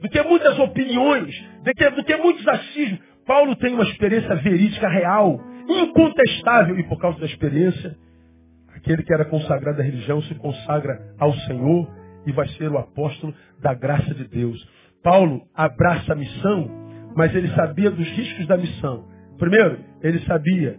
do 0.00 0.08
que 0.08 0.22
muitas 0.22 0.56
opiniões, 0.60 1.34
do 1.64 1.72
que, 1.72 1.90
do 1.90 2.04
que 2.04 2.16
muitos 2.16 2.46
achismos. 2.46 3.00
Paulo 3.26 3.56
tem 3.56 3.74
uma 3.74 3.84
experiência 3.84 4.34
verídica, 4.36 4.88
real, 4.88 5.40
incontestável, 5.68 6.78
e 6.78 6.82
por 6.84 6.98
causa 6.98 7.18
da 7.20 7.26
experiência, 7.26 7.96
aquele 8.74 9.02
que 9.02 9.12
era 9.12 9.24
consagrado 9.24 9.80
à 9.80 9.84
religião 9.84 10.22
se 10.22 10.34
consagra 10.36 11.14
ao 11.18 11.32
Senhor 11.32 11.88
e 12.26 12.32
vai 12.32 12.48
ser 12.50 12.70
o 12.70 12.78
apóstolo 12.78 13.34
da 13.60 13.74
graça 13.74 14.14
de 14.14 14.26
Deus. 14.28 14.66
Paulo 15.02 15.42
abraça 15.54 16.12
a 16.12 16.16
missão, 16.16 16.70
mas 17.16 17.34
ele 17.34 17.48
sabia 17.48 17.90
dos 17.90 18.06
riscos 18.08 18.46
da 18.46 18.56
missão. 18.56 19.06
Primeiro, 19.38 19.78
ele 20.02 20.18
sabia 20.20 20.78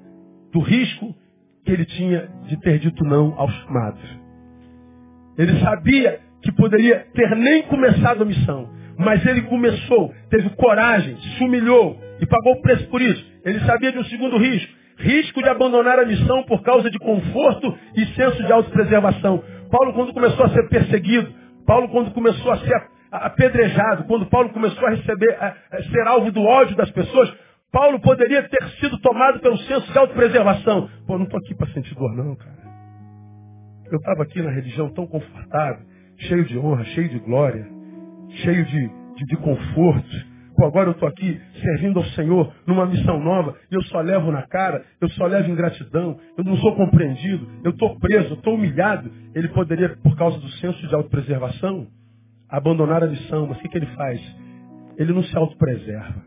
do 0.51 0.59
risco 0.59 1.15
que 1.63 1.71
ele 1.71 1.85
tinha 1.85 2.29
de 2.47 2.59
ter 2.59 2.79
dito 2.79 3.03
não 3.03 3.33
ao 3.37 3.49
chamado. 3.49 3.99
Ele 5.37 5.59
sabia 5.61 6.19
que 6.41 6.51
poderia 6.51 7.07
ter 7.13 7.35
nem 7.35 7.63
começado 7.63 8.23
a 8.23 8.25
missão, 8.25 8.69
mas 8.97 9.25
ele 9.25 9.43
começou, 9.43 10.13
teve 10.29 10.49
coragem, 10.51 11.17
se 11.17 11.43
humilhou 11.43 11.97
e 12.19 12.25
pagou 12.25 12.53
o 12.53 12.61
preço 12.61 12.87
por 12.89 13.01
isso. 13.01 13.25
Ele 13.45 13.59
sabia 13.61 13.91
de 13.91 13.97
um 13.97 14.03
segundo 14.05 14.37
risco, 14.37 14.73
risco 14.99 15.41
de 15.41 15.49
abandonar 15.49 15.97
a 15.99 16.05
missão 16.05 16.43
por 16.43 16.61
causa 16.61 16.89
de 16.89 16.99
conforto 16.99 17.77
e 17.95 18.05
senso 18.07 18.43
de 18.43 18.51
autopreservação. 18.51 19.43
Paulo, 19.71 19.93
quando 19.93 20.13
começou 20.13 20.45
a 20.45 20.49
ser 20.49 20.67
perseguido, 20.69 21.33
Paulo, 21.65 21.89
quando 21.89 22.11
começou 22.11 22.51
a 22.51 22.57
ser 22.57 22.89
apedrejado, 23.11 24.03
quando 24.05 24.25
Paulo 24.27 24.49
começou 24.49 24.87
a 24.87 24.91
receber, 24.91 25.37
a, 25.39 25.81
ser 25.83 26.07
alvo 26.07 26.31
do 26.31 26.41
ódio 26.41 26.75
das 26.75 26.91
pessoas, 26.91 27.33
Paulo 27.71 27.99
poderia 28.01 28.47
ter 28.49 28.63
sido 28.79 28.99
tomado 28.99 29.39
pelo 29.39 29.57
senso 29.59 29.91
de 29.91 29.97
autopreservação. 29.97 30.89
Pô, 31.05 31.17
não 31.17 31.25
estou 31.25 31.39
aqui 31.39 31.55
para 31.55 31.67
sentir 31.67 31.95
dor, 31.95 32.15
não, 32.15 32.35
cara. 32.35 32.59
Eu 33.91 33.97
estava 33.97 34.23
aqui 34.23 34.41
na 34.41 34.51
religião 34.51 34.89
tão 34.93 35.07
confortável, 35.07 35.85
cheio 36.17 36.45
de 36.45 36.57
honra, 36.57 36.83
cheio 36.85 37.09
de 37.09 37.19
glória, 37.19 37.65
cheio 38.43 38.65
de, 38.65 38.87
de, 39.15 39.25
de 39.25 39.37
conforto. 39.37 40.28
Pô, 40.59 40.65
agora 40.65 40.89
eu 40.89 40.91
estou 40.91 41.07
aqui 41.07 41.39
servindo 41.61 41.99
ao 41.99 42.05
Senhor 42.07 42.53
numa 42.67 42.85
missão 42.85 43.17
nova 43.17 43.55
e 43.71 43.75
eu 43.75 43.81
só 43.83 44.01
levo 44.01 44.29
na 44.29 44.41
cara, 44.41 44.83
eu 44.99 45.07
só 45.11 45.25
levo 45.25 45.49
ingratidão, 45.49 46.19
eu 46.37 46.43
não 46.43 46.57
sou 46.57 46.75
compreendido, 46.75 47.49
eu 47.63 47.71
estou 47.71 47.97
preso, 47.97 48.31
eu 48.31 48.33
estou 48.33 48.55
humilhado. 48.55 49.09
Ele 49.33 49.47
poderia, 49.47 49.95
por 50.03 50.17
causa 50.17 50.37
do 50.37 50.49
senso 50.49 50.85
de 50.85 50.93
autopreservação, 50.93 51.87
abandonar 52.49 53.01
a 53.01 53.07
missão, 53.07 53.47
mas 53.47 53.57
o 53.57 53.61
que, 53.61 53.69
que 53.69 53.77
ele 53.77 53.85
faz? 53.95 54.19
Ele 54.97 55.13
não 55.13 55.23
se 55.23 55.37
autopreserva. 55.37 56.25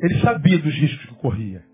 Ele 0.00 0.20
sabia 0.20 0.58
dos 0.58 0.74
riscos 0.76 1.06
que 1.06 1.14
corria. 1.16 1.64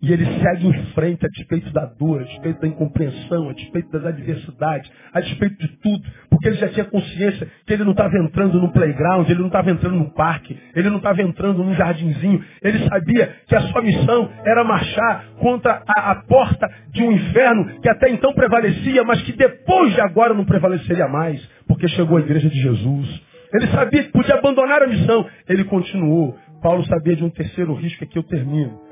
E 0.00 0.12
ele 0.12 0.24
segue 0.40 0.68
em 0.68 0.72
frente 0.92 1.26
a 1.26 1.28
despeito 1.28 1.72
da 1.72 1.84
dor, 1.84 2.20
a 2.20 2.24
despeito 2.24 2.60
da 2.60 2.68
incompreensão, 2.68 3.48
a 3.48 3.52
despeito 3.52 3.90
das 3.90 4.06
adversidades, 4.06 4.88
a 5.12 5.20
despeito 5.20 5.58
de 5.58 5.68
tudo. 5.78 6.04
Porque 6.30 6.46
ele 6.46 6.56
já 6.56 6.68
tinha 6.68 6.84
consciência 6.84 7.48
que 7.66 7.72
ele 7.72 7.82
não 7.82 7.90
estava 7.90 8.16
entrando 8.16 8.60
no 8.60 8.72
playground, 8.72 9.28
ele 9.28 9.40
não 9.40 9.48
estava 9.48 9.72
entrando 9.72 9.96
no 9.96 10.14
parque, 10.14 10.56
ele 10.76 10.88
não 10.88 10.98
estava 10.98 11.20
entrando 11.20 11.64
num 11.64 11.74
jardinzinho. 11.74 12.44
Ele 12.62 12.88
sabia 12.88 13.34
que 13.48 13.56
a 13.56 13.60
sua 13.62 13.82
missão 13.82 14.30
era 14.46 14.62
marchar 14.62 15.24
contra 15.40 15.82
a, 15.88 16.12
a 16.12 16.14
porta 16.22 16.70
de 16.92 17.02
um 17.02 17.10
inferno 17.10 17.80
que 17.80 17.90
até 17.90 18.08
então 18.08 18.32
prevalecia, 18.34 19.02
mas 19.02 19.20
que 19.22 19.32
depois 19.32 19.92
de 19.94 20.00
agora 20.00 20.32
não 20.32 20.44
prevaleceria 20.44 21.08
mais, 21.08 21.44
porque 21.66 21.88
chegou 21.88 22.18
a 22.18 22.20
igreja 22.20 22.48
de 22.48 22.60
Jesus. 22.60 23.20
Ele 23.52 23.66
sabia 23.68 24.04
que 24.04 24.12
podia 24.12 24.36
abandonar 24.36 24.80
a 24.82 24.86
missão. 24.86 25.26
Ele 25.48 25.64
continuou. 25.64 26.38
Paulo 26.62 26.84
sabia 26.84 27.16
de 27.16 27.24
um 27.24 27.30
terceiro 27.30 27.72
risco, 27.74 28.04
aqui 28.04 28.18
eu 28.18 28.22
termino 28.22 28.87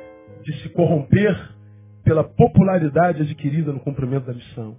de 0.47 0.62
se 0.62 0.68
corromper 0.68 1.36
pela 2.05 2.22
popularidade 2.22 3.22
adquirida 3.22 3.72
no 3.72 3.80
cumprimento 3.80 4.26
da 4.26 4.32
missão. 4.32 4.76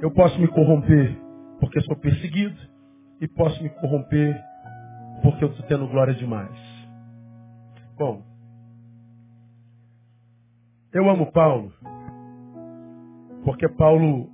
Eu 0.00 0.10
posso 0.10 0.40
me 0.40 0.48
corromper 0.48 1.16
porque 1.60 1.80
sou 1.82 1.94
perseguido 1.94 2.58
e 3.20 3.28
posso 3.28 3.62
me 3.62 3.70
corromper 3.70 4.36
porque 5.22 5.44
eu 5.44 5.50
estou 5.50 5.64
tendo 5.66 5.86
glória 5.86 6.12
demais. 6.12 6.50
Bom, 7.96 8.24
eu 10.92 11.08
amo 11.08 11.30
Paulo 11.30 11.72
porque 13.44 13.68
Paulo 13.68 14.28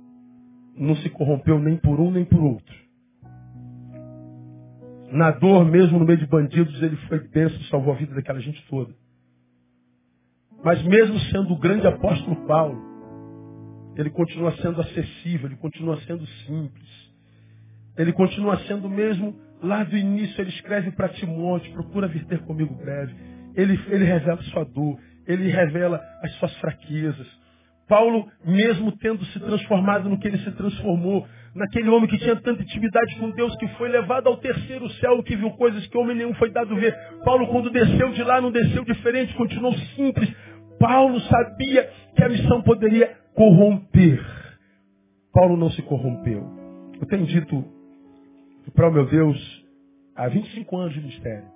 não 0.75 0.95
se 0.95 1.11
corrompeu 1.11 1.59
nem 1.59 1.77
por 1.77 1.99
um 1.99 2.09
nem 2.09 2.25
por 2.25 2.41
outro. 2.41 2.75
Na 5.11 5.29
dor, 5.29 5.63
mesmo 5.65 5.99
no 5.99 6.05
meio 6.05 6.17
de 6.17 6.27
bandidos, 6.27 6.81
ele 6.81 6.95
foi 7.07 7.19
bênção, 7.27 7.59
salvou 7.63 7.93
a 7.93 7.97
vida 7.97 8.15
daquela 8.15 8.39
gente 8.39 8.63
toda. 8.67 8.98
Mas 10.63 10.81
mesmo 10.83 11.19
sendo 11.31 11.53
o 11.53 11.57
grande 11.59 11.87
apóstolo 11.87 12.35
Paulo, 12.45 12.89
ele 13.95 14.09
continua 14.09 14.51
sendo 14.57 14.81
acessível, 14.81 15.47
ele 15.47 15.57
continua 15.57 15.99
sendo 16.01 16.25
simples. 16.45 17.09
Ele 17.97 18.13
continua 18.13 18.57
sendo 18.59 18.89
mesmo, 18.89 19.35
lá 19.61 19.83
do 19.83 19.97
início, 19.97 20.39
ele 20.41 20.49
escreve 20.51 20.91
para 20.91 21.09
Timóteo, 21.09 21.73
procura 21.73 22.07
vir 22.07 22.25
ter 22.25 22.39
comigo 22.39 22.73
breve. 22.75 23.13
Ele, 23.55 23.79
ele 23.87 24.05
revela 24.05 24.41
sua 24.43 24.63
dor, 24.63 24.97
ele 25.27 25.49
revela 25.49 25.99
as 26.23 26.31
suas 26.35 26.55
fraquezas. 26.57 27.27
Paulo, 27.87 28.27
mesmo 28.45 28.91
tendo 28.99 29.25
se 29.25 29.39
transformado 29.39 30.07
no 30.07 30.19
que 30.19 30.27
ele 30.27 30.37
se 30.37 30.51
transformou, 30.51 31.27
naquele 31.55 31.89
homem 31.89 32.07
que 32.07 32.19
tinha 32.19 32.35
tanta 32.35 32.61
intimidade 32.61 33.15
com 33.15 33.31
Deus, 33.31 33.55
que 33.57 33.67
foi 33.69 33.89
levado 33.89 34.27
ao 34.27 34.37
terceiro 34.37 34.87
céu, 34.91 35.21
que 35.23 35.35
viu 35.35 35.49
coisas 35.51 35.85
que 35.87 35.97
homem 35.97 36.15
nenhum 36.15 36.33
foi 36.35 36.51
dado 36.51 36.75
ver. 36.75 36.95
Paulo, 37.25 37.47
quando 37.47 37.71
desceu 37.71 38.11
de 38.11 38.23
lá, 38.23 38.39
não 38.39 38.51
desceu 38.51 38.85
diferente, 38.85 39.33
continuou 39.33 39.73
simples, 39.95 40.31
Paulo 40.79 41.19
sabia 41.21 41.91
que 42.15 42.23
a 42.23 42.29
missão 42.29 42.61
poderia 42.63 43.15
corromper. 43.35 44.25
Paulo 45.33 45.57
não 45.57 45.69
se 45.71 45.81
corrompeu. 45.83 46.43
Eu 46.99 47.07
tenho 47.07 47.25
dito 47.25 47.63
para 48.73 48.89
o 48.89 48.91
meu 48.91 49.05
Deus 49.07 49.65
há 50.15 50.27
25 50.27 50.77
anos 50.77 50.93
de 50.93 51.01
mistério. 51.01 51.49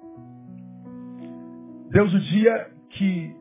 Deus, 1.90 2.14
o 2.14 2.20
dia 2.20 2.72
que 2.90 3.36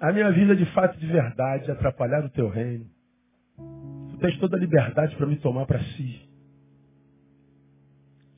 a 0.00 0.12
minha 0.12 0.30
vida 0.30 0.54
de 0.54 0.66
fato 0.72 0.98
de 0.98 1.06
verdade 1.06 1.70
atrapalhar 1.70 2.24
o 2.24 2.30
teu 2.30 2.48
reino, 2.48 2.86
tu 4.10 4.18
tens 4.18 4.38
toda 4.38 4.56
a 4.56 4.60
liberdade 4.60 5.16
para 5.16 5.26
me 5.26 5.36
tomar 5.36 5.66
para 5.66 5.82
si. 5.82 6.28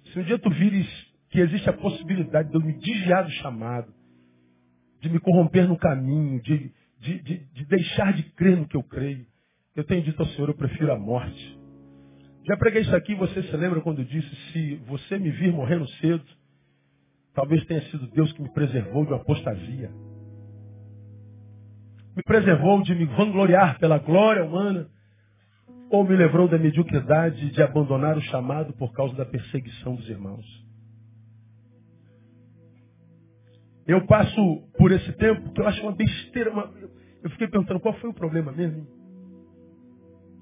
Se 0.05 0.19
um 0.19 0.23
dia 0.23 0.39
tu 0.39 0.51
vires 0.51 0.87
que 1.31 1.41
existe 1.41 1.69
a 1.69 1.73
possibilidade 1.73 2.49
de 2.49 2.55
eu 2.55 2.61
me 2.61 2.73
desviar 2.75 3.25
do 3.25 3.31
chamado, 3.33 3.93
de 5.01 5.09
me 5.09 5.21
corromper 5.21 5.69
no 5.69 5.79
caminho, 5.79 6.41
de, 6.43 6.73
de, 7.01 7.23
de, 7.23 7.39
de 7.53 7.65
deixar 7.67 8.13
de 8.13 8.23
crer 8.33 8.57
no 8.57 8.67
que 8.67 8.77
eu 8.77 8.83
creio. 8.83 9.27
Eu 9.77 9.85
tenho 9.85 10.03
dito 10.03 10.21
ao 10.21 10.29
Senhor, 10.29 10.49
eu 10.49 10.57
prefiro 10.57 10.93
a 10.93 10.99
morte. 10.99 11.59
Já 12.47 12.57
preguei 12.57 12.83
isso 12.83 12.97
aqui, 12.97 13.15
você 13.15 13.43
se 13.43 13.57
lembra 13.57 13.81
quando 13.81 14.01
eu 14.01 14.05
disse, 14.05 14.35
se 14.53 14.75
você 14.87 15.19
me 15.19 15.31
vir 15.31 15.53
morrendo 15.53 15.89
cedo, 16.01 16.25
talvez 17.35 17.65
tenha 17.67 17.83
sido 17.91 18.07
Deus 18.09 18.33
que 18.33 18.43
me 18.43 18.53
preservou 18.53 19.05
de 19.05 19.13
uma 19.13 19.21
apostasia. 19.21 19.91
me 22.17 22.23
preservou 22.25 22.83
de 22.83 22.95
me 22.97 23.05
vangloriar 23.05 23.79
pela 23.79 23.99
glória 23.99 24.45
humana, 24.45 24.89
ou 25.91 26.05
me 26.05 26.17
livrou 26.17 26.49
da 26.49 26.59
mediocridade 26.59 27.51
de 27.51 27.63
abandonar 27.63 28.17
o 28.17 28.23
chamado 28.23 28.73
por 28.73 28.93
causa 28.93 29.15
da 29.15 29.25
perseguição 29.25 29.95
dos 29.95 30.09
irmãos. 30.09 30.68
Eu 33.89 34.07
passo 34.07 34.69
por 34.77 34.93
esse 34.93 35.13
tempo 35.15 35.51
que 35.53 35.61
eu 35.61 35.67
acho 35.67 35.83
uma 35.83 35.93
besteira. 35.93 36.53
Uma... 36.53 36.71
Eu 37.23 37.31
fiquei 37.31 37.49
perguntando 37.49 37.81
qual 37.81 37.95
foi 37.95 38.11
o 38.11 38.15
problema 38.15 38.53
mesmo. 38.53 38.87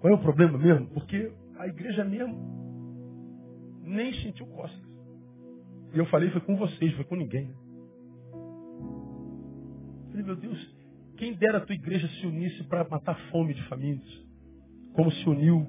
Qual 0.01 0.13
é 0.13 0.17
o 0.17 0.21
problema 0.21 0.59
mesmo? 0.59 0.89
Porque 0.89 1.33
a 1.57 1.69
igreja 1.69 2.05
mesmo 2.05 2.37
nem 3.85 4.13
sentiu 4.15 4.47
costas. 4.47 4.85
E 5.95 5.99
eu 5.99 6.07
falei, 6.07 6.29
foi 6.31 6.41
com 6.41 6.57
vocês, 6.57 6.93
foi 6.95 7.05
com 7.05 7.15
ninguém. 7.15 7.55
Eu 10.05 10.11
falei, 10.11 10.25
meu 10.25 10.37
Deus, 10.37 10.77
quem 11.17 11.33
dera 11.35 11.59
a 11.59 11.61
tua 11.61 11.75
igreja 11.75 12.09
se 12.09 12.27
unisse 12.27 12.65
para 12.65 12.87
matar 12.89 13.17
fome 13.31 13.55
de 13.55 13.63
famílias 13.69 14.27
como 14.93 15.13
se 15.13 15.29
uniu 15.29 15.69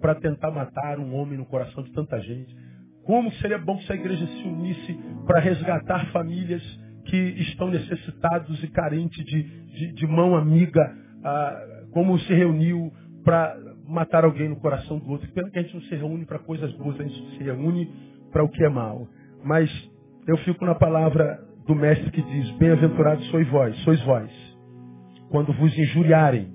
para 0.00 0.14
tentar 0.14 0.50
matar 0.50 1.00
um 1.00 1.14
homem 1.14 1.38
no 1.38 1.46
coração 1.46 1.82
de 1.82 1.90
tanta 1.92 2.20
gente. 2.20 2.54
Como 3.02 3.32
seria 3.32 3.58
bom 3.58 3.76
se 3.80 3.90
a 3.90 3.96
igreja 3.96 4.26
se 4.26 4.42
unisse 4.42 4.94
para 5.26 5.40
resgatar 5.40 6.12
famílias 6.12 6.62
que 7.08 7.16
estão 7.16 7.68
necessitados 7.68 8.62
e 8.62 8.68
carentes 8.68 9.24
de, 9.24 9.42
de, 9.42 9.92
de 9.92 10.06
mão 10.06 10.36
amiga, 10.36 10.94
ah, 11.24 11.86
como 11.92 12.18
se 12.20 12.32
reuniu 12.32 12.92
para 13.24 13.56
matar 13.86 14.24
alguém 14.24 14.48
no 14.48 14.56
coração 14.56 14.98
do 14.98 15.10
outro. 15.10 15.28
Pena 15.32 15.50
que 15.50 15.58
a 15.58 15.62
gente 15.62 15.74
não 15.74 15.82
se 15.82 15.94
reúne 15.94 16.24
para 16.26 16.38
coisas 16.38 16.72
boas, 16.74 17.00
a 17.00 17.02
gente 17.02 17.36
se 17.36 17.42
reúne 17.42 17.90
para 18.30 18.44
o 18.44 18.48
que 18.48 18.62
é 18.62 18.68
mal. 18.68 19.08
Mas 19.44 19.70
eu 20.26 20.36
fico 20.38 20.64
na 20.64 20.74
palavra 20.74 21.40
do 21.66 21.74
mestre 21.74 22.10
que 22.10 22.22
diz, 22.22 22.50
bem-aventurados 22.52 23.26
sois 23.30 23.48
vós, 23.48 23.76
sois 23.80 24.02
vós, 24.04 24.30
quando 25.30 25.52
vos 25.52 25.76
injuriarem 25.76 26.52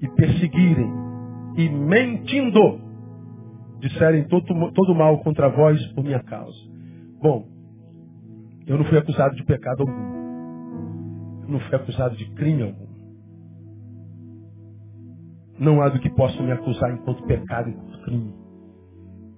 e 0.00 0.08
perseguirem 0.08 0.90
e 1.56 1.68
mentindo 1.68 2.80
disserem 3.80 4.24
todo, 4.28 4.72
todo 4.72 4.94
mal 4.94 5.18
contra 5.18 5.48
vós 5.48 5.84
por 5.88 6.04
minha 6.04 6.22
causa. 6.22 6.56
Bom, 7.20 7.46
eu 8.66 8.78
não 8.78 8.84
fui 8.84 8.98
acusado 8.98 9.34
de 9.34 9.44
pecado 9.44 9.82
algum. 9.82 11.42
Eu 11.42 11.48
não 11.48 11.60
fui 11.60 11.76
acusado 11.76 12.16
de 12.16 12.24
crime 12.34 12.62
algum. 12.62 12.92
Não 15.58 15.82
há 15.82 15.88
do 15.88 16.00
que 16.00 16.10
possa 16.10 16.42
me 16.42 16.52
acusar 16.52 16.92
enquanto 16.92 17.24
pecado, 17.24 17.70
enquanto 17.70 18.02
crime. 18.04 18.32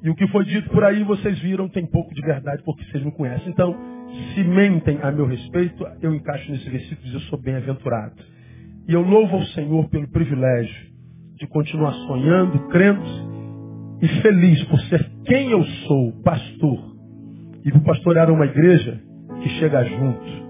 E 0.03 0.11
o 0.11 0.14
que 0.14 0.29
foi 0.29 0.45
dito 0.45 0.68
por 0.68 0.85
aí, 0.85 1.03
vocês 1.03 1.39
viram, 1.41 1.68
tem 1.68 1.87
pouco 1.87 2.14
de 2.14 2.20
verdade, 2.20 2.62
porque 2.62 2.85
vocês 2.85 3.03
não 3.03 3.11
conhecem. 3.11 3.49
Então, 3.49 3.75
se 4.35 4.45
mentem 4.45 4.99
a 5.03 5.11
meu 5.11 5.27
respeito, 5.27 5.83
eu 6.03 6.14
encaixo 6.14 6.51
nesse 6.51 6.68
versículo 6.68 7.09
e 7.09 7.14
eu 7.14 7.20
sou 7.20 7.41
bem-aventurado. 7.41 8.14
E 8.87 8.93
eu 8.93 9.01
louvo 9.01 9.37
ao 9.37 9.43
Senhor 9.47 9.89
pelo 9.89 10.07
privilégio 10.09 10.93
de 11.37 11.47
continuar 11.47 11.93
sonhando, 12.07 12.68
crendo 12.68 13.03
e 14.03 14.09
feliz 14.20 14.62
por 14.64 14.79
ser 14.83 15.11
quem 15.25 15.51
eu 15.51 15.64
sou, 15.64 16.12
pastor. 16.22 16.95
E 17.64 17.72
por 17.72 17.81
pastorear 17.83 18.31
uma 18.31 18.45
igreja 18.45 19.01
que 19.45 19.51
chega 19.61 19.84
junto. 19.84 20.45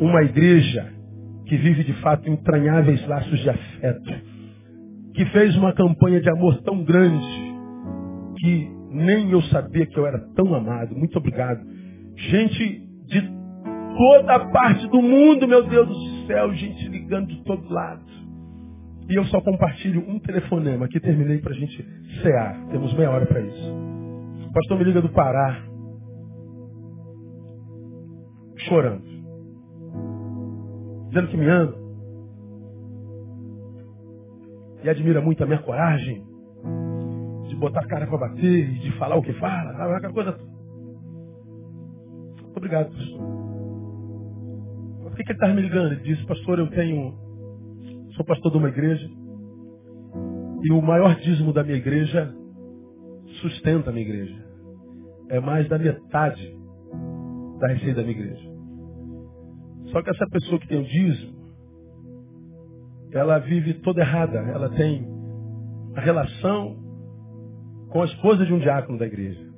Uma 0.00 0.22
igreja 0.22 0.90
que 1.46 1.56
vive 1.58 1.84
de 1.84 1.92
fato 2.00 2.28
entranháveis 2.30 3.06
laços 3.06 3.38
de 3.40 3.50
afeto. 3.50 4.12
Que 5.14 5.26
fez 5.26 5.54
uma 5.56 5.74
campanha 5.74 6.18
de 6.20 6.30
amor 6.30 6.62
tão 6.62 6.82
grande 6.82 7.50
que 8.38 8.70
nem 8.90 9.30
eu 9.30 9.42
sabia 9.42 9.84
que 9.84 9.98
eu 9.98 10.06
era 10.06 10.18
tão 10.34 10.54
amado. 10.54 10.96
Muito 10.96 11.18
obrigado. 11.18 11.60
Gente 12.16 12.88
de 13.06 13.22
toda 13.98 14.46
parte 14.50 14.88
do 14.88 15.02
mundo, 15.02 15.46
meu 15.46 15.66
Deus 15.68 15.86
do 15.86 16.26
céu, 16.26 16.54
gente 16.54 16.88
ligando 16.88 17.26
de 17.26 17.44
todo 17.44 17.68
lado. 17.68 18.02
E 19.10 19.14
eu 19.14 19.24
só 19.26 19.42
compartilho 19.42 20.08
um 20.08 20.18
telefonema. 20.20 20.86
Aqui 20.86 20.98
terminei 21.00 21.38
para 21.38 21.52
a 21.52 21.56
gente 21.56 21.84
cear. 22.22 22.66
Temos 22.70 22.94
meia 22.94 23.10
hora 23.10 23.26
para 23.26 23.40
isso. 23.40 23.74
O 24.48 24.52
pastor 24.54 24.78
me 24.78 24.84
liga 24.84 25.02
do 25.02 25.10
Pará. 25.10 25.69
Chorando. 28.68 29.04
Dizendo 31.08 31.28
que 31.28 31.36
me 31.36 31.48
ama. 31.48 31.74
E 34.82 34.88
admira 34.88 35.20
muito 35.20 35.42
a 35.42 35.46
minha 35.46 35.62
coragem. 35.62 36.24
De 37.48 37.56
botar 37.56 37.80
a 37.80 37.88
cara 37.88 38.06
para 38.06 38.18
bater. 38.18 38.70
E 38.70 38.78
de 38.80 38.92
falar 38.98 39.16
o 39.16 39.22
que 39.22 39.32
fala. 39.34 39.70
Aquela 39.96 40.12
coisa. 40.12 40.38
Muito 42.42 42.56
obrigado, 42.56 42.90
pastor. 42.90 43.30
Por 45.02 45.16
que, 45.16 45.24
que 45.24 45.32
ele 45.32 45.36
estava 45.36 45.54
me 45.54 45.62
ligando? 45.62 45.92
Ele 45.92 46.02
disse, 46.02 46.26
pastor, 46.26 46.58
eu 46.58 46.70
tenho 46.70 47.30
Sou 48.20 48.24
pastor 48.26 48.52
de 48.52 48.58
uma 48.58 48.68
igreja. 48.68 49.08
E 50.62 50.72
o 50.72 50.82
maior 50.82 51.14
dízimo 51.20 51.54
da 51.54 51.62
minha 51.62 51.78
igreja 51.78 52.34
sustenta 53.40 53.88
a 53.88 53.92
minha 53.94 54.04
igreja. 54.04 54.46
É 55.30 55.40
mais 55.40 55.66
da 55.68 55.78
metade 55.78 56.54
da 57.60 57.68
receita 57.68 57.94
da 57.94 58.02
minha 58.02 58.18
igreja. 58.18 58.49
Só 59.90 60.02
que 60.02 60.10
essa 60.10 60.26
pessoa 60.30 60.60
que 60.60 60.68
tem 60.68 60.80
o 60.80 60.84
dízimo, 60.84 61.40
ela 63.12 63.38
vive 63.38 63.74
toda 63.74 64.00
errada. 64.00 64.38
Ela 64.38 64.70
tem 64.70 65.06
a 65.96 66.00
relação 66.00 66.76
com 67.90 68.02
a 68.02 68.04
esposa 68.04 68.46
de 68.46 68.52
um 68.52 68.58
diácono 68.58 68.98
da 68.98 69.06
igreja. 69.06 69.50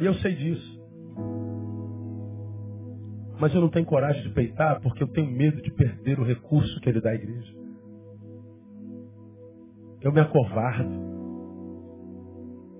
E 0.00 0.06
eu 0.06 0.14
sei 0.14 0.34
disso. 0.34 0.82
Mas 3.40 3.52
eu 3.54 3.60
não 3.60 3.68
tenho 3.68 3.86
coragem 3.86 4.22
de 4.22 4.30
peitar 4.30 4.80
porque 4.80 5.02
eu 5.02 5.08
tenho 5.08 5.30
medo 5.30 5.60
de 5.60 5.70
perder 5.72 6.20
o 6.20 6.24
recurso 6.24 6.80
que 6.80 6.88
ele 6.88 7.00
dá 7.00 7.10
à 7.10 7.14
igreja. 7.14 7.52
Eu 10.00 10.12
me 10.12 10.20
acovardo. 10.20 11.12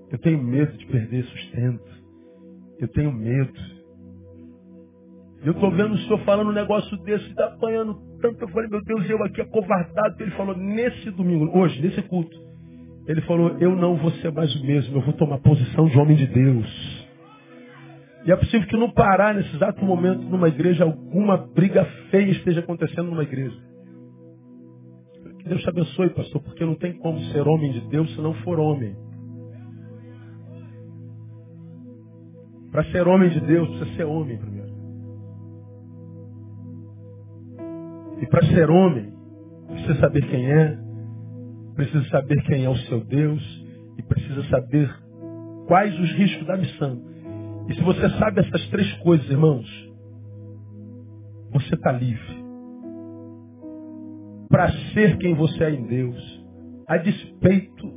Eu 0.09 0.19
tenho 0.19 0.41
medo 0.41 0.77
de 0.77 0.85
perder 0.85 1.25
sustento. 1.25 2.03
Eu 2.79 2.87
tenho 2.89 3.11
medo. 3.11 3.72
Eu 5.43 5.51
estou 5.51 5.69
vendo 5.71 5.93
o 5.93 5.97
senhor 5.97 6.19
falando 6.19 6.49
um 6.49 6.53
negócio 6.53 6.97
desse, 7.03 7.29
está 7.29 7.47
apanhando 7.47 7.95
tanto. 8.21 8.41
Eu 8.41 8.47
falei, 8.47 8.69
meu 8.69 8.81
Deus, 8.83 9.09
eu 9.09 9.21
aqui 9.25 9.41
acovardado. 9.41 10.15
Ele 10.21 10.31
falou, 10.31 10.55
nesse 10.55 11.11
domingo, 11.11 11.57
hoje, 11.57 11.81
nesse 11.81 12.01
culto, 12.03 12.35
ele 13.05 13.21
falou, 13.21 13.57
eu 13.59 13.75
não 13.75 13.97
vou 13.97 14.11
ser 14.11 14.31
mais 14.31 14.55
o 14.55 14.65
mesmo, 14.65 14.97
eu 14.97 15.01
vou 15.01 15.13
tomar 15.13 15.39
posição 15.39 15.85
de 15.87 15.97
homem 15.99 16.15
de 16.15 16.27
Deus. 16.27 17.03
E 18.25 18.31
é 18.31 18.35
possível 18.37 18.65
que 18.69 18.77
no 18.77 18.93
Pará, 18.93 19.33
nesse 19.33 19.53
exato 19.53 19.83
momento, 19.83 20.21
numa 20.21 20.47
igreja, 20.47 20.85
alguma 20.85 21.35
briga 21.35 21.83
feia 22.09 22.31
esteja 22.31 22.61
acontecendo 22.61 23.09
numa 23.09 23.23
igreja. 23.23 23.57
Que 25.39 25.49
Deus 25.49 25.61
te 25.61 25.67
abençoe, 25.67 26.09
pastor, 26.11 26.41
porque 26.41 26.63
não 26.63 26.75
tem 26.75 26.93
como 26.93 27.19
ser 27.33 27.45
homem 27.45 27.73
de 27.73 27.81
Deus 27.89 28.09
se 28.15 28.21
não 28.21 28.33
for 28.35 28.59
homem. 28.59 28.95
Para 32.71 32.85
ser 32.85 33.05
homem 33.09 33.29
de 33.29 33.41
Deus, 33.41 33.67
precisa 33.67 33.97
ser 33.97 34.05
homem 34.05 34.37
para 38.33 38.47
ser 38.47 38.67
homem, 38.67 39.13
precisa 39.67 39.99
saber 39.99 40.27
quem 40.27 40.51
é, 40.51 40.75
precisa 41.75 42.03
saber 42.09 42.41
quem 42.45 42.65
é 42.65 42.69
o 42.69 42.75
seu 42.75 43.05
Deus 43.05 43.43
e 43.95 44.01
precisa 44.01 44.43
saber 44.49 44.91
quais 45.67 45.93
os 45.99 46.11
riscos 46.13 46.47
da 46.47 46.57
missão. 46.57 46.99
E 47.69 47.75
se 47.75 47.81
você 47.83 48.09
sabe 48.17 48.39
essas 48.39 48.67
três 48.69 48.91
coisas, 49.03 49.29
irmãos, 49.29 49.67
você 51.51 51.75
está 51.75 51.91
livre. 51.91 52.43
Para 54.49 54.71
ser 54.95 55.15
quem 55.19 55.35
você 55.35 55.65
é 55.65 55.69
em 55.75 55.83
Deus, 55.85 56.43
a 56.87 56.97
despeito 56.97 57.87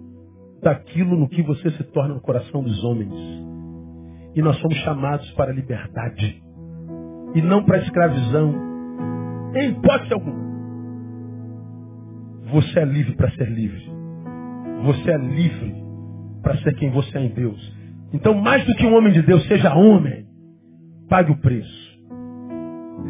daquilo 0.63 1.17
no 1.17 1.31
que 1.31 1.43
você 1.43 1.71
se 1.71 1.85
torna 1.85 2.13
no 2.13 2.21
coração 2.21 2.63
dos 2.63 2.85
homens. 2.85 3.15
E 4.35 4.43
nós 4.43 4.59
somos 4.59 4.77
chamados 4.81 5.31
para 5.31 5.51
a 5.51 5.55
liberdade. 5.55 6.43
E 7.35 7.41
não 7.41 7.65
para 7.65 7.79
a 7.79 7.81
escravidão. 7.81 8.76
Em 9.55 9.71
hipótese 9.71 10.13
alguma. 10.13 10.47
Você 12.53 12.79
é 12.79 12.85
livre 12.85 13.15
para 13.17 13.31
ser 13.33 13.51
livre. 13.51 13.85
Você 14.85 15.11
é 15.11 15.19
livre 15.19 15.75
para 16.43 16.57
ser 16.59 16.75
quem 16.77 16.91
você 16.91 17.19
é 17.19 17.23
em 17.23 17.29
Deus. 17.31 17.77
Então, 18.13 18.35
mais 18.35 18.65
do 18.65 18.75
que 18.75 18.87
um 18.87 18.95
homem 18.95 19.13
de 19.13 19.23
Deus, 19.23 19.47
seja 19.47 19.75
homem. 19.75 20.27
Pague 21.09 21.33
o 21.33 21.37
preço. 21.39 21.87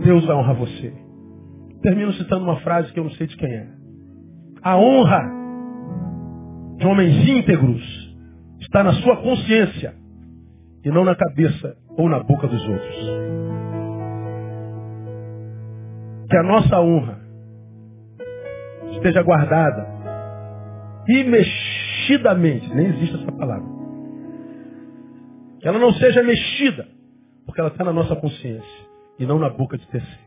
Deus 0.02 0.24
vai 0.24 0.36
honrar 0.36 0.56
você. 0.56 0.92
Termino 1.82 2.12
citando 2.14 2.44
uma 2.44 2.60
frase 2.60 2.92
que 2.92 2.98
eu 2.98 3.04
não 3.04 3.10
sei 3.12 3.26
de 3.26 3.36
quem 3.36 3.48
é. 3.48 3.68
A 4.62 4.76
honra 4.76 5.22
de 6.78 6.86
homens 6.86 7.28
íntegros 7.28 8.16
está 8.60 8.82
na 8.82 8.92
sua 8.94 9.16
consciência 9.18 9.94
e 10.84 10.90
não 10.90 11.04
na 11.04 11.14
cabeça 11.14 11.76
ou 11.96 12.08
na 12.08 12.22
boca 12.22 12.46
dos 12.46 12.62
outros. 12.62 13.45
Que 16.28 16.36
a 16.36 16.42
nossa 16.42 16.80
honra 16.80 17.18
esteja 18.92 19.22
guardada 19.22 19.86
imexidamente, 21.08 22.74
nem 22.74 22.86
existe 22.86 23.22
essa 23.22 23.32
palavra, 23.32 23.68
que 25.60 25.68
ela 25.68 25.78
não 25.78 25.92
seja 25.92 26.22
mexida, 26.22 26.86
porque 27.44 27.60
ela 27.60 27.70
está 27.70 27.84
na 27.84 27.92
nossa 27.92 28.16
consciência 28.16 28.86
e 29.18 29.26
não 29.26 29.38
na 29.38 29.50
boca 29.50 29.78
de 29.78 29.86
terceiro. 29.88 30.26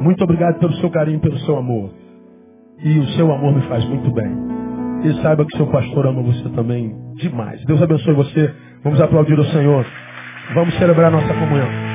Muito 0.00 0.24
obrigado 0.24 0.58
pelo 0.58 0.72
seu 0.74 0.90
carinho, 0.90 1.20
pelo 1.20 1.38
seu 1.40 1.56
amor. 1.56 1.90
E 2.82 2.98
o 2.98 3.06
seu 3.08 3.30
amor 3.30 3.54
me 3.54 3.62
faz 3.68 3.84
muito 3.84 4.10
bem. 4.12 4.30
E 5.04 5.22
saiba 5.22 5.44
que 5.44 5.56
seu 5.56 5.66
pastor 5.66 6.06
ama 6.06 6.22
você 6.22 6.48
também 6.50 6.94
demais. 7.16 7.62
Deus 7.66 7.82
abençoe 7.82 8.14
você. 8.14 8.54
Vamos 8.82 9.00
aplaudir 9.00 9.38
o 9.38 9.44
Senhor. 9.44 9.84
Vamos 10.54 10.74
celebrar 10.78 11.10
nossa 11.10 11.28
comunhão. 11.34 11.89